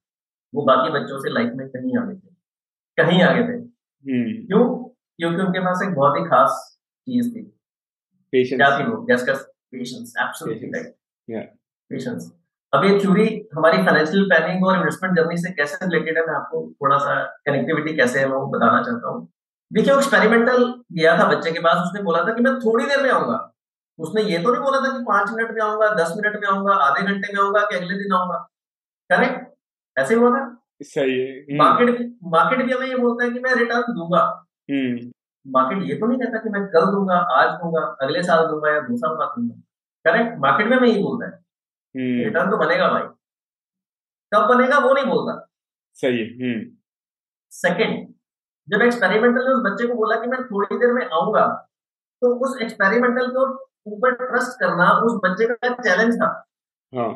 वो 0.54 0.62
बाकी 0.62 0.90
बच्चों 0.90 1.18
से 1.18 1.30
लाइफ 1.30 1.52
में 1.54 1.68
कहीं 1.68 1.98
आगे 1.98 2.14
थे। 2.14 2.34
कहीं 2.98 3.22
आगे 3.22 3.42
थे। 3.42 3.56
हम्म। 3.56 4.46
क्यों? 4.46 4.84
क्योंकि 5.18 5.42
उनके 5.42 5.60
पास 5.60 5.80
एक 5.84 5.94
बहुत 5.94 6.18
ही 6.18 6.24
खास 6.24 6.78
चीज़ 7.06 7.34
थी। 7.36 7.42
क्या 8.34 8.78
थी 8.78 8.84
वो? 8.84 8.96
पेशेंस 8.96 10.14
एब्सोल्युटली 10.20 10.70
पेशेंस 11.90 12.41
अब 12.72 12.84
ये 12.84 12.98
थ्योरी 13.00 13.24
हमारी 13.56 13.82
फाइनेंशियल 13.84 14.24
प्लानिंग 14.28 14.64
और 14.66 14.76
इन्वेस्टमेंट 14.76 15.16
जर्नी 15.16 15.36
से 15.36 15.50
कैसे 15.52 15.76
रिलेटेड 15.82 16.18
है 16.18 16.24
मैं 16.26 16.34
आपको 16.34 16.60
थोड़ा 16.82 16.98
सा 16.98 17.14
कनेक्टिविटी 17.46 17.96
कैसे 17.96 18.18
है 18.18 18.28
मैं 18.28 18.36
वो 18.36 18.46
बताना 18.46 18.82
चाहता 18.82 19.08
हूँ। 19.08 19.26
देखिए 19.70 19.94
एक्सपेरिमेंटल 19.94 20.64
गया 20.92 21.16
था 21.18 21.28
बच्चे 21.28 21.50
के 21.52 21.58
पास 21.58 21.76
उसने 21.76 22.02
बोला 22.02 22.22
था 22.24 22.32
कि 22.32 22.42
मैं 22.42 22.54
थोड़ी 22.60 22.84
देर 22.84 23.02
में 23.02 23.10
आऊँगा। 23.10 23.36
उसने 23.98 24.22
ये 24.22 24.38
तो 24.38 24.52
नहीं 24.52 24.62
बोला 24.62 24.80
था 24.80 24.92
कि 24.96 25.04
पाँच 25.04 25.30
मिनट 25.32 25.50
में 25.50 25.60
आऊँगा 25.62 25.88
दस 25.94 26.14
मिनट 26.16 26.40
में 26.40 26.48
आऊँगा 26.48 26.74
आधे 26.84 27.02
घंटे 27.02 27.32
में 27.34 27.40
आऊँगा 27.42 27.60
कि 27.60 27.76
अगले 27.76 27.98
दिन 27.98 28.12
आऊँगा। 28.12 28.38
करेक्ट? 29.10 29.46
ऐसे 29.96 30.14
हुआ 30.14 30.30
था? 30.30 30.42
सही 30.82 31.18
है। 31.20 31.58
मार्केट 31.58 31.88
हम्म। 31.90 32.30
मार्केट 32.30 32.66
भी 32.66 32.72
हमें 32.72 32.86
ये 32.86 32.96
बोलता 32.96 33.24
है 33.24 33.30
कि 33.30 33.40
मैं 33.40 33.54
रिटर्न 33.54 33.92
दूँगा। 33.92 34.24
मार्केट 35.46 35.78
हम्म। 35.78 35.90
ये 35.90 35.94
तो 35.94 36.06
नहीं 36.06 36.18
कहता 36.18 36.38
कि 36.38 36.50
मैं 36.50 36.66
कल 36.68 36.90
दूँगा 36.92 37.18
आज 37.36 37.50
दूँगा 37.60 37.84
अगले 38.02 38.22
साल 38.22 38.46
दूँगा 38.46 38.74
या 38.74 38.80
दो 38.80 38.96
साल 38.96 39.16
बाद 39.16 39.38
दूँगा। 39.38 39.60
करेक्ट? 40.04 40.38
मार्केट 40.38 40.66
में 40.66 40.76
हमें 40.76 40.88
यही 40.88 41.02
बोलता 41.02 41.26
है। 41.26 41.41
रिटर्न 41.94 42.40
हम्म। 42.40 42.50
तो 42.50 42.56
बनेगा 42.58 42.88
भाई। 42.90 43.02
कब 44.32 44.48
बनेगा 44.48 44.78
वो 44.78 44.92
नहीं 44.94 45.06
बोलता। 45.06 45.34
सही 45.98 46.18
है 46.18 46.52
सेकंड 47.52 48.06
जब 48.68 48.82
एक्सपेरिमेंटल 48.82 49.44
ने 49.44 49.52
उस 49.54 49.62
बच्चे 49.64 49.86
को 49.86 49.94
बोला 49.94 50.16
कि 50.20 50.26
मैं 50.26 50.42
थोड़ी 50.44 50.78
देर 50.78 50.92
में 50.92 51.04
आऊँगा 51.04 51.46
तो 52.22 52.28
उस 52.46 52.60
एक्सपेरिमेंटल 52.62 53.26
को 53.30 53.46
ऊपर 53.86 54.14
ट्रस्ट 54.16 54.58
करना 54.60 54.90
उस 55.06 55.18
बच्चे 55.24 55.46
का 55.46 55.68
चैलेंज 55.74 56.14
था। 56.16 56.28
हाँ 56.92 57.12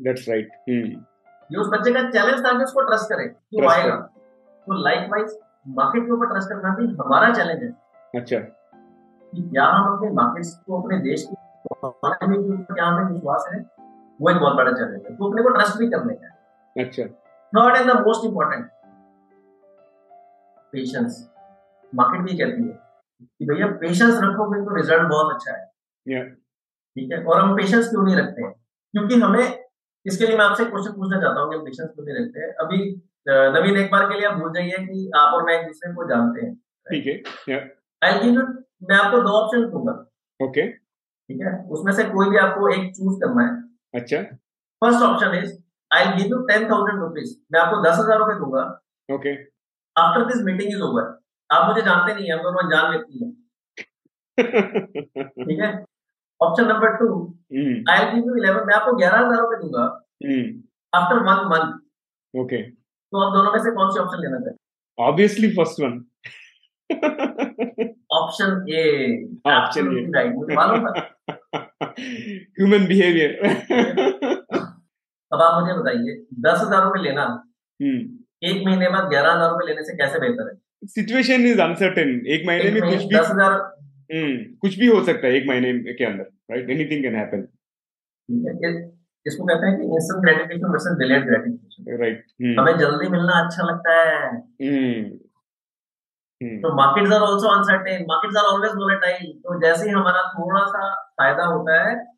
दैट्स 0.00 0.28
राइट 0.28 0.48
ये 0.68 1.58
उस 1.60 1.68
बच्चे 1.72 1.92
का 1.92 2.02
चैलेंज 2.10 2.44
था 2.46 2.52
कि 2.58 2.64
उसको 2.64 2.82
ट्रस्ट 2.82 3.08
करे 3.08 3.26
कि 3.26 3.60
वो 3.62 3.68
आएगा। 3.70 3.96
तो 3.96 4.82
लाइक 4.84 5.10
वाइज 5.10 5.38
मार्केट 5.76 6.04
के 6.06 6.12
ऊपर 6.12 6.26
ट्रस्ट 6.26 6.48
करना 6.48 6.74
भी 6.76 6.86
हमारा 7.00 7.32
चैलेंज 7.34 7.62
है। 7.62 7.70
अच्छा। 8.14 8.38
क्या 9.32 9.64
हम 9.64 9.92
अपने 9.92 10.10
मार्केट्स 10.14 10.54
को 10.66 10.80
अपने 10.80 10.98
देश 11.00 11.26
की 11.28 11.34
इकोनॉमी 11.34 12.36
के 12.36 12.52
ऊपर 12.52 12.74
क्या 12.74 12.86
हमें 12.86 13.12
विश्वास 13.12 13.48
है? 13.52 13.60
वो 14.20 14.30
एक 14.30 14.36
बहुत 14.36 14.56
बड़ा 14.56 14.72
चैलेंज 14.72 15.04
है। 15.04 15.16
तो 15.16 15.28
अपने 15.28 15.42
को 15.42 15.48
ट्रस्ट 15.48 15.78
भी 15.78 15.88
करने 15.90 16.14
का 16.14 16.28
अच्छा। 16.76 17.04
Third 17.52 17.76
and 17.76 17.90
the 17.90 17.96
most 18.06 18.24
important 18.26 18.70
patience 20.72 21.28
market 21.92 22.20
भी 22.20 22.36
कहती 22.38 22.62
है 22.62 22.78
कि 23.22 23.46
भैया 23.46 23.66
पेशेंस 23.80 24.18
रखोगे 24.22 24.60
तो 24.60 24.74
रिज़ल्ट 24.76 25.08
बहुत 25.08 25.34
अच्छा 25.34 25.52
है। 25.52 25.64
ठीक 26.96 27.12
है? 27.12 27.24
और 27.24 27.40
हम 27.40 27.56
पेशेंस 27.56 27.88
क्यों 27.88 28.04
नहीं 28.04 28.16
रखते 28.16 28.42
हैं? 28.42 28.52
क्योंकि 28.94 29.20
हमें 29.20 29.58
इसके 30.06 30.26
लिए 30.26 30.36
मैं 30.36 30.44
आपसे 30.44 30.64
क्वेश्चन 30.64 30.92
पूछना 30.92 31.20
चाहता 31.20 31.40
हूँ 31.40 31.50
कि 31.52 31.58
पेशेंस 31.64 31.90
क्यों 31.90 32.04
नहीं 32.06 32.14
रखते 32.16 32.40
हैं? 32.40 32.52
अभी 32.60 32.78
नवीन 33.28 33.76
एक 33.76 33.90
बार 33.92 34.08
के 34.08 34.18
लिए 34.18 34.26
आप 34.28 34.38
भूल 34.38 34.52
जाइए 34.52 34.78
कि 34.86 35.10
आप 35.16 35.34
और 35.34 35.44
मैं 35.46 35.58
एक 35.58 35.66
दूसरे 35.66 35.92
को 35.94 36.08
जानते 36.08 36.46
हैं। 36.46 36.54
ठीक 36.86 37.06
है। 37.48 37.58
आई 38.02 38.18
गिव 38.20 38.40
मैं 38.90 38.96
आपको 38.96 39.20
दो 39.22 39.32
ऑप्शन 39.40 39.68
दूँगा। 39.70 39.92
ओके 40.40 40.66
ठीक 40.68 41.40
है? 41.40 41.52
उसमें 41.70 41.92
से 41.92 42.04
कोई 42.04 42.30
भी 42.30 42.36
आपको 42.36 42.68
एक 42.68 42.90
चूज़ 42.96 43.20
करना 43.20 43.42
है। 43.42 43.61
अच्छा। 43.94 44.22
First 44.82 45.02
option 45.02 45.34
is 45.38 45.52
I 45.90 46.04
give 46.16 46.30
you 46.30 46.38
ten 46.46 46.68
thousand 46.70 47.00
rupees 47.00 47.34
मैं 47.52 47.60
आपको 47.60 47.82
दस 47.82 47.98
हज़ार 47.98 48.18
रुपए 48.18 48.34
दूँगा। 48.38 48.62
Okay 49.08 49.32
after 49.96 50.24
this 50.26 50.42
meeting 50.44 50.72
is 50.72 50.82
over 50.82 51.04
आप 51.50 51.68
मुझे 51.68 51.82
जानते 51.82 52.14
नहीं 52.14 52.30
है 52.30 52.36
दोनों 52.42 52.68
जान 52.70 52.90
व्यक्ति 52.90 53.18
हैं। 53.22 53.30
ठीक 55.46 55.58
है? 55.60 55.70
Option 56.40 56.66
number 56.66 56.96
two 56.96 57.08
I 57.90 58.04
give 58.12 58.26
you 58.26 58.36
eleven 58.36 58.66
मैं 58.66 58.74
आपको 58.74 58.96
ग्यारह 58.96 59.18
हज़ार 59.18 59.40
रुपए 59.40 59.58
दूँगा। 59.60 59.84
आफ्टर 60.92 61.18
वन 61.28 61.44
मंथ 61.50 62.40
ओके 62.40 62.62
तो 62.62 63.20
आप 63.20 63.32
दोनों 63.32 63.52
में 63.52 63.58
से 63.62 63.70
कौन 63.74 63.90
सी 63.92 64.00
ऑप्शन 64.00 64.22
लेना 64.22 64.38
चाहते 64.40 65.04
obviously 65.04 65.48
first 65.56 65.80
one 65.80 65.94
option 68.12 68.64
A 68.70 68.82
option 69.50 69.96
A 69.98 70.10
right 70.14 70.34
मुझे 70.34 70.54
मालूम 70.54 70.86
था। 70.86 70.92
ह्यूमन 72.58 72.86
बिहेवियर 72.86 73.32
अब 75.32 75.42
आप 75.42 75.60
मुझे 75.60 75.74
बताइए 75.74 76.14
दस 76.46 76.60
हज़ार 76.60 76.84
रुपए 76.84 77.02
लेना 77.02 77.24
हम्म। 77.24 78.48
एक 78.48 78.62
महीने 78.66 78.88
बाद 78.90 79.08
ग्यारह 79.10 79.32
हज़ार 79.32 79.50
रुपए 79.50 79.66
लेने 79.66 79.84
से 79.84 79.96
कैसे 79.96 80.20
बेहतर 80.20 80.48
है? 80.48 80.54
सिचुएशन 80.88 81.46
इज़ 81.46 81.60
अनसर्टेन 81.60 82.14
एक 82.28 82.46
महीने 82.46 82.70
में 82.70 82.80
कुछ 82.82 83.04
भी 83.04 83.16
दस 83.16 83.30
हज़ार 83.30 83.52
हम्म, 84.10 84.36
कुछ 84.60 84.78
भी 84.78 84.86
हो 84.86 85.02
सकता 85.04 85.26
है 85.26 85.36
एक 85.36 85.46
महीने 85.48 85.92
के 85.92 86.04
अंदर 86.04 86.24
राइट 86.50 86.70
एनीथिंग 86.70 87.02
कैन 87.02 87.14
हैपन 87.16 87.46
इसको 89.26 89.44
कहते 89.44 89.66
हैं 89.66 89.76
कि 89.76 89.84
instant 89.96 90.22
gratification 90.22 90.72
versus 90.72 90.96
delayed 90.98 91.26
gratification 91.26 92.00
right 92.00 92.24
हमें 92.58 92.78
जल्दी 92.78 93.08
मिलना 93.08 93.34
अच्छा 93.42 93.66
लगता 93.66 93.96
है। 93.98 94.16
हम्म, 94.30 95.02
तो 96.42 96.74
markets 96.76 97.12
are 97.12 97.22
also 97.22 97.48
uncertain 97.48 98.04
markets 98.08 98.36
are 98.36 98.44
always 98.44 98.72
volatile 98.72 99.32
तो 99.32 99.60
जैसे 99.60 99.84
ही 99.84 99.90
हमारा 99.90 100.22
थोड़ा 100.22 100.64
सा 100.64 100.94
फ़ायदा 100.94 101.44
होता 101.44 101.88
है 101.88 102.12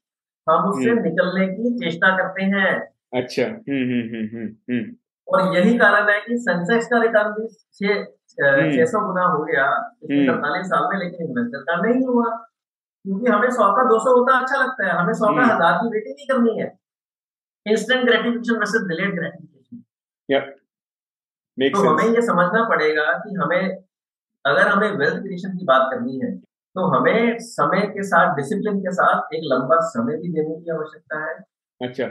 हम 0.49 0.71
उससे 0.71 0.91
हम्म। 0.91 1.03
निकलने 1.03 1.47
की 1.47 1.79
चेष्टा 1.79 2.17
करते 2.17 2.45
हैं। 2.45 2.91
अच्छा। 3.15 3.43
हम्म 3.43 3.83
हम्म 3.91 4.15
हम्म 4.15 4.37
हम्म 4.37 4.75
हम्म। 4.75 4.95
और 5.29 5.57
यही 5.57 5.79
कारण 5.79 6.09
है 6.11 6.21
कि 6.21 6.39
सेंसेक्स 6.39 6.87
का 6.87 7.03
रिटर्न 7.03 7.31
भी 7.31 7.49
छह 7.49 7.95
हम्म। 8.45 8.85
सौ 8.85 9.07
गुना 9.07 9.25
हो 9.25 9.45
गया 9.45 9.65
हम्म। 9.65 10.27
सैतालीस 10.27 10.67
साल 10.67 10.89
में 10.93 10.99
लेकिन 10.99 11.27
इन्वेस्टर 11.27 11.59
का 11.59 11.77
नहीं 11.77 12.07
हुआ। 12.07 12.31
क्योंकि 13.05 13.31
हमें 13.31 13.51
सौ 13.51 13.73
का 13.73 13.83
दो 13.85 13.99
सौ 13.99 14.19
होता 14.19 14.39
अच्छा 14.39 14.57
लगता 14.57 14.87
है। 14.87 14.93
हमें 14.93 15.13
सौ 15.13 15.27
का 15.27 15.33
हम्म। 15.33 15.53
हज़ार 15.53 15.73
की 15.73 15.89
वेटिंग 15.89 16.15
नहीं 16.15 16.27
करनी 16.27 16.61
है। 16.61 16.79
Instant 17.67 18.05
gratification 18.05 18.59
versus 18.59 18.83
delayed 18.83 19.15
gratification 19.15 19.83
तो 21.59 21.89
हमें 21.89 22.05
ये 22.05 22.23
समझना 22.23 22.69
पड़ेगा 22.69 23.13
कि 23.13 23.35
हमें 23.35 23.85
अगर 24.47 24.69
हमें 24.69 24.91
वेल्थ 24.91 25.23
क्रिएशन 25.23 25.57
की 25.59 25.65
बात 25.65 25.89
करनी 25.93 26.19
है 26.19 26.37
तो 26.77 26.87
हमें 26.87 27.39
समय 27.39 27.81
के 27.81 28.03
साथ 28.03 28.35
डिसिप्लिन 28.37 28.79
के 28.81 28.93
साथ 28.93 29.35
एक 29.35 29.43
लंबा 29.45 29.77
समय 29.81 30.17
भी 30.17 30.29
देने 30.29 30.61
की 30.61 30.71
आवश्यकता 30.71 31.19
है। 31.25 31.35
अच्छा। 31.81 32.07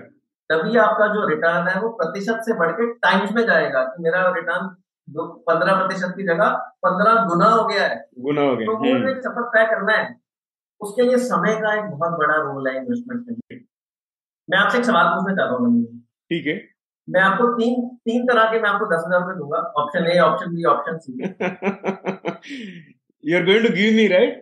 तभी 0.50 0.78
आपका 0.78 1.08
जो 1.08 1.28
रिटर्न 1.28 1.67
है 1.67 1.82
वो 1.82 1.89
प्रतिशत 1.89 2.41
से 2.46 2.54
बढ़ 2.54 2.72
के 2.72 2.93
टाइम्स 2.93 3.32
में 3.32 3.46
जाएगा 3.46 3.84
कि 3.84 4.04
मेरा 4.04 4.22
रिटर्न 4.36 4.76
जो 5.10 5.28
पंद्रह 5.50 5.76
प्रतिशत 5.76 6.13
की 6.17 6.24
जगह 6.24 6.50
पंद्रह 6.86 7.24
गुना 7.26 7.46
हो 7.46 7.67
गया 7.67 7.88
है। 7.88 8.10
गुना 8.19 8.41
हो 8.41 8.56
गया 8.56 8.65
तो 8.65 8.78
वो 8.78 8.93
हम्म, 8.93 9.10
एक 9.10 9.17
सफ़र 9.17 9.43
तय 9.43 9.65
करना 9.65 9.93
है। 9.93 10.15
उसके 10.82 11.02
लिए 11.02 11.17
समय 11.17 11.56
का 11.56 11.74
एक 11.74 11.86
बहुत 11.86 12.19
बड़ा 12.19 12.36
रोल 12.36 12.67
है 12.67 12.76
इन्वेस्टमेंट 12.78 13.26
के 13.26 13.32
लिए। 13.32 13.65
मैं 14.50 14.58
आपसे 14.58 14.78
एक 14.78 14.86
सवाल 14.86 15.08
पूछना 15.08 15.36
चाहता 15.36 15.56
हूँ 15.56 15.86
ठीक 16.30 16.48
है। 16.48 16.73
मैं 17.08 17.22
आपको 17.22 17.48
तीन 17.54 17.74
तीन 18.06 18.26
तरह 18.28 18.52
के 18.52 18.60
मैं 18.62 18.70
आपको 18.70 18.86
दस 18.86 19.04
हज़ार 19.08 19.22
रुपए 19.22 19.38
दूँगा। 19.39 19.58
Option 19.82 20.06
A 20.12 20.18
option 20.22 20.56
B 20.56 20.63
option 20.74 20.98
C 21.00 21.12
you 23.24 23.38
are 23.38 23.46
going 23.46 23.68
to 23.68 23.74
give 23.76 23.96
me 23.96 24.08
right 24.08 24.42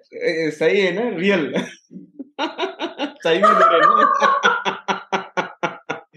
सही 0.53 0.81
है 0.81 0.91
ना? 0.93 1.09
रियल 1.17 1.43
सही 2.41 3.41
में 3.41 3.53
दे 3.53 3.65
रहे 3.65 3.79
हैं 3.79 3.87
ना? 3.87 4.05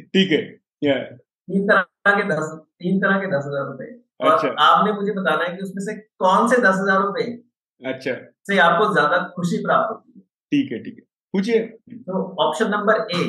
ठीक 0.14 0.30
है। 0.32 0.42
या 0.82 0.94
तीन 0.98 1.66
तरह 1.68 2.16
के 2.16 2.22
दस 2.28 2.52
तीन 2.54 3.00
तरह 3.00 3.18
के 3.20 3.26
दस 3.26 3.44
हज़ार 3.46 3.66
रुपए। 3.66 3.86
अच्छा। 4.24 4.48
आपने 4.64 4.92
मुझे 4.92 5.12
बताना 5.12 5.44
है 5.44 5.56
कि 5.56 5.62
उसमें 5.62 5.82
से 5.84 5.94
कौन 6.18 6.48
से 6.48 6.56
दस 6.62 6.76
हज़ार 6.80 7.00
रुपए 7.02 7.24
अच्छा। 7.82 8.12
से 8.48 8.58
आपको 8.58 8.92
ज़्यादा 8.92 9.18
खुशी 9.36 9.56
प्राप्त 9.64 9.90
होती 9.90 10.12
है। 10.18 10.22
ठीक 10.52 10.72
है 10.72 10.78
ठीक 10.84 10.94
है। 10.98 11.02
पूछिए। 11.34 11.58
तो 11.58 12.22
ऑप्शन 12.46 12.70
नंबर 12.70 13.06
ए 13.12 13.22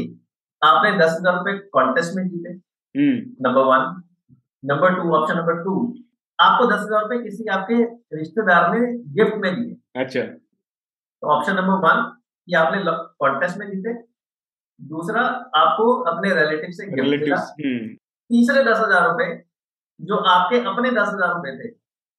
आपने 0.62 0.92
दस 0.98 1.18
हज़ार 1.20 1.38
रुपए 1.38 1.58
कॉन्टेस्ट 1.74 2.16
में 2.16 2.28
जीते। 2.28 2.54
Number 2.96 3.62
one 3.64 3.82
number 4.64 4.96
two 4.96 5.16
option 5.16 5.38
number 5.38 5.64
two 5.64 5.74
आपको 6.40 6.66
दस 6.66 6.80
हज़ार 6.80 7.02
रुपए 7.02 7.18
किसी 7.24 7.46
आपके 7.48 7.84
रिश्तेदार 8.18 8.74
ने 8.74 8.80
गिफ्ट 9.14 9.36
में 9.36 9.54
दिए। 9.56 10.02
अच्छा। 10.02 10.22
तो 10.22 11.28
ऑप्शन 11.36 11.56
नंबर 11.56 11.88
वन 11.88 12.02
कि 12.48 12.54
आपने 12.54 12.82
कॉन्टेस्ट 13.20 13.58
में 13.58 13.70
जीते। 13.70 13.94
दूसरा 14.80 15.22
आपको 15.56 15.92
अपने 16.12 16.34
रिलेटिव 16.36 16.72
से 16.72 16.88
गिफ्ट 16.88 17.10
मिला। 17.10 17.36
हम्म। 17.36 17.88
तीसरे 18.30 18.64
दस 18.64 18.80
हज़ार 18.80 19.08
रुपए 19.08 19.28
जो 20.00 20.16
आपके 20.30 20.60
अपने 20.70 20.92
दस 20.92 21.08
हज़ार 21.08 21.34
रुपए 21.34 21.58
थे 21.60 21.70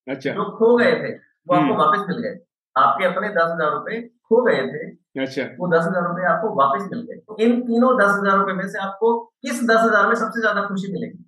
अच्छा। 0.06 0.32
जो 0.32 0.44
खो 0.58 0.76
गए 0.76 0.92
थे 0.92 1.12
वो 1.12 1.54
आपको 1.54 1.66
हम्म। 1.66 1.76
वापस 1.76 2.06
मिल 2.08 2.18
गए। 2.18 2.38
आपके 2.76 3.04
अपने 3.04 3.28
दस 3.28 3.50
हज़ार 3.52 3.72
रुपए 3.72 4.00
खो 4.02 4.42
गए 4.44 4.62
थे 4.68 4.90
अच्छा। 5.16 5.42
वो 5.59 5.68
दस 5.68 5.85
हज़ार 5.87 6.02
रुपए 6.09 6.24
आपको 6.31 6.48
वापस 6.55 6.88
मिल 6.92 7.00
गए 7.02 7.16
तो 7.18 7.37
इन 7.40 7.61
तीनों 7.62 7.90
दस 8.00 8.11
हज़ार 8.18 8.38
रुपए 8.38 8.52
में 8.52 8.66
से 8.68 8.79
आपको 8.79 9.12
किस 9.42 9.62
दस 9.64 9.81
हज़ार 9.81 10.07
में 10.09 10.14
सबसे 10.14 10.40
ज़्यादा 10.40 10.62
खुशी 10.62 10.92
मिलेगी? 10.92 11.22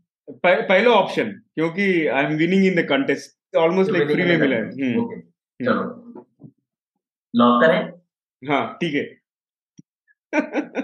पह- 0.44 0.62
पहला 0.68 0.90
ऑप्शन 0.90 1.30
क्योंकि 1.54 1.86
I 2.06 2.24
am 2.24 2.36
winning 2.36 2.64
in 2.66 2.82
the 2.82 2.86
contest 2.88 3.56
almost 3.56 3.90
like 3.90 4.10
free 4.10 4.24
में 4.24 4.36
मिला 4.38 4.56
है। 4.56 4.62
हम्म, 4.62 5.20
चलो। 5.60 6.24
लॉक 7.34 7.62
करें? 7.62 7.80
हाँ 8.42 8.62
ठीक 8.82 8.94
है। 8.94 9.06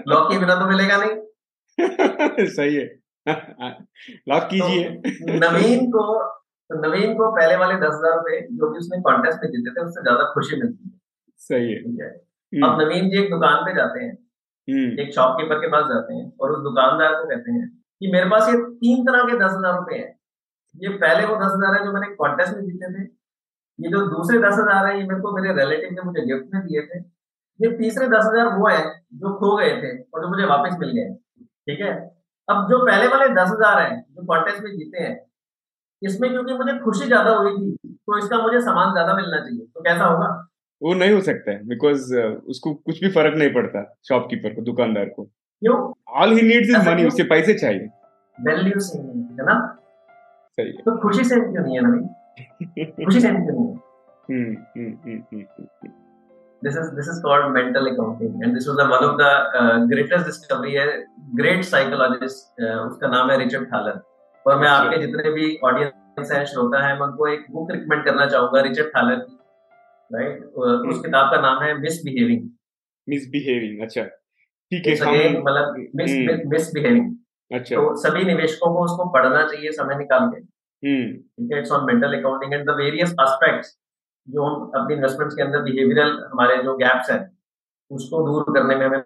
लॉक 0.08 0.30
के 0.32 0.38
बिना 0.38 0.54
तो 0.54 0.68
मिलेगा 0.68 0.96
नहीं। 1.04 1.16
सही 2.48 2.74
है। 2.74 2.86
लॉक 4.28 4.48
कीजिए। 4.50 4.88
तो 4.90 5.38
नवीन 5.38 5.90
को 5.90 6.04
नवीन 6.70 7.14
को 7.14 7.30
पहले 7.36 7.56
वाले 7.56 7.74
दस 7.74 7.94
हज़ार 7.94 8.16
रुपए 8.16 8.40
जो 8.52 8.72
कि 8.72 8.78
उसने 8.78 9.00
कॉन्टेस्ट 9.00 9.44
में 9.44 9.50
जीते 9.50 9.70
थे 9.70 9.84
उससे 9.84 10.02
ज़्यादा 10.02 10.24
खुशी 10.34 10.56
मिलती 10.56 10.88
है। 10.88 10.98
सही 11.40 11.72
है। 11.72 11.78
हम्म, 11.82 12.08
अब 12.60 12.80
नवीन 12.80 13.08
जी 13.10 13.18
एक 13.18 13.30
दुकान 13.30 13.64
पे 13.64 13.74
जाते 13.74 14.00
हैं। 14.00 14.12
हम्म, 14.68 15.00
एक 15.00 15.14
शॉपकीपर 15.14 15.58
के 15.58 15.68
पास 15.68 15.84
जाते 15.86 16.14
हैं 16.14 16.26
और 16.40 16.52
उस 16.52 16.62
दुकानदार 16.62 17.14
को 17.14 17.28
कहते 17.28 17.52
हैं 17.52 17.68
कि 18.00 18.10
मेरे 18.12 18.28
पास 18.30 18.48
ये 18.48 18.56
तीन 18.76 19.04
तरह 19.06 19.24
के 19.24 19.38
दस 19.38 19.52
हज़ार 19.52 19.76
रुपए 19.76 19.96
हैं। 19.96 20.12
ये 20.74 20.88
पहले 20.98 21.26
वो 21.26 21.36
दस 21.36 21.52
हज़ार 21.54 21.74
है 21.74 21.84
जो 21.84 21.92
मैंने 21.92 22.14
कॉन्टेस्ट 22.14 22.56
में 22.56 22.62
जीते 22.62 22.92
थे। 22.94 23.02
ये 23.78 23.90
जो 23.90 24.06
दूसरे 24.08 24.38
दस 24.38 24.54
हज़ार 24.54 24.86
है 24.86 24.96
ये 24.98 25.04
मेरे 25.04 25.20
को 25.20 25.36
मेरे 25.36 25.52
रिलेटिव 25.54 25.90
ने 25.92 26.02
मुझे 26.02 26.26
गिफ्ट 26.26 26.54
में 26.54 26.62
दिए 26.62 26.82
थे। 26.84 26.98
ये 27.60 27.70
तीसरे 27.76 28.06
दस 28.08 28.24
हज़ार 28.26 28.48
वो 28.58 28.68
है 28.68 28.80
जो 29.16 29.34
खो 29.38 29.56
गए 29.56 29.70
थे 29.82 29.90
और 29.98 30.22
जो 30.22 30.28
मुझे 30.28 30.46
वापस 30.46 30.76
मिल 30.80 30.90
गए। 30.90 31.12
ठीक 31.66 31.80
है? 31.80 31.92
अब 32.48 32.66
जो 32.70 32.78
पहले 32.86 33.06
वाले 33.08 33.28
दस 33.34 33.50
हज़ार 33.50 33.80
है 33.82 34.00
जो 34.00 34.24
कॉन्टेस्ट 34.26 34.62
में 34.64 34.70
जीते 34.70 35.02
हैं 35.02 35.14
इसमें 36.02 36.30
क्योंकि 36.30 36.54
मुझे 36.54 36.78
खुशी 36.78 37.06
ज़्यादा 37.06 37.30
हुई 37.34 37.52
थी 37.52 37.94
तो 38.06 38.18
इसका 38.18 38.38
मुझे 38.38 38.60
सामान 38.62 38.92
ज़्यादा 38.92 39.14
मिलना 39.14 39.38
चाहिए। 39.38 39.66
तो 39.66 39.82
कैसा 39.82 40.04
होगा? 40.04 40.26
वो 40.84 40.94
नहीं 40.94 41.12
हो 41.12 41.20
सकता 41.28 41.50
है 41.50 41.66
बिकॉज़ 41.68 42.14
उसको 42.52 42.74
कुछ 42.74 43.00
भी 43.00 43.10
फ़र्क 43.10 43.36
नहीं 43.38 43.52
पड़ता 43.52 43.82
शॉपकीपर 44.08 44.54
को 44.54 44.62
दुकानदार 44.62 45.08
को। 45.18 45.28
All 46.22 46.32
he 46.32 46.42
needs 46.42 46.70
is 46.70 46.88
money? 46.88 47.06
उसके 47.06 47.22
पैसे 47.30 47.54
चाहिए। 47.54 47.88
वैल्यू 48.38 48.80
सेम 48.86 49.06
है 49.40 49.46
ना? 49.46 49.56
सही 50.58 50.66
है। 50.66 50.82
तो 50.82 50.96
खुशी 51.02 51.24
सेम 51.24 51.42
क्यों 51.52 51.62
नहीं 51.62 51.76
है 51.76 51.82
नवीन 51.82 53.04
खुशी 53.04 53.20
सेम 53.20 53.36
क्यों 53.44 53.54
नहीं 53.54 53.68
है? 53.68 53.74
हम्म, 54.30 54.52
hmm, 54.76 54.92
hmm, 55.04 55.22
hmm, 55.32 55.44
hmm, 55.62 55.92
this 56.62 56.76
is 56.80 56.86
this 56.98 57.08
is 57.12 57.16
called 57.24 57.46
mental 57.54 57.88
accounting 57.88 58.36
and 58.42 58.56
this 58.56 58.66
was 58.68 58.76
the, 58.76 58.84
one 58.90 59.02
of 59.06 59.14
the 59.18 59.32
uh, 59.58 59.76
greatest 59.88 60.28
discovery 60.28 60.74
है 60.76 60.84
great 61.40 61.66
psychologist 61.70 62.62
uh, 62.64 62.78
उसका 62.84 63.08
नाम 63.14 63.30
है 63.30 63.38
रिचर्ड 63.38 63.66
थालर 63.72 64.00
और 64.46 64.58
मैं 64.60 64.68
आपके 64.68 65.00
जितने 65.02 65.30
भी 65.30 65.48
ऑडियंस 65.64 66.32
हैं 66.32 66.44
श्रोता 66.52 66.86
हैं 66.86 66.94
मैं 67.00 67.06
उनको 67.06 67.28
एक 67.28 67.46
बुक 67.50 67.72
रिकमेंड 67.72 68.04
करना 68.04 68.26
चाहूँगा 68.26 68.60
रिचर्ड 68.68 68.88
थालर 68.96 69.16
की। 69.16 69.38
राइट 70.10 70.44
उस 70.44 71.00
किताब 71.02 71.30
का 71.32 71.40
नाम 71.40 71.62
है 71.62 71.72
मिसबिहेविंग 71.78 72.48
मिसबिहेविंग 73.08 73.82
अच्छा। 73.82 74.04
ठीक 74.72 74.86
है 74.86 74.94
हम 74.96 75.42
मतलब 75.42 75.68
हम्म। 75.68 76.50
मिसबिहेविंग 76.50 77.14
अच्छा। 77.50 77.76
तो 77.76 77.94
सभी 78.02 78.24
निवेशकों 78.24 78.72
को 78.74 78.84
उसको 78.84 79.08
पढ़ना 79.12 79.42
चाहिए 79.46 79.70
समय 79.72 79.96
निकाल 79.98 80.30
के। 80.30 80.40
हम्म 80.82 81.58
it's 81.58 81.72
on 81.72 81.84
mental 81.86 82.18
accounting 82.18 82.54
and 82.54 82.70
the 82.70 82.76
various 82.76 83.10
aspects 83.20 83.76
जो 84.28 84.44
हम 84.44 84.70
अपनी 84.80 84.94
इन्वेस्टमेंट्स 84.94 85.36
के 85.36 85.42
अंदर 85.42 85.62
बिहेवियरल 85.62 86.16
हमारे 86.32 86.62
जो 86.62 86.76
गैप्स 86.76 87.10
हैं 87.10 87.20
उसको 87.90 88.22
दूर 88.26 88.42
करने 88.54 88.76
में 88.76 88.86
हमें 88.86 89.02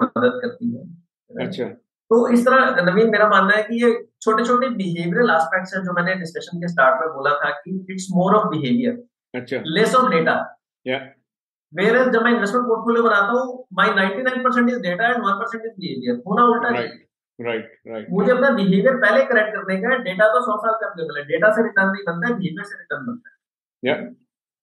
मदद 0.00 0.38
करती 0.42 0.74
है। 0.74 1.46
अच्छा। 1.46 1.64
तो 2.10 2.28
इस 2.28 2.44
तरह 2.46 2.82
नवीन 2.84 3.10
मेरा 3.10 3.28
मानना 3.28 3.56
है 3.56 3.62
कि 3.62 3.84
ये 3.84 3.92
छोटे 4.22 4.44
छोटे 4.44 4.68
बिहेवियरल 4.76 5.30
एस्पेक्ट्स 5.30 5.74
हैं 5.76 5.82
जो 5.84 5.92
मैंने 5.92 6.14
डिस्कशन 6.14 6.58
के 6.58 6.68
स्टार्ट 6.68 7.00
में 7.00 7.14
बोला 7.14 7.30
था 7.34 7.50
कि 7.58 7.76
इट्स 7.90 8.06
मोर 8.10 8.34
ऑफ़ 8.34 8.48
बिहेवियर 8.48 9.02
अच्छा। 9.34 9.62
लेस 9.66 9.94
ऑफ़ 9.94 10.10
डेटा 10.10 10.34
या 10.86 10.98
वेयर 11.72 12.10
जब 12.10 12.22
मैं 12.22 12.32
इन्वेस्टमेंट 12.32 12.66
पोर्टफोलियो 12.66 13.02
बनाता 13.02 13.32
हूँ 13.32 13.66
my 13.72 13.88
99% 13.90 14.68
is 14.70 14.80
data 14.82 15.06
and 15.06 15.24
1% 15.24 15.64
is 15.66 15.72
behaviour 15.80 16.22
होना 16.26 16.44
उल्टा 16.44 16.68
राइट 16.68 17.00
राइट 17.38 17.72
राइट 17.88 18.06
मुझे 18.10 18.30
अपना 18.32 18.50
बिहेवियर 18.50 18.96
पहले 18.96 19.24
करेक्ट 19.24 19.54
करने 19.54 19.80
का 19.82 19.88
है 19.88 19.98
डेटा 20.02 20.28
तो 20.28 20.40
सौ 20.40 20.56
साल 20.56 20.74
का 20.74 20.86
अवेलेबल 20.86 21.18
है 21.18 21.24
डेटा 21.24 21.52
से 21.52 21.62
रिटर्न 21.62 21.88
नहीं 21.88 22.04
बनता 22.06 22.28
है 22.28 22.38
बिहेवियर 22.38 22.64
से 22.64 22.78
रिटर्न 22.78 23.06
बनता 23.06 23.30
है। 23.30 23.90
या 23.90 23.96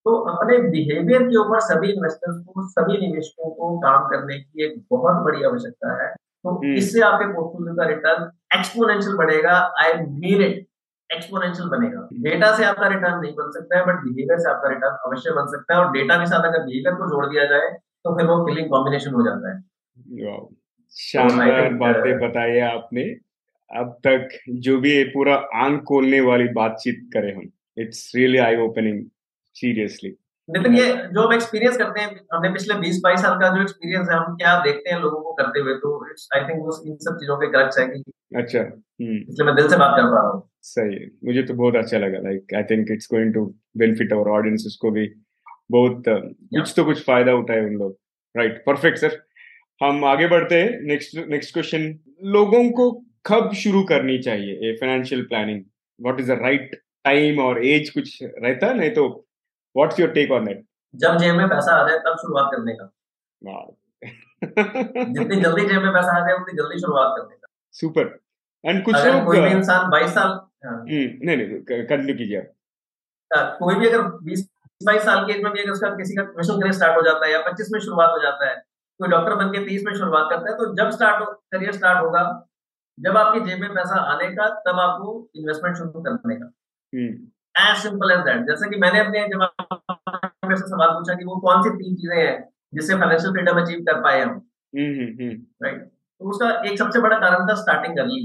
तो 0.05 0.15
अपने 0.29 0.57
बिहेवियर 0.69 1.23
के 1.23 1.37
ऊपर 1.37 1.59
सभी 1.59 1.91
इन्वेस्टर्स 1.91 2.37
को 2.45 2.67
सभी 2.69 2.97
निवेशकों 2.97 3.49
को 3.49 3.77
काम 3.79 4.07
करने 4.09 4.39
की 4.39 4.63
एक 4.65 4.81
बहुत 4.91 5.23
बड़ी 5.25 5.43
आवश्यकता 5.43 6.01
है। 6.03 6.09
तो 6.13 6.49
हम्म। 6.49 6.73
इससे 6.73 7.01
आपके 7.01 7.25
पोर्टफोलियो 7.33 7.75
का 7.75 7.87
रिटर्न 7.87 8.31
एक्सपोनेंशियल 8.59 9.15
बढ़ेगा। 9.15 9.57
आई 9.81 9.93
मीन 9.93 10.41
इट 10.41 10.67
एक्सपोनेंशियल 11.11 11.69
बनेगा। 11.69 12.07
डेटा 12.23 12.55
से 12.57 12.65
आपका 12.65 12.87
रिटर्न 12.87 13.19
नहीं 13.21 13.33
बन 13.35 13.51
सकता 13.51 13.77
है 13.77 13.85
बट 13.85 14.03
बिहेवियर 14.03 14.39
से 14.39 14.49
आपका 14.49 14.69
रिटर्न 14.69 14.97
अवश्य 15.05 15.31
बन 15.31 15.47
सकता 15.47 15.73
है। 15.73 15.79
और 15.79 15.91
डेटा 15.91 16.17
के 16.17 16.25
साथ 16.25 16.47
अगर 16.49 16.63
बिहेवियर 16.65 16.95
को 16.95 17.09
जोड़ 17.09 17.25
दिया 17.25 17.45
जाए 17.45 17.69
तो 18.05 18.15
फिर 18.17 18.25
वो 18.25 18.43
किलिंग 18.45 18.69
कॉम्बिनेशन 18.69 19.13
हो 19.13 19.25
जाता 19.25 19.45
है। 19.49 19.59
शानदार 20.93 21.73
बातें 21.75 22.17
बताई 22.19 22.51
है 22.51 22.61
आपने। 22.67 23.03
अब 23.71 23.91
तक 24.07 24.37
जो 24.61 24.77
भी 24.79 25.03
पूरा 25.09 25.35
आँख 25.57 25.81
खोलने 25.83 26.19
वाली 26.21 26.47
बातचीत 26.53 27.09
करे 27.13 27.31
हम। 27.31 27.49
It's 27.77 28.11
really 28.15 28.37
I 28.39 28.55
opening 28.59 29.03
seriously 29.55 30.09
Nitin 30.51 30.75
ये 30.75 30.85
जो 31.13 31.21
हम 31.21 31.33
एक्सपीरियंस 31.33 31.77
करते 31.77 32.01
हैं 32.01 32.19
हमने 32.33 32.49
पिछले 32.49 32.75
20-22 32.75 33.21
साल 33.21 33.35
का 33.39 33.49
जो 33.55 33.61
एक्सपीरियंस 33.61 34.09
है 34.09 34.15
हम 34.17 34.35
क्या 34.35 34.55
देखते 34.63 34.89
हैं 34.89 34.99
लोगों 34.99 35.21
को 35.21 35.33
करते 35.33 35.59
हुए 35.59 35.73
तो 35.75 35.91
आई 36.35 36.41
थिंक 36.41 36.59
वो 36.61 36.77
इन 36.87 36.97
सब 36.97 37.17
चीज़ों 37.17 37.37
के 37.37 37.47
क्रक्स 37.51 37.79
है 37.79 37.85
कि 37.87 38.03
अच्छा 38.35 38.59
हम्म। 38.59 39.17
इसलिए 39.17 39.45
मैं 39.45 39.55
दिल 39.55 39.67
से 39.67 39.77
बात 39.77 39.95
कर 39.97 40.03
पा 40.03 40.21
रहा 40.21 40.31
हूँ। 40.31 40.41
सही 40.61 40.95
है। 40.95 41.07
मुझे 41.25 41.43
तो 41.43 41.53
बहुत 41.53 41.75
अच्छा 41.75 41.97
लगा 41.97 42.19
like 42.19 42.53
I 42.55 42.63
think 42.63 42.91
it's 42.91 43.07
going 43.11 43.33
to 43.33 43.45
benefit 43.77 44.13
our 44.13 44.29
audience 44.29 44.77
को 44.81 44.91
भी 44.91 45.07
बहुत 45.71 46.03
uh, 46.07 46.19
कुछ 46.55 46.73
तो 46.75 46.85
कुछ 46.85 47.03
फ़ायदा 47.05 47.33
उठाए 47.33 47.65
उन 47.65 47.73
लोग। 47.75 47.97
राइट 48.35 48.63
परफेक्ट 48.65 48.97
सर 48.97 49.19
हम 49.81 50.05
आगे 50.05 50.27
बढ़ते 50.27 50.61
हैं। 50.61 50.79
नेक्स्ट 50.87 51.17
नेक्स्ट 51.29 51.53
क्वेश्चन 51.53 51.89
लोगों 52.35 52.69
को 52.71 52.91
कब 53.25 53.51
शुरू 53.53 53.83
करनी 53.83 54.17
चाहिए 54.19 54.73
financial 54.75 55.21
planning 55.23 55.63
what 55.99 56.19
is 56.19 56.31
the 56.31 56.39
right 56.41 56.79
time 57.05 57.39
और 57.39 57.65
एज 57.65 57.89
कुछ 57.89 58.17
रहता 58.23 58.67
है? 58.67 58.77
नहीं 58.77 58.89
तो 58.91 59.09
what's 59.77 59.99
your 59.99 60.09
take 60.09 60.31
on 60.31 60.45
that 60.45 60.65
जब 60.95 61.17
जेब 61.17 61.35
में 61.35 61.47
पैसा 61.49 61.75
आ 61.75 61.87
जाए 61.87 61.97
तब 61.97 62.15
शुरुआत 62.21 62.49
करने 62.53 62.73
का। 62.73 62.91
जितनी 64.43 65.41
जल्दी 65.41 65.65
जेब 65.67 65.81
में 65.81 65.93
पैसा 65.93 66.15
आ 66.17 66.27
जाए 66.27 66.35
उतनी 66.35 66.57
जल्दी 66.57 66.79
शुरुआत 66.79 67.13
करने 67.17 67.35
का। 67.35 67.47
सुपर 67.71 68.19
एंड 68.65 68.83
कुछ 68.85 68.95
लोग 68.95 69.25
कोई 69.25 69.39
भी 69.41 69.49
इंसान 69.49 69.89
22 69.89 70.13
साल 70.13 70.29
हाँ, 70.65 70.73
हम्म, 70.73 71.27
नहीं 71.27 71.37
नहीं 71.37 71.59
कंटिन्यू 71.69 72.15
कीजिए 72.15 72.39
आप। 73.31 73.55
कोई 73.59 73.75
भी 73.75 73.87
अगर 73.87 74.01
20 74.23 74.47
22 74.81 75.01
साल 75.03 75.25
की 75.25 75.33
एज 75.33 75.43
में 75.43 75.51
भी 75.53 75.61
अगर 75.61 75.71
उसका 75.71 75.89
किसी 75.95 76.15
का 76.15 76.23
मिशन 76.23 76.59
करियर 76.59 76.73
स्टार्ट 76.73 76.97
हो 76.97 77.01
जाता 77.01 77.25
है 77.25 77.31
या 77.31 77.39
25 77.41 77.69
में 77.71 77.79
शुरुआत 77.79 78.09
हो 78.09 78.19
जाता 78.21 78.49
है 78.49 78.55
कोई 78.99 79.09
डॉक्टर 79.09 79.35
बन 79.35 79.47
के 79.47 79.65
30 79.65 79.83
में 79.85 79.93
शुरुआत 79.93 80.27
करता 80.29 80.51
है 80.51 80.57
तो 80.57 80.75
जब 80.75 80.89
स्टार्ट 80.89 81.23
करियर 81.51 81.71
स्टार्ट 81.71 81.99
होगा 82.05 82.23
जब 82.99 83.17
आपकी 83.17 83.39
जेब 83.39 83.59
में 83.59 83.73
पैसा 83.73 83.95
आने 84.13 84.27
का 84.35 84.47
तब 84.67 84.79
आपको 84.79 85.29
इन्वेस्टमेंट 85.35 85.77
शुरू 85.77 85.89
करने 85.89 86.35
का। 86.35 86.45
Hmm. 86.93 87.27
As 87.55 87.77
simple 87.77 88.11
as 88.11 88.19
that 88.25 88.45
जैसा 88.47 88.69
कि 88.69 88.79
मैंने 88.79 88.99
अपने 88.99 89.27
जब 89.29 90.55
से 90.55 90.67
सवाल 90.67 90.89
पूछा 90.89 91.13
कि 91.13 91.25
वो 91.25 91.39
कौन 91.39 91.61
सी 91.63 91.69
तीन 91.69 91.95
चीज़ें 91.95 92.17
हैं 92.17 92.35
जिससे 92.73 92.95
फाइनेंशियल 92.95 93.33
फ्रीडम 93.33 93.61
अचीव 93.61 93.79
कर 93.79 94.01
पाए 94.01 94.21
हम? 94.21 94.29
हम्म 94.73 94.93
हम्म, 94.99 95.23
हम्म। 95.23 95.65
राइट 95.65 95.81
तो 95.81 96.29
उसका 96.29 96.49
एक 96.69 96.77
सबसे 96.77 96.99
बड़ा 97.01 97.17
कारण 97.19 97.47
था 97.47 97.55
स्टार्टिंग 97.55 97.97
अर्ली 97.99 98.21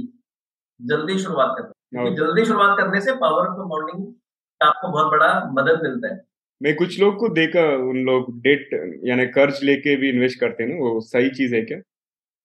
जल्दी 0.81 1.19
शुरुआत 1.19 1.55
करना। 1.59 2.09
जल्दी 2.15 2.45
शुरुआत 2.45 2.79
करने 2.79 3.01
से 3.01 3.13
पावर 3.17 3.47
ऑफ़ 3.47 3.57
कंपाउंडिंग 3.57 4.07
का 4.61 4.67
आपको 4.67 4.89
बहुत 4.89 5.11
बड़ा 5.11 5.29
मदद 5.53 5.83
मिलता 5.83 6.15
है। 6.15 6.21
मैं 6.61 6.75
कुछ 6.77 6.99
लोग 7.01 7.17
को 7.17 7.29
देखा 7.29 7.63
उन 7.89 7.97
लोग 8.05 8.31
डेट 8.43 8.69
यानी 9.05 9.27
कर्ज 9.27 9.63
लेके 9.63 9.97
भी 9.97 10.09
इन्वेस्ट 10.09 10.41
करते 10.41 10.63
हैं 10.63 10.71
ना 10.71 10.77
वो 10.77 11.01
सही 11.01 11.31
चीज़ 11.31 11.55
है 11.55 11.63
क्या? 11.63 11.79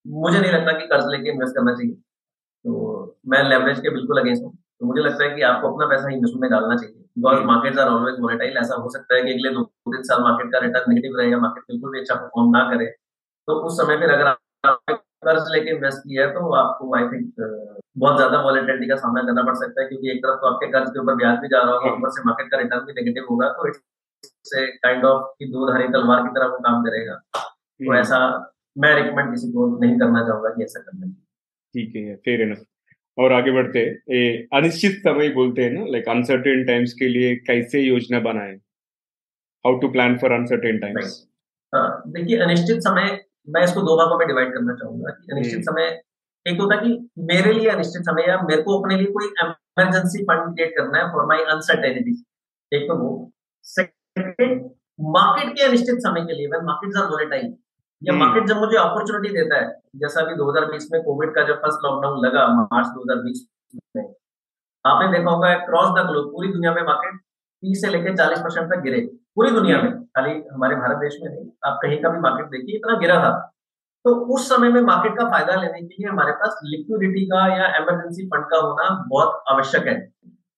मुझे 0.06 0.40
नहीं 0.40 0.52
लगता 0.52 0.72
कि 0.72 0.88
कर्ज 0.88 1.06
लेके 1.12 1.32
इन्वेस्ट 1.32 1.56
करना 1.56 1.74
चाहिए। 1.74 1.94
तो 1.94 3.20
मैं 3.28 3.44
लेवरेज 3.50 3.80
के 3.80 3.90
बिल्कुल 3.90 4.20
अगेंस्ट 4.22 4.44
हूँ। 4.44 4.58
तो 4.82 4.88
मुझे 4.88 5.02
लगता 5.02 5.24
है 5.24 5.30
कि 5.36 5.42
आपको 5.48 5.72
अपना 5.72 5.86
पैसा 5.88 6.10
इन्वेस्टमेंट 6.14 6.42
में 6.42 6.52
डालना 6.52 6.76
चाहिए। 6.76 6.96
Because. 7.18 7.44
Markets 7.46 7.80
are 7.80 7.88
always 7.88 8.16
volatile 8.22 8.58
ऐसा 8.58 8.76
हो 8.76 8.90
सकता 8.90 9.16
है 9.16 9.22
कि 9.24 9.34
अगले 9.34 9.50
दो 9.56 9.64
तीन 9.88 10.04
साल 10.04 10.22
मार्केट 10.24 10.52
का 10.52 10.60
रिटर्न 10.60 10.90
नेगेटिव 10.90 11.18
रहेगा 11.20 11.38
मार्केट 11.40 11.64
बिल्कुल 11.68 11.92
भी 11.92 12.00
अच्छा 12.00 12.16
परफॉर्म 12.16 12.50
ना 12.58 12.64
करे। 12.70 12.86
तो 13.48 13.54
उस 13.68 13.78
समय 13.78 13.98
फिर 13.98 14.12
अगर 14.12 14.28
आपने 14.28 14.96
कर्ज 15.26 15.52
लेके 15.54 15.70
इन्वेस्ट 15.70 16.00
किया 16.00 16.26
है 16.26 16.34
तो 16.34 16.54
आपको 16.56 16.96
आई 16.98 17.04
थिंक 17.08 17.44
बहुत 17.98 18.16
ज़्यादा 18.18 18.40
वॉलेटिलिटी 18.42 18.88
का 18.88 18.96
सामना 18.96 19.22
करना 19.24 19.44
पड़ 19.44 19.56
सकता 19.56 19.82
है 19.82 19.88
क्योंकि 19.88 20.12
एक 20.12 20.20
तरफ़ 20.20 20.40
तो 20.42 20.48
आपके 20.48 20.72
कर्ज 20.72 20.90
के 20.90 21.00
ऊपर 21.00 21.16
ब्याज 21.16 21.38
भी 21.40 21.48
जा 21.48 21.62
रहा 21.62 21.74
होगा 21.74 21.90
हाँ। 21.90 21.98
ऊपर 21.98 22.10
से 22.10 22.24
मार्केट 22.26 22.52
का 22.52 22.58
रिटर्न 22.58 22.86
भी 22.86 22.94
नेगेटिव 22.94 23.26
होगा 23.30 23.50
तो 23.52 23.68
इट्स 23.68 24.54
काइंड 24.84 25.06
ऑफ़ 25.06 25.30
की 25.40 25.52
दो 25.52 25.68
धारी 25.72 25.88
तलवार 25.90 26.24
की 26.24 26.34
तरह 26.36 26.48
वो 26.48 26.58
काम 26.60 26.84
करेगा। 26.84 27.16
तो 27.34 27.90
हम्म, 27.90 28.00
ऐसा 28.00 28.20
मैं 28.78 28.96
रिकमेंड 28.96 29.32
किसी 29.32 29.52
को 29.52 29.68
नहीं 29.80 30.00
करना 30.00 30.28
चाहूँगा 30.28 30.50
कि 30.50 30.64
ऐसा 30.64 30.80
करना 30.80 31.14
ठीक 31.76 31.96
है 31.96 32.16
फेयर 32.26 32.42
इनफ 32.42 32.64
और 33.18 33.34
आगे 33.34 33.52
बढ़ते 33.52 33.80
हैं। 33.80 34.48
अनिश्चित 34.54 35.00
समय 35.00 35.30
बोलते 35.30 35.64
हैं 35.64 35.72
ना 35.72 35.86
लाइक 35.88 36.08
अनसर्टेन 36.10 36.64
टाइम्स 36.66 36.94
के 36.94 37.08
लिए 37.08 37.36
कैसे 37.48 37.82
योजना 37.82 38.20
बनाए? 38.20 38.54
How 39.66 39.80
to 39.80 39.88
plan 39.88 40.18
for 40.18 40.32
uncertain 40.32 40.80
times 40.80 41.20
देखिए 41.74 42.38
अनिश्चित 42.38 42.80
समय 42.82 43.20
मैं 43.50 43.64
इसको 43.64 43.82
दो 43.82 43.98
भागों 43.98 44.18
में 44.20 44.28
डिवाइड 44.28 44.54
करना 44.54 44.74
चाहूँगा 44.76 45.12
कि 45.12 45.32
अनिश्चित 45.32 45.56
हम्म। 45.56 45.64
समय 45.64 46.02
एक 46.46 46.60
होता 46.62 46.76
है 46.76 46.82
कि 46.82 47.10
मेरे 47.24 47.54
लिए 47.54 47.70
अनिश्चित 47.70 48.02
समय 48.02 48.28
या 48.28 48.42
मेरे 48.42 48.62
को 48.62 48.80
अपने 48.80 48.98
लिए 48.98 49.12
कोई 49.12 49.26
इमरजेंसी 49.44 50.24
फंड 50.24 50.54
क्रिएट 50.56 50.74
करना 50.78 50.98
है 50.98 51.12
फॉर 51.12 51.26
माय 51.26 51.44
अनसर्टेनिटी 51.54 52.16
एक 52.72 52.88
तो 52.88 52.98
वो। 52.98 53.10
सेकंड 53.66 54.70
मार्केट 55.00 55.56
के 55.56 55.64
अनिश्चित 55.64 56.00
समय 56.00 56.22
के 56.22 56.34
लिए 56.34 56.48
व्हेन 56.48 56.66
मार्केट्स 56.66 56.98
आर 56.98 57.10
वोलेटाइल 57.10 57.54
या 58.02 58.14
हम्म। 58.14 58.24
मार्केट 58.24 58.48
जब 58.48 58.58
मुझे 58.58 58.78
अपॉर्चुनिटी 58.78 59.34
देता 59.34 59.60
है 59.60 59.68
जैसा 59.96 60.22
अभी 60.22 60.36
2020 60.36 60.88
में 60.92 61.02
कोविड 61.04 61.34
का 61.36 61.44
जब 61.48 61.56
फ़र्स्ट 61.56 61.86
लॉकडाउन 61.86 62.26
लगा 62.26 62.48
मार्च 62.48 62.88
2020 62.88 63.46
में 63.96 64.04
आपने 64.86 65.12
देखा 65.12 65.32
होगा 65.32 65.54
क्रॉस 65.66 65.90
द 65.90 66.06
ग्लोब 66.08 66.32
पूरी 66.32 66.48
दुनिया 66.48 66.74
में 66.74 66.82
मार्केट 66.84 67.20
30 67.64 67.82
से 67.82 67.88
लेकर 67.88 68.16
40 68.16 68.44
परसेंट 68.44 68.74
तक 68.74 68.82
गिरे 68.82 69.02
पूरी 69.36 69.52
दुनिया 69.52 69.82
में 69.82 69.92
खाली 70.18 70.32
हमारे 70.54 70.76
भारत 70.76 70.98
देश 70.98 71.18
में 71.24 71.30
नहीं 71.30 71.46
आप 71.66 71.80
कहीं 71.82 72.02
का 72.02 72.10
भी 72.10 72.20
मार्केट 72.20 72.46
देखिए 72.46 72.76
इतना 72.76 72.98
गिरा 73.00 73.16
था। 73.16 73.32
तो 74.06 74.14
उस 74.36 74.48
समय 74.50 74.70
में 74.70 74.82
मार्केट 74.82 75.18
का 75.18 75.26
फ़ायदा 75.30 75.56
लेने 75.56 75.82
के 75.82 75.96
लिए 75.96 76.10
हमारे 76.10 76.32
पास 76.32 76.60
लिक्विडिटी 76.64 77.26
का 77.26 77.46
या 77.48 77.68
इमरजेंसी 77.78 78.26
फंड 78.26 78.46
का 78.46 78.58
होना 78.58 78.90
बहुत 79.10 79.44
आवश्यक 79.50 79.88
है। 79.88 80.00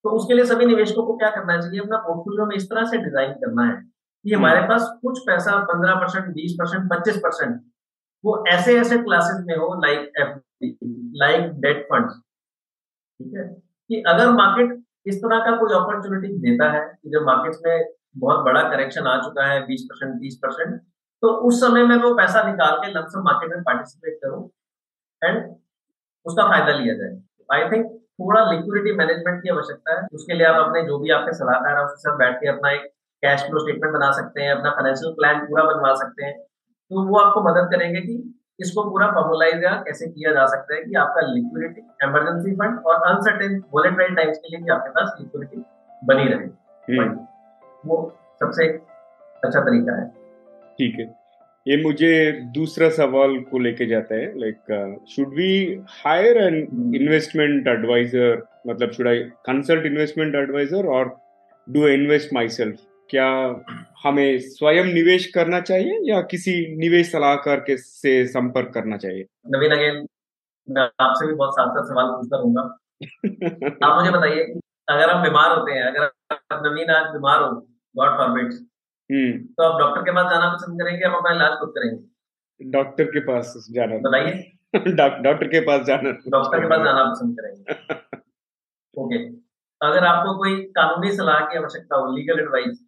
तो 0.05 0.09
उसके 0.09 0.33
लिए 0.33 0.45
सभी 0.45 0.65
निवेशकों 0.65 1.03
को 1.03 1.17
क्या 1.17 1.29
करना 1.29 1.57
चाहिए 1.61 1.79
अपना 1.79 1.97
पोर्टफोलियो 1.97 2.45
में 2.45 2.55
इस 2.55 2.69
तरह 2.69 2.85
से 2.85 2.97
डिज़ाइन 2.97 3.33
करना 3.33 3.65
है। 3.65 3.75
कि 4.25 4.33
हमारे 4.33 4.61
पास 4.67 4.87
कुछ 5.01 5.19
पैसा 5.27 5.57
पंद्रह 5.63 5.95
परसेंट 5.95 6.27
बीस 6.35 6.55
परसेंट 6.59 6.89
पच्चीस 6.91 7.17
परसेंट 7.17 7.61
वो 8.25 8.43
ऐसे 8.47 8.79
ऐसे 8.79 8.97
क्लासेस 8.97 9.43
में 9.45 9.55
हो 9.55 9.73
like 9.85 10.11
F 10.21 10.37
like 11.23 11.51
debt 11.61 11.83
fund 11.85 12.09
ठीक 12.09 13.33
है? 13.37 13.43
कि 13.89 14.01
अगर 14.07 14.29
मार्केट 14.31 14.81
इस 15.05 15.17
तरह 15.17 15.39
का 15.39 15.55
कोई 15.57 15.73
अपॉर्चुनिटी 15.75 16.37
देता 16.37 16.71
है 16.71 16.81
कि 17.03 17.09
जब 17.09 17.25
मार्केट्स 17.25 17.59
में 17.65 17.85
बहुत 18.17 18.45
बड़ा 18.45 18.61
करेक्शन 18.69 19.07
आ 19.07 19.17
चुका 19.21 19.45
है 19.45 19.59
बीस 19.67 19.87
परसेंट 19.91 20.15
तीस 20.21 20.39
परसेंट 20.43 20.81
तो 21.23 21.27
उस 21.47 21.59
समय 21.61 21.83
में 21.83 21.95
वो 21.95 22.13
पैसा 22.15 22.43
निकाल 22.43 22.77
के 22.77 22.91
लमसम 22.91 23.23
मार्केट 23.23 23.49
में 23.49 23.63
पार्टिसिपेट 23.63 24.19
करूँ 24.23 24.49
एंड 25.21 25.55
उसका 26.25 26.47
फ़ायदा 26.47 26.73
लिया 26.79 26.93
जाए। 26.95 27.21
आई 27.53 27.69
थिंक 27.71 27.85
थोड़ा 28.21 28.51
लिक्विडिटी 28.51 28.95
मैनेजमेंट 28.97 29.43
की 29.43 29.49
आवश्यकता 29.49 29.99
है। 29.99 30.07
उसके 30.13 30.33
लिए 30.33 30.47
आप 30.47 30.55
अपने 30.65 30.81
जो 30.81 30.99
भी 30.99 31.09
आपके 31.09 31.33
सलाहकार 31.33 31.77
है 31.77 31.83
उसके 31.85 32.01
साथ 32.01 32.17
बैठ 32.17 32.35
के 32.35 32.49
अपना 32.49 32.71
एक 32.71 32.92
कैश 33.23 33.41
फ्लो 33.43 33.59
स्टेटमेंट 33.59 33.93
बना 33.93 34.11
सकते 34.11 34.41
हैं 34.43 34.51
अपना 34.51 34.69
फाइनेंशियल 34.77 35.13
प्लान 35.19 35.45
पूरा 35.47 35.63
बनवा 35.63 35.93
सकते 35.95 36.25
हैं 36.25 36.33
तो 36.37 37.03
वो 37.07 37.19
आपको 37.19 37.43
मदद 37.43 37.69
करेंगे 37.73 38.01
कि 38.01 38.15
इसको 38.59 38.83
पूरा 38.89 39.07
फॉर्मुलाइज 39.11 39.63
या 39.63 39.71
कैसे 39.85 40.07
किया 40.07 40.31
जा 40.33 40.45
सकता 40.47 40.75
है 40.75 40.83
कि 40.83 40.95
आपका 41.03 41.21
लिक्विडिटी 41.27 41.81
इमरजेंसी 42.03 42.55
फंड 42.55 42.79
और 42.85 43.07
अनसर्टेन 43.07 43.61
वोलेटाइल 43.73 44.15
टाइम्स 44.15 44.37
के 44.37 44.51
लिए 44.51 44.63
भी 44.63 44.71
आपके 44.73 44.89
पास 44.89 45.15
लिक्विडिटी 45.19 45.63
बनी 46.03 46.27
रहे। 46.33 46.97
हम्म, 46.97 47.25
वो 47.85 47.97
सबसे 48.41 48.67
अच्छा 49.43 49.59
तरीका 49.59 49.95
है। 50.01 50.07
ठीक 50.79 50.99
है। 50.99 51.05
ये 51.65 51.81
मुझे 51.83 52.31
दूसरा 52.55 52.89
सवाल 52.89 53.37
को 53.51 53.59
लेके 53.59 53.85
जाता 53.85 54.15
है 54.15 54.39
like 54.39 55.03
should 55.09 55.33
we 55.35 55.51
hire 56.03 56.37
an 56.37 56.55
investment 56.95 57.67
advisor 57.67 58.41
मतलब 58.67 58.91
should 58.91 59.07
I 59.07 59.19
consult 59.45 59.85
investment 59.85 60.35
advisor 60.35 60.87
और 60.95 61.15
डू 61.67 61.87
इन्वेस्ट 61.87 62.33
माई 62.33 62.49
सेल्फ 62.57 62.79
क्या 63.13 63.25
हमें 64.03 64.39
स्वयं 64.39 64.85
निवेश 64.85 65.25
करना 65.25 65.59
चाहिए 65.61 65.99
या 66.03 66.21
किसी 66.21 66.53
निवेश 66.77 67.11
सलाहकार 67.11 67.59
के 67.59 67.77
से 67.77 68.27
संपर्क 68.27 68.71
करना 68.73 68.97
चाहिए? 68.97 69.25
नवीन 69.47 69.71
अगेन 69.71 70.07
मैं 70.67 70.89
आपसे 70.99 71.27
भी 71.27 71.33
बहुत 71.33 71.53
साथ 71.53 71.83
सवाल 71.83 72.05
पूछता 72.05 72.37
रहूँगा। 72.37 72.61
आप 73.87 73.99
मुझे 73.99 74.11
बताइए 74.11 74.43
अगर 74.89 75.09
हम 75.09 75.23
बीमार 75.23 75.59
होते 75.59 75.71
हैं 75.71 75.83
अगर 75.83 76.69
नवीन 76.69 76.89
आज 76.89 77.11
बीमार 77.11 77.41
हो 77.41 77.49
गॉड 77.95 78.17
फॉरबिड 78.17 78.53
हम्म। 79.09 79.37
तो 79.43 79.63
आप 79.63 79.79
डॉक्टर 79.79 80.01
के 80.01 80.11
पास 80.11 80.31
जाना 80.31 80.49
पसंद 80.53 80.81
करेंगे 80.81 81.05
आप 81.05 81.15
अपना 81.15 81.35
इलाज 81.35 81.59
खुद 81.59 81.69
करेंगे? 81.69 82.71
डॉक्टर 82.71 83.03
के 83.03 83.19
पास 83.19 83.53
जाना। 83.71 83.97
बताइए। 83.97 84.31
डॉक्टर 84.87 85.47
के 85.47 85.59
पास 85.59 85.81
जाना। 85.81 86.11
डॉक्टर 86.11 86.59
के 86.59 86.67
पास 86.67 86.85
जाना 86.85 87.03
पसंद 87.03 87.37
करेंगे। 87.39 87.73
ओके 89.03 89.21
अगर 89.81 90.05
आपको 90.05 90.37
कोई 90.37 90.61
कानूनी 90.63 91.11
सलाह 91.11 91.39
की 91.39 91.57
आवश्यकता 91.57 91.95
हो 91.95 92.15
लीगल 92.15 92.39
एडवाइस 92.39 92.85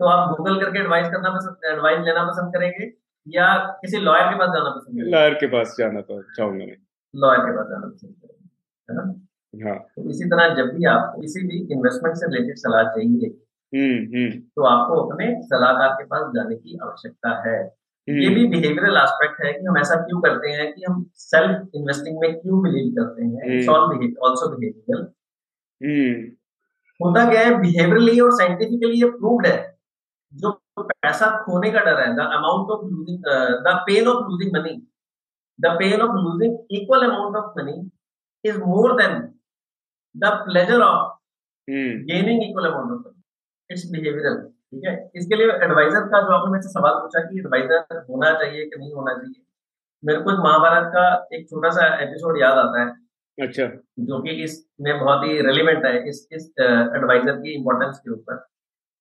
तो 0.00 0.06
आप 0.06 0.36
गूगल 0.36 0.60
करके 0.60 0.78
एडवाइस 0.80 1.08
करना 1.08 1.30
पसंद 1.30 1.70
एडवाइस 1.72 1.98
लेना 1.98 2.24
पसंद 2.24 2.54
करेंगे 2.54 2.92
या 3.26 3.56
किसी 3.82 3.98
लॉयर 3.98 4.26
के 4.26 4.38
पास 4.38 4.48
जाना 4.48 4.70
पसंद 4.70 4.96
करेंगे? 4.96 5.10
लॉयर 5.10 5.34
के 5.34 5.46
पास 5.46 5.76
जाना 5.78 6.00
तो 6.00 6.22
चाहूँगा 6.22 6.64
मैं। 6.64 6.76
लॉयर 7.14 7.40
के 7.40 7.56
पास 7.56 7.66
जाना 7.70 7.86
पसंद 7.86 8.14
करेंगे 8.22 8.48
है 8.88 8.96
ना? 8.96 9.68
हाँ। 9.68 9.78
तो 9.78 10.10
इसी 10.10 10.24
तरह 10.24 10.54
जब 10.54 10.74
भी 10.74 10.84
आपको 10.84 11.20
किसी 11.20 11.46
भी 11.46 11.74
इन्वेस्टमेंट 11.74 12.16
से 12.16 12.26
रिलेटेड 12.26 12.56
सलाह 12.56 12.82
चाहिए 12.82 13.28
हम्म 13.72 14.16
हम्म। 14.16 14.30
तो 14.30 14.64
आपको 14.64 15.00
अपने 15.00 15.42
सलाहकार 15.42 15.88
के 15.88 16.04
पास 16.04 16.30
जाने 16.34 16.56
की 16.56 16.78
आवश्यकता 16.82 17.30
है। 17.48 17.84
ये 18.08 18.26
हम्म 18.26 18.34
भी 18.34 18.46
बिहेवियरल 18.46 18.96
एस्पेक्ट 18.96 19.44
है 19.44 19.52
कि 19.52 19.66
हम 19.66 19.78
ऐसा 19.78 19.94
क्यों 19.96 20.20
करते 20.20 20.48
हैं 20.48 20.74
कि 20.74 20.84
हम 20.88 21.10
सेल्फ 21.14 21.70
इन्वेस्टिंग 21.74 22.18
में 22.20 22.34
क्यों 22.40 22.62
बिलीव 22.62 22.92
करते 22.94 23.24
हैं। 23.24 23.56
इट्स 23.56 23.68
ऑल 23.68 23.96
बिहेवियरल 23.96 25.12
होता 27.00 27.30
क्या 27.30 27.40
है 27.40 27.60
बिहेवियरली 27.60 28.20
और 28.20 28.30
साइंटिफिकली 28.32 29.00
ये 29.00 29.08
प्रूव्ड 29.10 29.46
है। 29.46 29.73
जो 30.34 30.50
पैसा 30.78 31.26
खोने 31.44 31.70
का 31.70 31.80
डर 31.80 32.00
है 32.00 32.14
the 32.16 32.26
amount 32.38 32.70
of 32.70 32.84
losing 32.86 33.18
the 33.66 33.74
pain 33.86 34.08
of 34.08 34.24
losing 34.30 34.56
money 34.56 34.74
the 35.58 35.76
pain 35.78 36.00
of 36.00 36.16
losing 36.16 36.76
equal 36.78 37.04
amount 37.06 37.36
of 37.36 37.58
money 37.58 37.76
is 38.44 38.58
more 38.62 38.96
than 39.02 39.20
the 40.14 40.32
pleasure 40.46 40.82
of 40.82 41.12
gaining 41.68 42.42
equal 42.42 42.66
amount 42.70 42.90
of 42.90 43.06
money 43.06 43.22
it's 43.70 43.90
behavioural 43.92 44.42
ठीक 44.74 44.84
है? 44.88 45.10
इसके 45.16 45.36
लिए 45.36 45.46
एडवाइजर 45.64 46.06
का 46.12 46.20
जो 46.20 46.32
आपने 46.32 46.50
मेरे 46.52 46.62
से 46.62 46.68
सवाल 46.68 46.94
पूछा 46.94 47.20
कि 47.20 47.38
एडवाइजर 47.38 48.04
होना 48.10 48.32
चाहिए 48.38 48.64
कि 48.64 48.78
नहीं 48.78 48.92
होना 48.92 49.14
चाहिए 49.14 49.42
मेरे 50.02 50.20
को 50.20 50.32
महाभारत 50.42 50.90
का 50.94 51.04
एक 51.36 51.48
छोटा 51.50 51.70
सा 51.70 51.86
एपिसोड 52.02 52.40
याद 52.40 52.58
आता 52.58 52.80
है। 52.80 52.88
अच्छा। 53.38 53.66
जो 54.08 54.20
कि 54.22 54.30
इसमें 54.44 54.98
बहुत 54.98 55.24
ही 55.24 55.40
रेलिवेंट 55.40 55.84
है 55.84 55.92
इस 56.08 56.26
इस 56.32 56.50
एडवाइजर 56.60 57.36
की 57.36 57.54
इम्पोर्टेंस 57.54 57.98
के 57.98 58.12
ऊपर। 58.12 58.44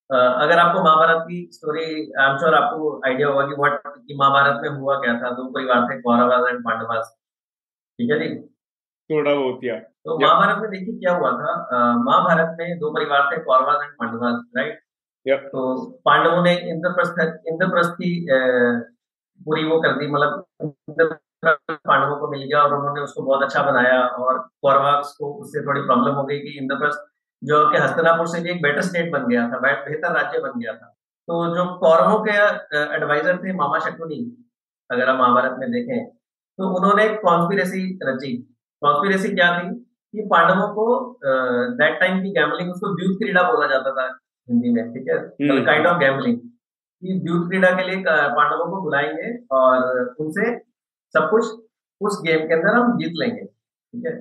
अगर 0.09 0.59
आपको 0.59 0.83
महाभारत 0.83 1.21
की 1.27 1.49
स्टोरी 1.53 1.83
आई 1.83 2.29
एम 2.29 2.37
श्योर 2.37 2.55
आपको 2.55 3.01
आइडिया 3.05 3.27
होगा 3.27 3.47
कि 3.47 3.55
व्हाट 3.55 3.81
कि 3.87 4.17
महाभारत 4.19 4.59
में 4.63 4.69
हुआ 4.69 4.95
क्या 4.99 5.13
था 5.21 5.29
दो 5.29 5.49
परिवार 5.51 5.87
थे 5.89 6.01
कौरवास 6.01 6.49
एंड 6.49 6.59
पांडवास 6.65 7.15
ठीक 7.99 8.11
है 8.11 8.19
जी? 8.19 8.29
थोड़ा 9.09 9.33
बहुत 9.35 9.59
या। 9.63 9.75
तो 9.75 10.19
महाभारत 10.19 10.61
में 10.61 10.69
देखिए 10.71 10.99
क्या 10.99 11.15
हुआ 11.15 11.31
था 11.31 11.55
महाभारत 11.97 12.55
में 12.59 12.79
दो 12.79 12.91
परिवार 12.93 13.29
थे 13.31 13.43
कौरवास 13.43 13.83
एंड 13.83 13.91
पांडवास 13.91 14.41
राइट 14.57 14.79
तो 15.25 15.91
पांडवों 16.05 16.43
ने 16.43 16.53
इंद्रप्रस्थ 16.69 17.19
इंद्रप्रस्थी 17.47 18.09
पूरी 19.45 19.63
वो 19.63 19.79
कर 19.81 19.91
दी 19.91 20.07
मतलब 20.07 20.45
पांडवों 21.45 22.15
को 22.17 22.27
मिल 22.27 22.43
गया 22.43 22.63
और 22.63 22.73
उन्होंने 22.73 23.01
उसको 23.01 23.23
बहुत 23.23 23.43
अच्छा 23.43 23.63
बनाया 23.63 23.99
और 24.07 24.39
कौरवास 24.61 25.15
को 25.19 25.33
उससे 25.33 25.65
थोड़ी 25.65 25.81
प्रॉब्लम 25.81 26.15
हो 26.15 26.23
गई 26.23 26.39
कि 26.39 26.57
इंद्रप्रस्थ 26.57 27.12
जो 27.43 27.57
कि 27.71 27.77
हस्तनापुर 27.77 28.27
से 28.27 28.39
भी 28.41 28.49
एक 28.49 28.61
बेटर 28.63 28.81
स्टेट 28.81 29.11
बन 29.11 29.27
गया 29.27 29.47
था 29.49 29.59
बेहतर 29.59 30.13
राज्य 30.13 30.39
बन 30.39 30.59
गया 30.59 30.73
था। 30.73 30.87
तो 31.27 31.55
जो 31.55 31.63
कौरवों 31.79 32.19
के 32.23 32.35
एडवाइजर 32.95 33.37
थे 33.37 33.53
मामा 33.53 33.79
शकुनी 33.79 34.19
अगर 34.89 35.09
हम 35.09 35.17
महाभारत 35.17 35.55
में 35.59 35.71
देखें 35.71 36.05
तो 36.09 36.69
उन्होंने 36.77 37.05
एक 37.05 37.19
कॉन्स्पिरेसी 37.21 37.81
रची। 38.03 38.31
कॉन्स्पिरेसी 38.81 39.33
क्या 39.35 39.47
थी? 39.59 39.69
कि 40.13 40.21
पांडवों 40.31 40.67
को 40.73 40.85
दैट 41.77 41.99
टाइम 41.99 42.21
की 42.23 42.31
गैमलिंग 42.31 42.71
उसको 42.71 42.93
द्यूत 42.95 43.17
क्रीड़ा 43.19 43.43
बोला 43.51 43.67
जाता 43.67 43.91
था 43.91 44.05
हिंदी 44.47 44.73
में 44.73 44.91
ठीक 44.93 45.07
है? 45.09 45.17
काइंड 45.65 45.87
ऑफ़ 45.87 45.97
गैमलिंग 45.99 46.37
कि 46.37 47.19
द्यूत 47.19 47.47
क्रीड़ा 47.49 47.71
के 47.71 47.83
लिए 47.83 48.03
पांडवों 48.07 48.65
को 48.71 48.81
बुलाएँगे 48.81 49.31
और 49.51 50.15
उनसे 50.19 50.57
सब 51.15 51.29
कुछ 51.29 51.45
उस 52.01 52.21
गेम 52.25 52.47
के 52.47 52.53
अंदर 52.53 52.75
हम 52.75 52.97
जीत 52.97 53.13
लेंगे 53.15 53.45
ठीक 53.45 54.05
है? 54.05 54.13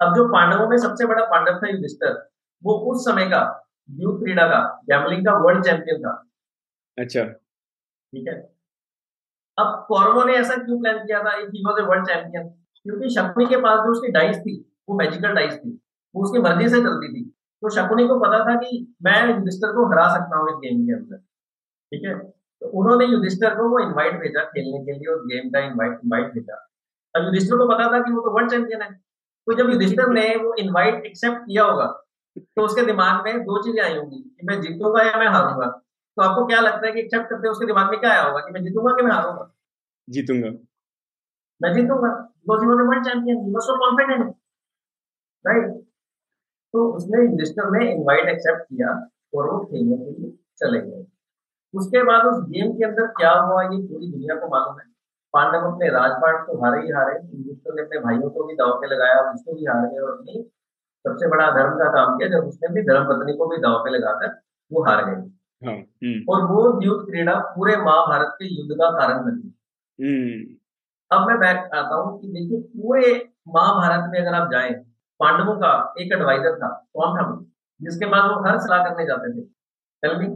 अब 0.00 0.14
जो 0.16 0.28
पांडवों 0.32 0.68
में 0.68 0.76
सबसे 0.78 1.06
बड़ा 1.06 1.24
पांडव 1.26 1.60
था 1.62 1.70
युधिष्ठर 1.70 2.16
वो 2.64 2.74
उस 2.90 3.04
समय 3.04 3.26
का 3.26 3.40
यूथ 3.90 4.18
क्रीडा 4.20 4.46
का 4.46 4.60
गैमलिंग 4.90 5.24
का 5.26 5.32
वर्ल्ड 5.38 5.64
चैंपियन 5.64 6.00
था। 6.02 6.12
अच्छा। 6.98 7.24
ठीक 7.24 8.28
है? 8.28 8.34
अब 9.58 9.84
कौरवों 9.88 10.24
ने 10.24 10.34
ऐसा 10.34 10.56
क्यों 10.56 10.80
प्लान 10.80 10.98
किया 10.98 11.22
था? 11.22 11.36
If 11.36 11.50
he 11.50 11.62
was 11.66 11.78
a 11.78 11.86
world 11.86 12.06
champion 12.06 12.48
क्योंकि 12.86 13.08
शकुनी 13.10 13.46
के 13.46 13.56
पास 13.56 13.78
जो 13.78 13.92
उसकी 13.92 14.12
डाइस 14.12 14.36
थी 14.36 14.54
वो 14.88 14.96
मैजिकल 14.96 15.34
डाइस 15.34 15.54
थी 15.54 15.70
वो 16.14 16.22
उसकी 16.24 16.38
मर्ज़ी 16.38 16.68
से 16.68 16.80
चलती 16.80 17.12
थी। 17.14 17.24
तो 17.62 17.70
शकुनी 17.70 18.06
को 18.08 18.18
पता 18.20 18.38
था 18.44 18.54
कि 18.56 18.96
मैं 19.02 19.16
युधिष्ठर 19.28 19.72
को 19.72 19.86
हरा 19.86 20.08
सकता 20.14 20.38
हूँ 20.38 20.48
इस 20.50 20.56
गेम 20.56 20.86
के 20.86 20.92
अंदर। 20.92 21.16
ठीक 21.16 22.04
है? 22.04 22.18
तो 22.18 22.68
उन्होंने 22.80 23.06
युधिष्ठर 23.06 23.54
को 23.54 23.68
वो 23.68 23.78
इनवाइट 23.78 24.20
भेजा 24.20 24.44
खेलने 24.44 24.84
के 24.84 24.98
लिए 24.98 25.12
उस 25.14 25.22
गेम 25.26 25.50
का 25.50 25.60
इनवाइट 25.60 26.00
इनवाइट 26.04 26.32
भेजा। 26.34 26.56
अब 27.14 27.24
युधिष्ठर 27.24 27.56
को 27.56 27.68
पता 27.68 27.92
था 27.92 28.02
कि 28.02 28.12
वो 28.12 28.20
तो 28.20 28.30
वर्ल्ड 28.30 28.50
चैंपियन 28.50 28.82
है। 28.82 28.92
तो 28.92 29.54
जब 29.54 29.70
युधिष्ठर 29.70 30.08
ने 30.08 30.24
वो 30.36 30.54
इनवाइट 30.54 31.04
एक्सेप्ट 31.06 31.38
किया 31.38 31.64
होगा 31.64 31.86
तो 32.38 32.64
उसके 32.64 32.82
दिमाग 32.86 33.24
में 33.24 33.40
दो 33.42 33.62
चीज़ें 33.64 33.82
आई 33.84 33.96
होंगी 33.96 34.16
कि 34.16 34.46
मैं 34.46 34.60
जीतूँगा 34.60 35.02
या 35.02 35.18
मैं 35.18 35.28
हारूँगा। 35.28 35.66
तो 35.66 36.22
आपको 36.22 36.46
क्या 36.46 36.60
लगता 36.60 36.86
है 36.86 36.92
कि 36.92 37.00
एक्सेप्ट 37.00 37.28
करते 37.30 37.48
उसके 37.48 37.66
दिमाग 37.66 37.90
में 37.90 38.00
क्या 38.00 38.10
आया 38.12 38.22
होगा 38.22 38.40
कि 38.40 38.52
मैं 38.52 38.62
जीतूँगा 38.64 38.94
कि 38.96 39.02
मैं 39.02 39.12
हारूँगा? 39.12 39.50
जीतूँगा। 40.08 40.50
मैं 41.60 41.72
जीतूँगा। 41.74 42.08
Because 42.08 42.60
he 42.60 42.68
was 42.68 42.86
world 42.88 43.04
champion 43.04 43.44
he 43.44 43.52
was 43.52 43.62
so 43.62 43.76
confident 43.78 44.34
right 45.44 45.70
तो 46.74 46.88
उसने 46.96 47.24
रजिस्टर 47.26 47.70
ने 47.70 47.90
इनवाइट 47.92 48.28
एक्सेप्ट 48.28 48.62
किया 48.62 48.90
और 49.34 49.50
वो 49.50 49.58
खेलने 49.64 49.96
के 49.96 50.10
लिए 50.10 50.30
चले 50.58 50.80
गए। 50.80 51.04
उसके 51.74 52.02
बाद 52.04 52.26
उस 52.26 52.42
गेम 52.48 52.72
के 52.72 52.84
अंदर 52.84 53.06
क्या 53.16 53.32
हुआ 53.32 53.62
ये 53.62 53.78
पूरी 53.88 54.10
दुनिया 54.10 54.34
को 54.40 54.48
मालूम 54.48 54.78
है। 54.78 54.86
पांडव 55.34 55.66
अपने 55.70 55.88
राजपाट 55.90 56.46
को 56.46 56.58
हारे 56.62 56.80
ही 56.82 56.92
हारे 56.92 57.14
युधिष्ठिर 57.14 57.74
ने 57.74 57.82
अपने 57.82 57.98
भाइयों 58.00 58.30
को 58.30 58.44
भी 58.44 58.54
दाव 58.54 58.72
पे 58.80 58.86
लगाया 58.86 59.16
उसको 59.32 59.54
भी 59.54 59.64
हार 59.64 59.86
गए 59.86 59.98
और 59.98 60.12
अपनी 60.12 60.42
सबसे 61.04 61.28
बड़ा 61.28 61.50
धर्म 61.50 61.74
का 61.78 61.90
काम 61.92 62.16
किया 62.18 62.28
जब 62.28 62.46
उसने 62.46 62.68
भी 62.74 62.82
धर्म 62.82 63.04
पत्नी 63.04 63.36
को 63.36 63.46
भी 63.46 63.56
दाव 63.56 63.78
पे 63.84 63.90
लगाकर 63.90 64.38
वो 64.70 64.84
हार 64.84 65.04
गए 65.04 65.20
हाँ, 65.62 65.74
हम्म। 65.74 66.32
और 66.32 66.44
वो 66.46 66.80
युद्ध 66.82 67.04
क्रीड़ा 67.06 67.34
पूरे 67.54 67.76
महाभारत 67.76 68.34
के 68.38 68.48
युद्ध 68.54 68.74
का 68.74 68.90
कारण 68.98 69.24
बनी। 69.24 69.54
हम्म। 69.98 70.56
अब 71.10 71.26
मैं 71.28 71.38
बैक 71.38 71.74
आता 71.74 71.94
हूँ 71.94 72.20
कि 72.20 72.28
देखिए 72.28 72.60
पूरे 72.76 73.12
महाभारत 73.48 74.10
में 74.12 74.18
अगर 74.20 74.34
आप 74.34 74.50
जाए 74.52 74.70
पांडवों 75.20 75.54
का 75.56 75.72
एक 76.00 76.12
एडवाइजर 76.12 76.56
था 76.58 76.68
कौन 76.96 77.16
था 77.16 77.24
जिसके 77.80 78.06
बाद 78.06 78.30
वो 78.30 78.36
हर 78.48 78.58
सलाह 78.58 78.84
करने 78.84 79.06
जाते 79.06 79.32
थे। 79.32 79.42
Tell 80.02 80.16
me 80.18 80.26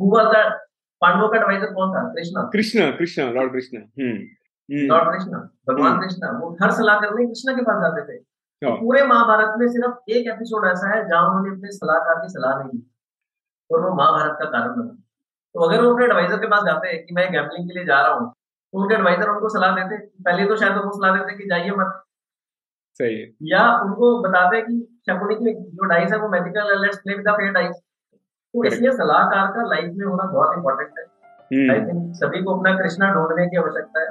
who 0.00 0.10
was 0.16 0.26
that 0.26 0.52
पांडवों 1.02 1.28
का 1.28 1.36
एडवाइजर 1.38 1.72
कौन 1.72 1.94
था? 1.94 2.02
कृष्णा। 2.12 2.42
कृष्णा 2.52 2.90
कृष्णा 2.90 3.30
लॉर्ड 3.30 3.52
कृष्णा। 3.52 3.80
लॉर्ड 4.88 5.12
कृष्णा 5.12 5.38
भगवान 5.68 6.00
कृष्णा 6.00 6.30
वो 6.38 6.56
हर 6.62 6.70
सलाह 6.70 7.00
करने 7.00 7.26
कृष्णा 7.26 7.54
के 7.56 7.62
पास 7.62 7.82
जाते 7.82 8.02
थे। 8.08 8.18
पूरे 8.62 9.02
महाभारत 9.06 9.54
में 9.58 9.66
सिर्फ़ 9.68 10.10
एक 10.10 10.26
एपिसोड 10.28 10.66
ऐसा 10.68 10.88
है 10.88 11.02
जहाँ 11.08 11.28
उन्होंने 11.28 11.50
अपने 11.50 11.70
सलाहकार 11.72 12.16
की 12.22 12.28
सलाह 12.28 12.54
नहीं 12.54 12.70
दी 12.70 12.80
और 13.70 13.80
वो 13.80 13.94
महाभारत 13.94 14.36
का 14.40 14.46
कारण 14.50 14.72
बना। 14.72 14.94
तो 15.54 15.60
अगर 15.66 15.82
वो 15.82 15.92
अपने 15.92 16.04
एडवाइजर 16.04 16.36
के 16.36 16.46
पास 16.46 16.64
जाते 16.64 16.88
हैं 16.88 17.04
कि 17.04 17.14
मैं 17.14 17.26
गैम्बलिंग 17.32 17.68
के 17.68 17.74
लिए 17.74 17.84
जा 17.86 18.00
रहा 18.00 18.14
हूँ 18.14 18.28
तो 18.28 18.78
उनके 18.78 18.94
एडवाइजर 18.94 19.28
उनको 19.28 19.48
सलाह 19.48 19.74
देते 19.76 19.96
पहले 20.24 20.46
तो 20.46 20.56
शायद 20.56 20.76
उनको 20.76 20.96
सलाह 20.96 21.16
देते 21.16 21.36
कि 21.36 21.48
जाइए 21.50 21.70
मत। 21.78 22.02
सही 23.00 23.20
या 23.52 23.60
उनको 23.82 24.06
बताते 24.22 24.60
कि 24.62 24.78
शकुनी 25.08 25.34
की 25.34 25.52
जो 25.72 25.84
डाइस 25.84 26.12
है 26.12 26.18
वो 26.18 26.28
magical 26.28 26.80
let's 26.82 26.98
play 26.98 27.14
with 27.14 27.28
the 27.28 27.34
fair 27.36 27.52
dice 27.52 27.76
तो 27.76 28.64
इसलिए 28.64 28.92
सलाहकार 28.94 29.52
का 29.52 29.66
लाइफ 29.68 29.92
में 29.96 30.06
होना 30.06 30.24
बहुत 30.32 30.56
इंपॉर्टेंट 30.56 30.98
है। 30.98 31.04
आई 31.70 31.80
थिंक 31.86 32.14
सभी 32.16 32.42
को 32.42 32.56
अपना 32.56 32.76
कृष्णा 32.78 33.12
ढूँढने 33.14 33.46
की 33.46 33.56
आवश्यकता 33.56 34.00
है। 34.00 34.10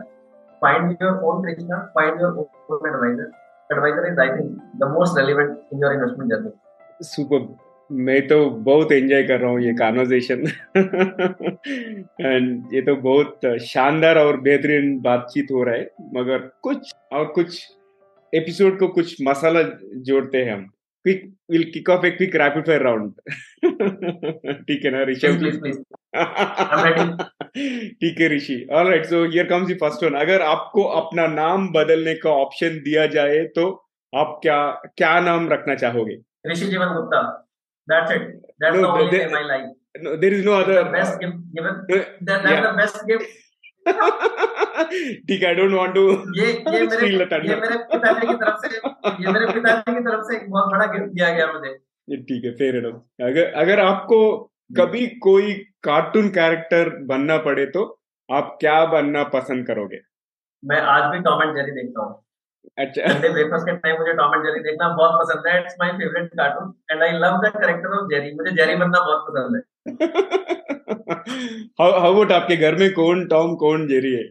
Find 0.61 0.97
your 1.01 1.19
own 1.23 1.43
Krishna 1.43 1.79
find 1.95 2.21
your 2.21 2.31
own 2.37 2.87
advisor 2.89 3.29
advisor 3.71 4.11
is, 4.11 4.17
I 4.17 4.35
think, 4.35 4.57
the 4.77 4.89
most 4.89 5.15
relevant 5.15 5.59
in 5.71 5.79
your 5.79 5.93
investment 5.93 6.31
journey. 6.31 6.51
Super. 7.01 7.47
मैं 7.89 8.21
तो 8.27 8.37
बहुत 8.67 8.91
एंजॉय 8.91 9.23
कर 9.23 9.39
रहा 9.39 9.49
हूँ 9.51 9.61
ये 9.61 9.73
कॉन्वर्जेशन 9.73 10.39
एंड 12.21 12.63
ये 12.73 12.81
तो 12.81 12.95
बहुत 12.95 13.45
शानदार 13.65 14.17
और 14.17 14.39
बेहतरीन 14.41 14.99
बातचीत 15.01 15.51
हो 15.51 15.63
रहा 15.63 15.75
है 15.75 15.89
मगर 16.15 16.39
कुछ 16.63 16.91
और 17.13 17.25
कुछ 17.35 17.61
एपिसोड 18.33 18.79
को 18.79 18.87
कुछ 18.87 19.15
मसाला 19.21 19.61
जोड़ते 20.09 20.37
हैं 20.37 20.53
हम 20.53 20.67
quick 21.07 21.23
will 21.51 21.63
kick 21.73 21.89
off 21.89 22.05
a 22.05 22.11
quick 22.11 22.35
rapid 22.41 22.65
fire 22.67 22.83
round 22.83 23.11
ठीक 24.69 24.85
है 24.85 24.91
ना 24.91 25.03
ऋषभ 25.09 25.43
ठीक 28.01 28.21
है 28.21 28.27
Rishi 28.35 28.57
all 28.71 28.87
right 28.89 29.05
so 29.05 29.23
here 29.25 29.47
comes 29.49 29.69
the 29.69 29.77
first 29.81 30.03
one 30.03 30.19
अगर 30.21 30.41
आपको 30.51 30.83
अपना 31.01 31.27
नाम 31.33 31.71
बदलने 31.73 32.15
का 32.23 32.31
ऑप्शन 32.43 32.79
दिया 32.85 33.05
जाए 33.17 33.43
तो 33.55 33.67
आप 34.13 34.39
क्या 34.43 34.59
क्या 34.97 35.19
नाम 35.21 35.49
रखना 35.49 35.75
चाहोगे 35.83 36.19
Rishi 36.47 36.65
Jeevan 36.65 36.93
Gupta 36.93 37.21
that's 37.87 38.11
it 38.11 38.29
that's 38.61 38.79
the 38.79 38.85
only 38.85 39.19
in 39.19 39.31
my 39.31 39.43
life 39.47 39.73
no 39.97 40.15
there 40.15 40.33
is 40.33 40.45
no 40.45 40.53
other 40.53 40.83
best 40.91 41.19
gift 41.19 41.37
given 41.53 41.75
that, 41.89 42.17
that's 42.21 42.49
yeah. 42.49 42.61
the 42.61 42.73
best 42.77 42.99
gift. 43.07 43.25
ठीक 43.87 45.41
है 45.43 45.47
आई 45.47 45.55
डोंट 45.55 45.73
वांट 45.73 45.93
टू 45.95 46.03
ये 46.39 46.47
ये 46.47 46.85
मेरे 46.87 47.07
ये 47.47 47.55
मेरे 47.55 47.77
पिताजी 47.77 48.27
की 48.27 48.33
तरफ़ 48.33 48.57
से 48.65 48.75
ये 49.23 49.31
मेरे 49.31 49.45
पिताजी 49.53 49.93
की 49.93 49.99
तरफ़ 49.99 50.21
से 50.21 50.35
एक 50.37 50.49
बहुत 50.51 50.71
बड़ा 50.71 50.85
गिफ्ट 50.85 51.05
दिया 51.05 51.29
गया 51.29 51.47
मुझे। 51.53 51.73
ठीक 52.17 52.45
है 52.45 52.51
फेयर 52.51 52.75
इनफ 52.75 53.01
अगर 53.21 53.53
अगर 53.53 53.79
आपको 53.79 54.37
कभी 54.77 55.07
कोई 55.07 55.53
कार्टून 55.83 56.29
कैरेक्टर 56.29 56.89
बनना 57.05 57.37
पड़े 57.37 57.65
तो 57.65 57.99
आप 58.31 58.57
क्या 58.59 58.85
बनना 58.85 59.23
पसंद 59.23 59.67
करोगे? 59.67 59.99
मैं 60.65 60.81
आज 60.81 61.11
भी 61.11 61.19
टॉम 61.19 61.43
एंड 61.43 61.55
जेरी 61.55 61.71
देखता 61.71 62.05
हूँ। 62.05 62.26
अच्छा। 62.79 63.07
संडे 63.07 63.29
ब्रेकफास्ट 63.29 63.65
के 63.65 63.75
टाइम 63.83 63.97
मुझे 63.99 64.13
टॉम 64.17 64.33
एंड 64.35 64.43
जेरी 64.45 64.59
देखना 64.63 64.87
बहुत 64.97 65.13
पसंद 65.21 65.47
है। 65.47 65.53
It's 65.59 65.75
my 65.81 65.91
favourite 65.99 66.29
cartoon 66.39 66.73
and 66.91 67.03
I 67.03 67.11
love 67.23 67.37
the 67.43 67.51
character 67.55 67.95
of 67.97 68.05
Jerry 68.13 68.33
मुझे 68.35 68.51
जेरी 68.57 68.75
बनना 68.83 68.99
बहुत 69.07 69.21
पसंद 69.29 69.49
है। 69.55 69.61
हाउ 71.79 71.91
हाउ 71.91 72.11
अबाउट 72.11 72.31
आपके 72.31 72.55
घर 72.57 72.75
में 72.79 72.89
कौन 72.93 73.25
टॉम 73.33 73.55
कौन 73.63 73.87
जेरी 73.87 74.13
है? 74.13 74.25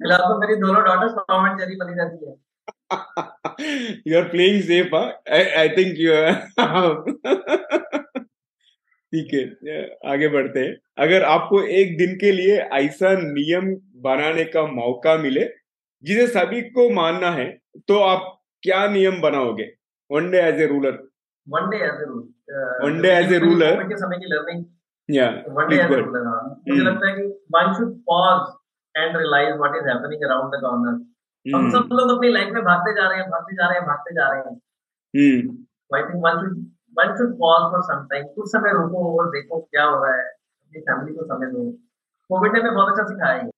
फ़िलहाल 0.00 0.22
तो 0.22 0.38
मेरी 0.40 0.56
दोनों 0.62 0.82
डॉटर्स 0.84 1.12
टॉम 1.28 1.46
एंड 1.46 1.58
जेरी 1.58 1.76
बनी 1.84 1.94
जाती 1.94 2.26
है। 2.26 2.34
You 4.04 4.16
are 4.18 4.28
playing 4.30 4.56
safe 4.64 4.90
huh? 4.94 5.12
I, 5.36 5.38
I 5.60 5.68
think 5.76 6.00
you 6.00 6.16
ठीक 9.12 9.32
है 9.34 9.78
आगे 10.12 10.28
बढ़ते 10.28 10.60
हैं। 10.60 10.76
अगर 11.04 11.22
आपको 11.24 11.62
एक 11.78 11.96
दिन 11.98 12.14
के 12.20 12.30
लिए 12.32 12.56
ऐसा 12.78 13.12
नियम 13.22 13.74
बनाने 14.04 14.44
का 14.54 14.62
मौका 14.72 15.16
मिले 15.18 15.44
जिसे 16.04 16.26
सभी 16.28 16.60
को 16.76 16.88
मानना 16.94 17.30
है 17.30 17.46
तो 17.88 17.98
आप 18.02 18.22
क्या 18.62 18.86
नियम 18.88 19.20
बनाओगे? 19.20 19.64
One 20.10 20.30
day 20.30 20.40
as 20.42 20.60
a 20.60 20.66
ruler 20.66 20.98
one 21.46 21.68
day 21.70 21.76
as 21.84 22.00
a 22.00 22.06
ruler 22.08 22.84
one 22.84 23.00
day 23.02 23.10
as 23.18 23.32
a 23.32 23.38
ruler 23.38 23.96
समय 23.98 24.18
की 24.18 24.32
लर्निंग 24.34 24.64
या 25.08 25.28
one 25.58 25.68
day 25.68 25.76
as 25.76 25.92
a 25.92 26.00
ruler 26.00 26.26
मुझे 26.68 26.80
Hmm. 26.80 26.86
लगता 26.88 27.08
है 27.08 27.14
कि 27.14 27.22
one 27.56 27.72
should 27.78 27.94
pause 28.10 28.50
and 28.94 29.16
realise 29.16 29.56
what 29.62 29.76
is 29.76 29.88
happening 29.88 30.24
around 30.24 30.54
the 30.54 30.60
corner 30.64 31.00
हम 31.46 31.64
Hmm. 31.64 31.72
सब 31.74 31.94
लोग 32.00 32.16
अपनी 32.16 32.28
लाइफ 32.32 32.52
में 32.54 32.62
भागते 32.64 32.92
जा 32.94 33.08
रहे 33.08 33.18
हैं 33.20 33.30
भागते 33.30 33.56
जा 33.56 33.68
रहे 33.68 33.78
हैं 33.78 33.86
भागते 33.86 34.14
जा 34.14 34.28
रहे 34.32 34.40
हैं। 34.40 34.56
I 35.94 36.02
think 36.02 36.20
one 36.26 36.40
should 36.42 36.60
one 36.98 37.14
should 37.14 37.32
pause 37.34 37.72
for 37.72 37.82
some 37.82 38.06
time 38.06 38.24
कुछ 38.24 38.48
समय 38.48 38.72
रुको 38.72 39.20
और 39.20 39.28
देखो 39.28 39.60
क्या 39.60 39.84
हो 39.84 40.04
रहा 40.04 40.14
है। 40.16 40.24
अपनी 40.24 40.80
फैमिली 40.80 41.14
को 41.14 41.24
समय 41.24 41.46
दो 41.46 41.70
कोविड 42.30 42.52
ने 42.52 42.60
हमें 42.60 42.74
बहुत 42.74 42.92
अच्छा 42.92 43.04
सिखाया 43.04 43.42
है 43.42 43.50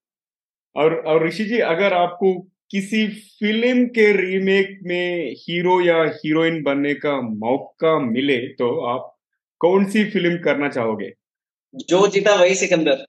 और 0.76 0.94
और 0.94 1.26
ऋषि 1.26 1.44
जी 1.44 1.58
अगर 1.58 1.94
आपको 1.94 2.40
किसी 2.70 3.06
फ़िल्म 3.08 3.86
के 3.86 4.12
रीमेक 4.12 4.78
में 4.82 5.34
हीरो 5.38 5.80
या 5.80 6.02
हीरोइन 6.04 6.62
बनने 6.62 6.94
का 6.94 7.20
मौका 7.20 7.98
मिले 7.98 8.38
तो 8.38 8.80
आप 8.86 9.16
कौन 9.60 9.84
सी 9.84 10.04
फ़िल्म 10.04 10.38
करना 10.38 10.68
चाहोगे? 10.68 11.12
जो 11.74 12.06
जीता 12.06 12.34
वही 12.34 12.54
सिकंदर। 12.54 13.04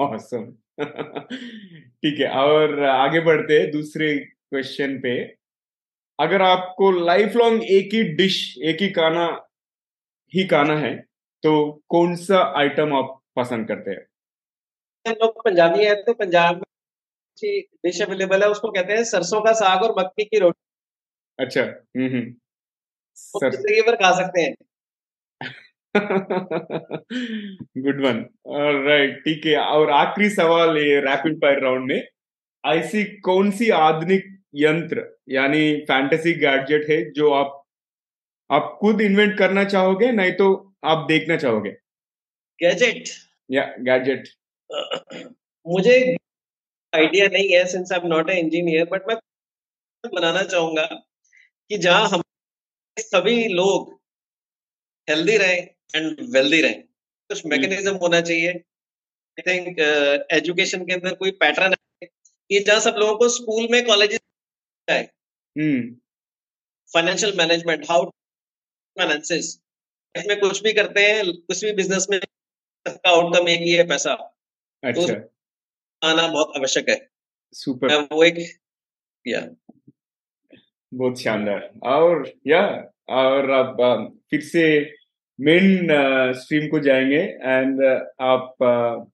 ऑसम 0.00 0.44
ठीक 2.02 2.20
है 2.20 2.28
और 2.28 2.82
आगे 2.82 3.20
बढ़ते 3.20 3.60
हैं 3.60 3.70
दूसरे 3.70 4.16
क्वेश्चन 4.18 4.98
पे। 4.98 5.41
अगर 6.22 6.42
आपको 6.42 6.90
लाइफ 6.92 7.36
लॉन्ग 7.36 7.62
एक 7.72 7.94
ही 7.94 8.02
डिश 8.16 8.36
एक 8.64 8.82
ही 8.82 8.88
खाना 8.92 9.26
ही 10.32 10.46
खाना 10.48 10.76
है 10.78 10.94
तो 11.42 11.52
कौन 11.88 12.14
सा 12.18 12.40
आइटम 12.58 12.94
आप 12.96 13.18
पसंद 13.36 13.68
करते 13.68 13.90
हैं? 13.90 14.06
हम 15.06 15.14
लोग 15.22 15.44
पंजाबी 15.44 15.84
है 15.84 15.94
तो 16.02 16.12
पंजाब 16.14 16.54
में 16.56 16.62
अच्छी 16.62 17.60
डिश 17.86 18.00
अवेलेबल 18.02 18.42
है 18.42 18.48
उसको 18.50 18.70
कहते 18.70 18.92
हैं 18.92 19.04
सरसों 19.06 19.40
का 19.40 19.52
साग 19.60 19.82
और 19.82 19.94
मक्की 19.98 20.24
की 20.24 20.38
रोटी। 20.38 20.60
अच्छा 21.38 21.62
हम्म 21.62 22.06
हम्म। 22.06 22.34
सर 23.16 23.50
ज़िंदगी 23.52 23.96
खा 23.96 24.10
सकते 24.16 24.42
हैं। 24.42 24.54
गुड 27.84 28.00
वन 28.04 28.24
राइट 28.86 29.18
ठीक 29.24 29.46
है। 29.46 29.56
और 29.58 29.90
आखिरी 29.92 30.28
सवाल 30.30 30.76
ये 30.78 31.00
रैपिड 31.00 31.36
फायर 31.36 31.62
राउंड 31.62 31.92
में 31.92 32.02
ऐसी 32.64 33.04
कौन 33.20 33.50
सी 33.50 33.68
आधुनिक 33.76 34.31
यंत्र 34.54 35.04
यानी 35.30 35.60
फैंटेसी 35.88 36.32
गैजेट 36.40 36.88
है 36.90 36.98
जो 37.12 37.30
आप 37.32 37.58
आप 38.50 38.76
खुद 38.80 39.00
इन्वेंट 39.00 39.36
करना 39.38 39.64
चाहोगे 39.64 40.10
नहीं 40.12 40.32
तो 40.32 40.48
आप 40.84 41.06
देखना 41.08 41.36
चाहोगे। 41.36 41.70
गैजेट 42.58 43.08
या 43.50 43.64
गैजेट 43.80 44.28
मुझे 45.66 45.94
आइडिया 46.92 47.26
नहीं 47.28 47.48
है 47.50 47.64
since 47.68 47.92
I 47.92 47.98
am 47.98 48.06
not 48.08 48.30
a 48.30 48.38
engineer 48.40 48.84
but 48.90 49.08
मैं 49.08 49.16
बनाना 50.04 50.42
चाहूँगा 50.44 50.84
कि 50.84 51.78
जहाँ 51.78 52.08
हम 52.08 52.22
सभी 52.98 53.36
लोग 53.48 53.92
हेल्दी 55.08 55.36
रहें 55.36 55.60
एंड 55.96 56.20
वेल्दी 56.34 56.60
रहें। 56.62 56.82
कुछ 56.82 57.46
मैकेनिज्म 57.46 57.94
होना 57.96 58.20
चाहिए। 58.20 58.50
आई 58.50 59.42
थिंक 59.42 59.78
एजुकेशन 60.32 60.84
के 60.86 60.92
अंदर 60.92 61.14
कोई 61.14 61.30
पैटर्न 61.40 61.72
है 61.72 62.06
कि 62.06 62.60
जहाँ 62.60 62.80
सब 62.80 62.96
लोगों 62.98 63.16
को 63.16 63.28
स्कूल 63.28 63.68
में 63.70 63.84
college 63.86 64.18
hmm. 64.90 65.94
Financial 66.92 67.36
management 67.38 67.84
how 67.90 68.04
finances 68.98 69.58
इसमें 70.14 70.40
कुछ 70.40 70.62
भी 70.62 70.72
करते 70.72 71.00
हैं 71.00 71.24
कुछ 71.32 71.64
भी 71.64 71.72
बिज़नेस 71.72 72.06
में 72.10 72.18
सबका 72.18 73.10
आउटकम 73.10 73.48
एक 73.48 73.60
ही 73.60 73.72
है 73.72 73.86
पैसा। 73.88 74.12
अच्छा। 74.84 75.14
आना 76.02 76.26
बहुत 76.28 76.52
आवश्यक 76.56 76.88
है। 76.88 77.08
सुपर 77.52 78.00
वो 78.12 78.24
एक 78.24 78.38
या। 79.26 79.40
बहुत 80.94 81.20
शानदार। 81.20 81.70
और 81.82 82.32
या 82.46 82.92
और 83.08 83.50
अब 83.50 83.76
फिर 84.30 84.40
से 84.40 84.64
मेन 85.40 85.88
स्ट्रीम 86.32 86.68
को 86.68 86.78
जाएँगे 86.78 87.20
एंड 87.42 87.82
आप 88.20 89.10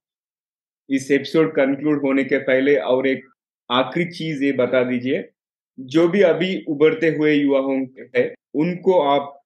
इस 0.90 1.10
एपिसोड 1.10 1.52
कंक्लूड 1.56 2.02
होने 2.02 2.24
के 2.24 2.38
पहले 2.38 2.76
और 2.76 3.06
एक 3.06 3.24
आखिरी 3.70 4.04
चीज़ 4.12 4.44
ये 4.44 4.52
बता 4.52 4.82
दीजिए। 4.84 5.28
जो 5.80 6.08
भी 6.08 6.22
अभी 6.22 6.64
उभरते 6.68 7.08
हुए 7.08 7.34
युवाओं 7.34 7.86
है 8.16 8.34
उनको 8.54 9.00
आप 9.00 9.44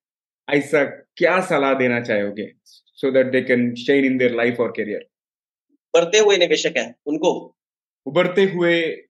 ऐसा 0.50 0.84
क्या 1.16 1.40
सलाह 1.40 1.74
देना 1.74 2.00
चाहोगे 2.00 2.52
so 2.64 3.10
that 3.10 3.26
they 3.26 3.42
can 3.42 3.74
shine 3.74 4.04
in 4.04 4.18
their 4.18 4.34
life 4.34 4.60
और 4.60 4.70
करियर 4.70 5.06
बढ़ते 5.94 6.18
हुए 6.18 6.36
निवेशक 6.36 6.74
हैं 6.76 6.94
उनको? 7.06 7.56
उभरते 8.06 8.44
हुए 8.44 9.06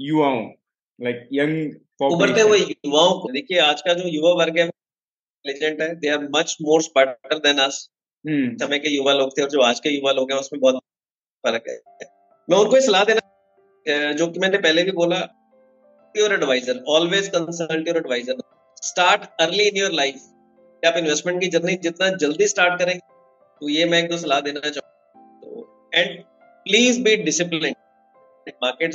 युवाओं 0.00 0.52
लाइक 1.00 1.28
यंग 1.32 1.72
उभरते 2.12 2.40
हुए 2.40 2.58
युवाओं 2.58 3.20
को 3.20 3.32
देखिए 3.32 3.58
आज 3.58 3.80
का 3.80 3.94
जो 3.94 4.08
युवा 4.08 4.30
वर्ग 4.30 4.58
है 4.58 4.64
इंटेलिजेंट 4.64 5.80
है 5.80 5.94
they 5.94 6.08
are 6.08 6.28
much 6.36 6.56
more 6.62 6.82
smarter 6.82 7.38
than 7.38 7.58
us 7.58 7.90
समय 8.26 8.78
के 8.78 8.88
युवा 8.88 9.12
लोग 9.12 9.38
थे 9.38 9.42
और 9.42 9.48
जो 9.48 9.60
आज 9.60 9.80
के 9.80 9.90
युवा 9.90 10.12
लोग 10.12 10.32
हैं 10.32 10.38
उसमें 10.38 10.60
बहुत 10.60 10.82
फ़र्क 11.46 11.64
है। 11.68 11.80
मैं 12.50 12.58
उनको 12.58 12.80
सलाह 12.80 13.04
देना 13.04 14.12
जो 14.12 14.26
कि 14.26 14.40
मैंने 14.40 14.58
पहले 14.58 14.82
भी 14.82 14.90
बोला 14.90 15.37
your 16.18 16.32
advisor 16.34 16.82
always 16.96 17.28
consult 17.34 17.88
your 17.88 17.96
advisor 17.96 18.42
start 18.82 19.24
early 19.40 19.68
in 19.68 19.76
your 19.76 19.92
life 19.92 20.14
आप 20.82 20.96
इन्वेस्टमेंट 20.96 21.40
की 21.40 21.48
जर्नी 21.56 21.74
जितना 21.82 22.08
जल्दी 22.22 22.46
स्टार्ट 22.48 22.78
करेंगे 22.78 23.00
तो 23.00 23.68
ये 23.68 23.84
मैं 23.90 24.02
एक 24.02 24.08
दो 24.10 24.16
सलाह 24.18 24.40
देना 24.40 24.60
चाहूँगा। 24.60 25.40
तो 25.40 25.90
and 25.94 26.22
please 26.66 27.02
be 27.02 27.16
discipline 27.24 27.74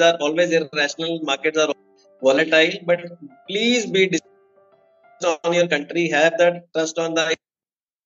are 0.05 0.17
always 0.25 0.53
irrational, 0.57 1.19
markets 1.23 1.59
are 1.63 1.73
volatile, 2.21 2.71
but 2.85 3.01
please 3.49 3.83
be 3.95 4.05
disciplined 4.13 5.27
on 5.45 5.53
your 5.53 5.67
country. 5.73 6.05
Have 6.13 6.37
that 6.39 6.55
trust 6.73 7.01
on 7.03 7.17
the 7.17 7.25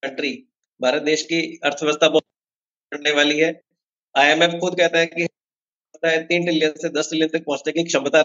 country. 0.04 0.32
Bharat 0.80 1.02
देश 1.04 1.22
की 1.30 1.40
अर्थव्यवस्था 1.66 2.10
बहुत 2.10 2.24
बढ़ने 2.92 3.14
वाली 3.20 3.38
है। 3.40 3.50
आईएमएफ 4.16 4.60
खुद 4.62 4.78
कहता 4.80 5.00
है 5.00 5.06
कि 5.06 5.28
तीन 6.06 6.46
ट्रिलियन 6.46 6.74
से 6.82 6.90
दस 7.00 7.10
ट्रिलियन 7.10 7.30
तक 7.38 7.46
पहुँचने 7.46 7.74
की 7.74 7.84
क्षमता 7.84 8.22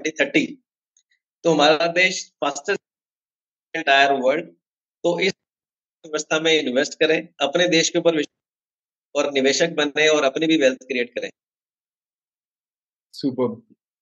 थर्टी 0.00 0.46
तो 1.44 1.52
हमारा 1.52 1.86
देश 1.86 2.24
फास्टेस्ट 2.40 2.80
एंटायर 3.74 4.12
वर्ल्ड 4.12 4.46
तो 5.04 5.18
इस 5.20 5.34
व्यवस्था 6.04 6.40
में 6.40 6.52
इन्वेस्ट 6.52 6.94
करें 6.94 7.28
अपने 7.40 7.68
देश 7.68 7.90
के 7.90 7.98
ऊपर 7.98 8.22
और 9.14 9.32
निवेशक 9.32 9.70
बने 9.70 10.08
और 10.08 10.24
अपनी 10.24 10.46
भी 10.46 10.56
वेल्थ 10.56 10.82
क्रिएट 10.82 11.10
करें। 11.10 11.30
Super 13.14 13.54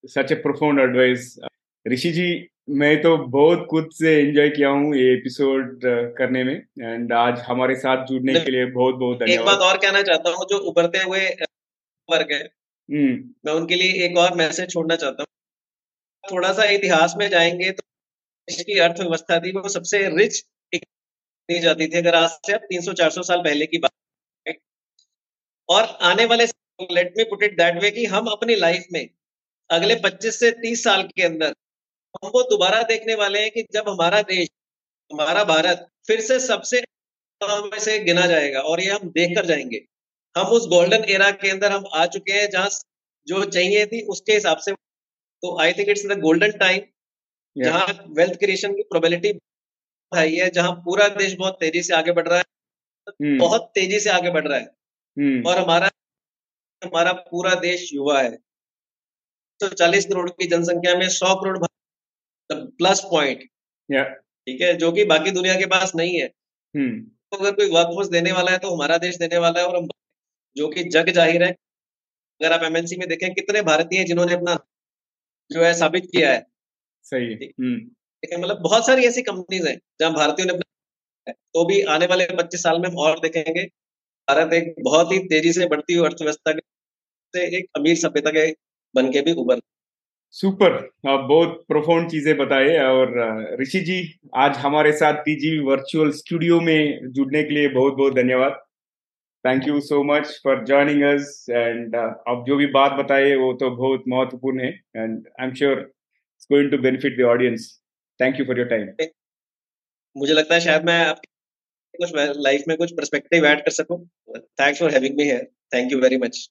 such 0.04 0.32
a 0.32 0.34
profound 0.34 0.80
advice 0.80 1.38
Rishi 1.86 2.10
ji 2.12 2.26
मैं 2.70 3.02
तो 3.02 3.16
बहुत 3.28 3.66
खुद 3.70 3.88
से 3.92 4.14
एंजॉय 4.20 4.48
किया 4.50 4.68
हूँ 4.68 4.94
ये 4.96 5.12
एपिसोड 5.12 5.80
करने 6.18 6.44
में 6.44 6.54
एंड 6.82 7.12
आज 7.12 7.40
हमारे 7.40 7.74
साथ 7.76 8.06
जुड़ने 8.06 8.40
के 8.40 8.50
लिए 8.50 8.64
बहुत 8.66 8.94
बहुत 8.94 9.18
धन्यवाद 9.18 9.40
एक 9.40 9.46
बात 9.46 9.58
और 9.60 9.76
कहना 9.76 10.02
चाहता 10.02 10.30
हूँ 10.30 10.46
जो 10.50 10.58
उभरते 10.58 10.98
हुए 10.98 11.28
वर्ग 12.08 12.32
है 12.32 12.42
हम्म। 12.42 13.12
मैं 13.46 13.52
उनके 13.52 13.74
लिए 13.74 14.04
एक 14.06 14.18
और 14.18 14.34
मैसेज 14.34 14.70
छोड़ना 14.70 14.96
चाहता 14.96 15.22
हूँ। 15.22 15.33
थोड़ा 16.24 16.52
सा 16.52 16.64
इतिहास 16.70 17.14
में 17.18 17.28
जाएँगे 17.30 17.70
तो 17.72 17.82
देश 18.48 18.62
की 18.62 18.78
अर्थव्यवस्था 18.80 19.38
थी, 19.40 19.52
वो 19.52 19.68
सबसे 19.68 19.98
रिच 20.18 20.42
दी 21.48 21.58
जाती 21.60 21.86
थी। 21.88 21.98
अगर 21.98 22.14
आज 22.14 22.30
से 22.46 22.52
अब 22.52 22.60
300-400 22.70 23.22
साल 23.22 23.40
पहले 23.42 23.66
की 23.66 23.78
बात 23.78 23.90
और 25.68 25.84
आने 26.04 26.24
वाले 26.24 26.44
let 26.92 27.12
me 27.18 27.24
put 27.24 27.42
it 27.42 27.56
that 27.58 27.82
way 27.82 27.90
कि 27.90 28.04
हम 28.06 28.26
अपनी 28.28 28.54
लाइफ 28.56 28.86
में 28.92 29.06
अगले 29.70 29.94
25 29.96 30.38
से 30.40 30.50
30 30.62 30.82
साल 30.84 31.02
के 31.08 31.22
अंदर 31.22 31.54
हम 32.14 32.30
वो 32.34 32.42
दोबारा 32.50 32.82
देखने 32.84 33.14
वाले 33.14 33.40
हैं 33.42 33.50
कि 33.50 33.62
जब 33.72 33.88
हमारा 33.88 34.20
देश, 34.24 34.48
हमारा 35.10 35.44
भारत 35.44 35.86
फिर 36.08 36.20
से 36.20 36.38
सबसे 36.40 36.82
से 37.80 37.98
गिना 37.98 38.26
जाएगा 38.26 38.60
और 38.62 38.80
ये 38.80 38.90
हम 38.90 39.08
देख 39.10 39.36
कर 39.36 39.46
जाएँगे। 39.46 39.80
हम 40.36 40.46
उस 40.48 40.66
गोल्डन 40.68 41.04
एरा 41.10 41.30
के 41.32 41.50
अंदर 41.50 41.72
हम 41.72 41.84
आ 41.94 42.04
चुके 42.06 42.32
हैं 42.32 42.48
जहाँ 42.50 42.68
जो 43.26 43.44
चाहिए 43.46 43.86
थी 43.86 44.02
उसके 44.08 44.34
हिसाब 44.34 44.58
से 44.58 44.72
तो 45.44 45.56
I 45.60 45.72
think 45.72 45.88
it's 45.88 46.04
the 46.06 46.18
golden 46.20 46.52
time. 46.58 46.80
जहाँ 47.56 47.86
वेल्थ 48.16 48.38
क्रिएशन 48.38 48.72
की 48.74 48.82
प्रोबेबिलिटी 48.84 49.28
हाई 50.12 50.34
है 50.34 50.48
जहाँ 50.50 50.72
पूरा 50.84 51.08
देश 51.16 51.34
बहुत 51.38 51.56
तेज़ी 51.60 51.82
से 51.82 51.94
आगे 51.94 52.12
बढ़ 52.12 52.28
रहा 52.28 52.38
है 52.38 52.44
हम्म 53.08 53.38
बहुत 53.38 53.70
तेज़ी 53.74 54.00
से 54.00 54.10
आगे 54.10 54.30
बढ़ 54.30 54.46
रहा 54.46 54.58
है। 54.58 54.64
हम्म 55.16 55.48
और 55.48 55.58
हमारा 55.58 55.90
हमारा 56.82 57.12
पूरा 57.22 57.54
देश 57.60 57.88
युवा 57.92 58.20
है। 58.20 58.36
तो 59.60 59.68
चालीस 59.70 60.06
करोड़ 60.06 60.28
की 60.30 60.46
जनसंख्या 60.48 60.94
में 60.96 61.08
सौ 61.10 61.34
करोड़ 61.36 61.66
प्लस 62.50 63.00
पॉइंट 63.10 63.42
ठीक 63.88 64.60
है 64.60 64.72
जो 64.78 64.92
कि 64.92 65.04
बाकी 65.06 65.30
दुनिया 65.32 65.54
के 65.56 65.66
पास 65.68 65.94
नहीं 65.96 66.20
है। 66.20 66.26
हम्म 66.74 67.00
तो 67.00 67.36
अगर 67.36 67.52
कोई 67.52 67.70
वर्कफोर्स 67.70 68.08
देने 68.10 68.32
वाला 68.32 68.50
है 68.50 68.58
तो 68.58 68.74
हमारा 68.74 68.98
देश 69.00 69.16
देने 69.18 69.38
वाला 69.38 69.60
है 69.60 69.66
और 69.66 69.76
हम 69.76 69.88
जो 70.56 70.68
कि 70.68 70.84
जग 70.90 71.10
ज़ाहिर 71.12 71.42
है। 71.42 71.50
अगर 71.50 72.52
आप 72.52 72.62
एमएनसी 72.64 72.96
में 72.96 73.08
देखें 73.08 73.32
कितने 73.34 73.62
भारतीय 73.64 73.98
हैं 73.98 74.06
जिन्होंने 74.06 74.34
अपना 74.34 74.54
जो 75.54 75.64
है 75.64 75.72
साबित 75.74 76.06
किया 76.12 76.32
है। 76.32 76.44
सही 77.06 77.26
है। 77.34 77.48
हम्म। 77.60 78.40
मतलब 78.40 78.60
बहुत 78.62 78.86
सारी 78.86 79.06
ऐसी 79.06 79.22
कंपनीज़ 79.24 79.68
हैं 79.68 79.76
जहाँ 80.00 80.12
भारतीयों 80.14 80.48
ने 80.48 80.58
तो 81.26 81.64
भी 81.66 81.80
आने 81.90 82.06
वाले 82.08 82.26
25 82.34 82.62
साल 82.62 82.80
में 82.80 82.88
हम 82.90 82.96
और 83.00 83.20
देखेंगे। 83.20 83.64
भारत 84.28 84.54
एक 84.54 84.74
बहुत 84.84 85.12
ही 85.12 85.18
तेज़ी 85.28 85.52
से 85.52 85.66
बढ़ती 85.68 85.94
हुई 85.94 86.06
अर्थव्यवस्था 86.06 86.52
से 87.34 87.46
एक 87.58 87.66
अमीर 87.78 87.96
सभ्यता 87.98 88.30
के 88.32 88.46
बन 88.94 89.10
के 89.12 89.22
भी 89.22 89.34
उभर 89.36 89.60
सुपर 90.34 90.72
आप 91.08 91.20
बहुत 91.28 91.64
प्रोफाउंड 91.68 92.10
चीज़ें 92.10 92.36
बताए 92.38 92.78
और 92.80 93.12
ऋषि 93.60 93.80
जी 93.80 93.98
आज 94.36 94.56
हमारे 94.58 94.92
साथ 94.94 95.22
टीजी 95.22 95.58
वर्चुअल 95.60 96.10
स्टूडियो 96.14 96.60
में 96.60 97.12
जुड़ने 97.12 97.42
के 97.42 97.54
लिए 97.54 97.68
बहुत 97.70 97.94
बहुत 97.94 98.14
धन्यवाद। 98.14 98.63
Thank 99.44 99.66
you 99.68 99.80
so 99.80 100.02
much 100.04 100.28
for 100.44 100.64
joining 100.64 101.02
us 101.04 101.46
and 101.50 101.96
आप 101.96 102.44
जो 102.46 102.56
भी 102.56 102.66
बात 102.76 102.92
बताए 102.98 103.34
वो 103.36 103.52
तो 103.60 103.70
बहुत 103.72 104.04
महत्वपूर्ण 104.08 104.60
है। 104.60 104.70
And 104.96 105.26
I 105.40 105.46
am 105.46 105.54
sure 105.54 105.78
it's 105.80 106.46
going 106.52 106.70
to 106.70 106.78
benefit 106.78 107.18
the 107.18 107.28
audience 107.34 107.68
thank 108.20 108.40
you 108.40 108.46
for 108.46 108.58
your 108.58 108.68
time 108.68 108.88
मुझे 110.16 110.34
लगता 110.34 110.54
है 110.54 110.60
शायद 110.60 110.84
मैं 110.86 111.04
आपके 111.04 111.28
कुछ 111.98 112.12
लाइफ 112.38 112.64
में 112.68 112.76
कुछ 112.76 112.92
पर्सपेक्टिव 112.92 113.46
ऐड 113.46 113.60
कर 113.64 113.70
सकूँ। 113.70 113.98
Thanks 114.60 114.80
for 114.80 114.90
having 114.92 115.16
me 115.16 115.24
here 115.24 115.46
thank 115.74 115.92
you 115.92 116.00
very 116.00 116.16
much 116.16 116.48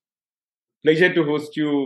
pleasure 0.85 1.13
to 1.13 1.23
host 1.23 1.57
you 1.57 1.83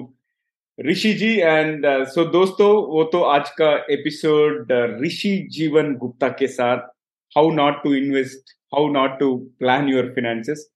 Rishi 0.77 1.13
ji 1.13 1.33
and 1.39 1.85
so 2.07 2.23
दोस्तों 2.31 2.69
वो 2.87 3.03
तो 3.11 3.21
आज 3.25 3.49
का 3.61 3.71
एपिसोड 3.91 4.71
ऋषि 5.03 5.37
जीवन 5.51 5.93
गुप्ता 5.95 6.27
के 6.39 6.47
साथ 6.47 6.87
how 7.35 7.49
not 7.53 7.83
to 7.83 7.93
invest 7.93 8.53
how 8.75 8.87
not 8.91 9.19
to 9.19 9.35
plan 9.59 9.89
your 9.89 10.11
finances 10.15 10.67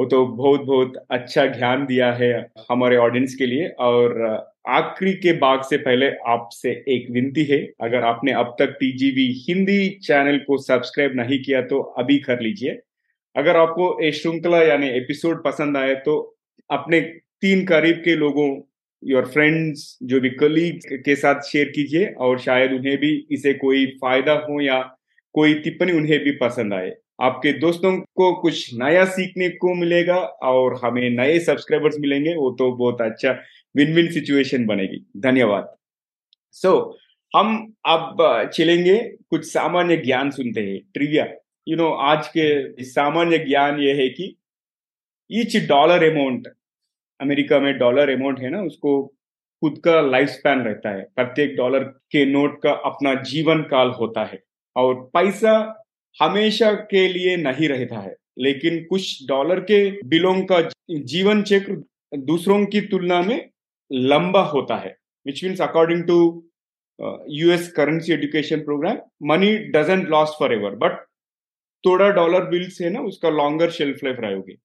वो 0.00 0.04
तो 0.06 0.26
बहुत 0.26 0.60
बहुत 0.62 0.92
अच्छा 1.10 1.44
ज्ञान 1.46 1.84
दिया 1.86 2.12
है 2.12 2.32
हमारे 2.70 2.96
ऑडियंस 2.98 3.34
के 3.34 3.46
लिए 3.46 3.66
और 3.80 4.22
आखिरी 4.68 5.12
के 5.14 5.32
भाग 5.38 5.62
से 5.62 5.76
पहले 5.78 6.06
आपसे 6.28 6.70
एक 6.88 7.10
विनती 7.10 7.44
है। 7.44 7.58
अगर 7.80 8.04
आपने 8.04 8.32
अब 8.32 8.54
तक 8.58 8.76
टीजीवी 8.80 9.26
हिंदी 9.38 9.88
चैनल 10.02 10.38
को 10.38 10.58
सब्सक्राइब 10.58 11.16
नहीं 11.16 11.38
किया 11.42 11.60
तो 11.62 11.80
अभी 11.98 12.18
कर 12.18 12.40
लीजिए। 12.40 12.78
अगर 13.36 13.56
आपको 13.56 13.92
ये 14.04 14.12
श्रृंखला 14.12 14.62
यानी 14.62 14.88
एपिसोड 14.90 15.42
पसंद 15.44 15.76
आए 15.76 15.94
तो 16.06 16.16
अपने 16.70 17.00
तीन 17.42 17.64
करीब 17.66 18.00
के 18.04 18.14
लोगों 18.16 18.48
योर 19.02 19.26
फ्रेंड्स 19.26 19.98
जो 20.02 20.20
भी 20.20 20.30
कलीग 20.40 20.80
के 21.04 21.16
साथ 21.16 21.42
शेयर 21.42 21.72
कीजिए 21.74 22.06
और 22.20 22.38
शायद 22.38 22.72
उन्हें 22.72 22.96
भी 22.96 23.14
इसे 23.32 23.54
कोई 23.56 23.86
फ़ायदा 24.00 24.32
हो 24.48 24.60
या 24.60 24.80
कोई 25.34 25.54
टिप्पणी 25.60 25.92
उन्हें 25.92 26.18
भी 26.24 26.30
पसंद 26.38 26.74
आए। 26.74 26.90
आपके 27.20 27.52
दोस्तों 27.52 28.00
को 28.00 28.40
कुछ 28.40 28.74
नया 28.74 29.04
सीखने 29.04 29.48
को 29.48 29.74
मिलेगा 29.74 30.16
और 30.16 30.80
हमें 30.84 31.10
नए 31.10 31.38
सब्सक्राइबर्स 31.38 31.96
मिलेंगे 32.00 32.34
वो 32.34 32.50
तो 32.50 32.72
बहुत 32.72 33.00
अच्छा 33.00 33.30
विन 33.76 33.94
विन 33.94 34.12
सिचुएशन 34.12 34.66
बनेगी। 34.66 35.10
धन्यवाद। 35.16 35.74
सो 36.52 36.68
so, 36.68 36.94
हम 37.38 37.74
अब 37.86 38.50
चलेंगे 38.54 38.98
कुछ 39.30 39.52
सामान्य 39.52 39.96
ज्ञान 39.96 40.30
सुनते 40.30 40.60
हैं। 40.60 40.80
ट्रिविया 40.94 41.26
यू 41.68 41.76
नो 41.76 41.90
आज 41.90 42.28
के 42.28 42.84
सामान्य 42.84 43.38
ज्ञान 43.38 43.80
ये 43.80 43.92
है 44.02 44.08
कि 44.08 44.36
ईच 45.32 45.68
डॉलर 45.68 46.12
अमाउंट 46.12 46.48
अमेरिका 47.20 47.58
में 47.58 47.78
डॉलर 47.78 48.10
अमाउंट 48.10 48.40
है 48.40 48.50
ना 48.50 48.62
उसको 48.62 49.06
खुद 49.60 49.78
का 49.84 50.00
लाइफ 50.00 50.28
स्पैन 50.28 50.58
रहता 50.58 50.90
है। 50.90 51.02
प्रत्येक 51.16 51.56
डॉलर 51.56 51.84
के 51.84 52.24
नोट 52.26 52.62
का 52.62 52.70
अपना 52.70 53.14
जीवन 53.14 53.62
काल 53.62 53.88
होता 53.88 54.24
है। 54.24 54.42
और 54.76 54.94
पैसा 54.94 55.79
हमेशा 56.18 56.72
के 56.90 57.06
लिए 57.08 57.36
नहीं 57.36 57.68
रहता 57.68 58.00
है। 58.00 58.14
लेकिन 58.38 58.84
कुछ 58.84 59.26
डॉलर 59.28 59.60
के 59.60 59.90
बिलों 60.08 60.34
का 60.42 60.60
जीवन 60.90 61.42
चक्र 61.42 61.82
दूसरों 62.18 62.64
की 62.66 62.80
तुलना 62.80 63.20
में 63.22 63.50
लंबा 63.92 64.42
होता 64.42 64.76
है। 64.76 64.96
Which 65.26 65.44
means 65.44 65.60
according 65.60 66.04
to 66.04 66.46
US 67.28 67.70
currency 67.72 68.12
education 68.12 68.60
programme 68.60 68.98
money 69.22 69.56
doesn't 69.58 70.08
loss 70.08 70.36
forever 70.38 70.54
ever 70.54 70.74
but 70.76 71.04
थोड़ा 71.84 72.08
डॉलर 72.08 72.44
बिल्स 72.44 72.80
है 72.80 72.90
ना, 72.90 73.00
उसका 73.00 73.30
लॉन्गर 73.30 73.70
शेल्फ 73.70 74.04
लाइफ 74.04 74.16
रहेगी। 74.20 74.58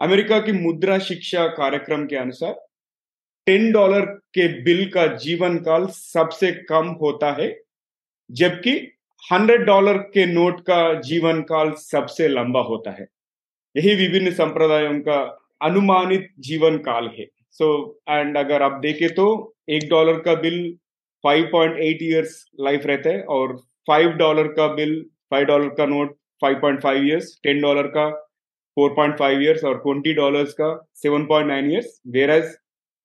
अमेरिका 0.00 0.38
की 0.40 0.52
मुद्रा 0.52 0.98
शिक्षा 0.98 1.46
कार्यक्रम 1.46 2.06
के 2.06 2.16
अनुसार 2.16 2.54
टेन 3.46 3.72
डॉलर 3.72 4.06
के 4.06 4.62
बिल 4.62 4.88
का 4.90 5.06
जीवन 5.16 5.58
काल 5.58 5.86
सबसे 5.86 6.52
कम 6.52 6.88
होता 7.02 7.32
है। 7.42 7.60
जबकि 8.30 8.92
हंड्रेड 9.24 9.64
डॉलर 9.64 9.98
के 10.14 10.24
नोट 10.26 10.60
का 10.60 11.00
जीवन 11.00 11.40
काल 11.42 11.70
सबसे 11.72 12.28
लंबा 12.28 12.60
होता 12.60 12.90
है। 12.90 13.06
यही 13.74 13.94
विभिन्न 13.94 14.30
संप्रदायों 14.30 14.94
का 15.00 15.18
अनुमानित 15.62 16.28
जीवन 16.38 16.78
काल 16.78 17.10
है। 17.18 17.26
सो 17.50 17.66
so, 17.74 18.16
एंड 18.16 18.36
अगर 18.38 18.62
आप 18.62 18.78
देखें 18.82 19.08
तो 19.14 19.54
एक 19.68 19.88
डॉलर 19.90 20.18
का 20.18 20.34
बिल 20.34 20.58
5.8 21.24 21.50
पॉइंट 21.52 22.02
ईयर्स 22.02 22.44
लाइफ 22.60 22.86
रहता 22.86 23.10
है 23.10 23.22
और 23.22 23.56
फाइव 23.88 24.10
डॉलर 24.10 24.48
का 24.48 24.66
बिल 24.74 24.94
फाइव 25.30 25.44
डॉलर 25.44 25.68
का 25.68 25.86
note 25.86 26.16
5.5 26.44 26.60
point 26.60 27.06
years 27.06 27.38
ten 27.42 27.60
dollar 27.60 27.86
का 27.96 28.06
4.5 28.76 28.96
पॉइंट 28.96 29.42
ईयर्स 29.42 29.64
और 29.64 29.78
ट्वेंटी 29.78 30.12
डॉलर 30.14 30.44
का 30.60 30.72
7.9 31.06 31.70
years 31.70 32.00
where 32.06 32.30
as 32.30 32.56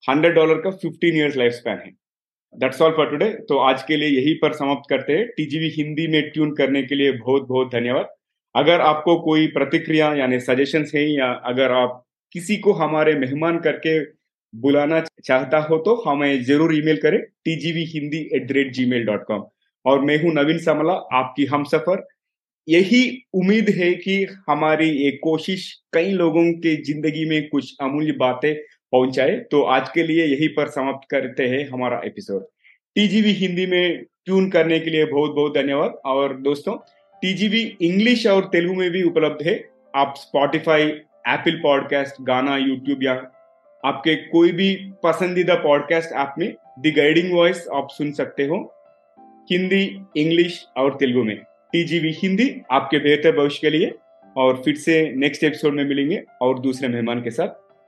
hundred 0.09 0.33
dollar 0.35 0.61
का 0.61 0.69
15 0.85 1.15
इयर्स 1.15 1.35
लाइफ 1.37 1.53
स्पैन 1.53 1.77
है। 1.77 1.91
दैट्स 2.57 2.81
ऑल 2.81 2.91
फॉर 2.91 3.09
टुडे 3.09 3.29
तो 3.49 3.57
आज 3.59 3.81
के 3.83 3.95
लिए 3.97 4.09
यही 4.09 4.33
पर 4.41 4.53
समाप्त 4.53 4.89
करते 4.89 5.13
हैं। 5.13 5.25
टीजीवी 5.29 5.69
हिंदी 5.71 6.07
में 6.07 6.21
ट्यून 6.29 6.51
करने 6.55 6.83
के 6.83 6.95
लिए 6.95 7.11
बहुत 7.13 7.47
बहुत 7.47 7.71
धन्यवाद। 7.71 8.09
अगर 8.55 8.81
आपको 8.81 9.15
कोई 9.21 9.47
प्रतिक्रिया 9.49 10.13
यानी 10.15 10.39
सजेशन 10.41 10.85
है 10.93 11.03
या 11.09 11.31
अगर 11.45 11.71
आप 11.73 12.01
किसी 12.35 12.57
को 12.57 12.73
हमारे 12.73 13.13
मेहमान 13.15 13.57
करके 13.59 13.99
बुलाना 14.53 14.99
चाहता 15.23 15.57
हो 15.61 15.77
तो 15.77 15.95
हमें 16.01 16.43
ज़रूर 16.45 16.75
ईमेल 16.75 16.97
करें 16.97 17.19
TGV 17.21 17.83
Hindi 17.87 18.17
at 18.35 18.47
the 18.47 18.51
rate 18.51 18.71
Gmail 18.85 19.05
dot 19.05 19.25
com 19.27 19.43
और 19.85 20.01
मैं 20.01 20.21
हूँ 20.21 20.33
नवीन 20.33 20.57
समला, 20.59 20.93
आपकी 20.93 21.45
हम 21.45 21.63
सफ़र 21.65 22.05
यही 22.67 23.01
उम्मीद 23.35 23.69
है 23.69 23.93
कि 23.95 24.15
हमारी 24.49 24.89
ये 24.91 25.11
कोशिश 25.23 25.71
कई 25.93 26.11
लोगों 26.13 26.43
के 26.59 26.75
ज़िंदगी 26.83 27.25
में 27.29 27.47
कुछ 27.49 27.75
अमूल्य 27.81 28.11
बातें 28.19 28.53
पहुँचाए। 28.91 29.35
तो 29.51 29.61
आज 29.61 29.89
के 29.89 30.03
लिए 30.03 30.25
यही 30.25 30.47
पर 30.47 30.67
समाप्त 30.67 31.07
करते 31.11 31.47
हैं 31.47 31.67
हमारा 31.69 32.01
एपिसोड 32.05 32.45
टीजीवी 32.95 33.31
हिंदी 33.31 33.65
में 33.65 34.03
ट्यून 34.25 34.49
करने 34.49 34.79
के 34.79 34.89
लिए 34.89 35.05
बहुत 35.05 35.35
बहुत 35.35 35.53
धन्यवाद। 35.55 35.91
और 36.05 36.37
दोस्तों 36.37 36.75
टीजीवी 37.21 37.61
इंग्लिश 37.81 38.27
और 38.27 38.45
तेलुगु 38.45 38.75
में 38.75 38.89
भी 38.91 39.03
उपलब्ध 39.03 39.45
है। 39.47 39.55
आप 39.95 40.13
Spotify 40.17 40.83
Apple 41.27 41.59
podcast 41.63 42.21
Gaana 42.21 42.57
YouTube 42.57 43.03
या 43.03 43.13
आपके 43.85 44.15
कोई 44.15 44.51
भी 44.51 44.75
पसंदीदा 45.03 45.55
पॉडकास्ट 45.55 46.13
ऐप 46.13 46.33
में 46.39 46.53
द 46.79 46.93
गाइडिंग 46.97 47.33
वॉइस 47.33 47.67
आप 47.73 47.87
सुन 47.91 48.11
सकते 48.11 48.43
हो। 48.43 48.57
हिंदी 49.51 49.83
इंग्लिश 50.17 50.65
और 50.77 50.95
तेलुगु 50.95 51.23
में। 51.23 51.37
टीजीवी 51.71 52.11
हिंदी 52.11 52.61
आपके 52.71 52.99
बेहतर 52.99 53.35
भविष्य 53.37 53.59
के 53.61 53.77
लिए। 53.77 53.91
और 54.37 54.61
फिर 54.65 54.75
से 54.75 55.13
नेक्स्ट 55.15 55.43
एपिसोड 55.43 55.73
में 55.73 55.83
मिलेंगे 55.85 56.23
और 56.41 56.59
दूसरे 56.59 56.87
मेहमान 56.87 57.21
के 57.21 57.31
साथ। 57.31 57.47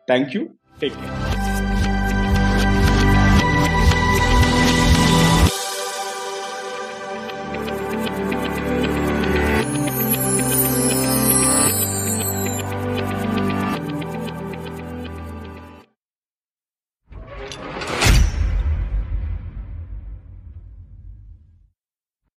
Thank 0.10 0.36
you 0.36 0.42
Take 0.80 0.94
care. 0.94 1.27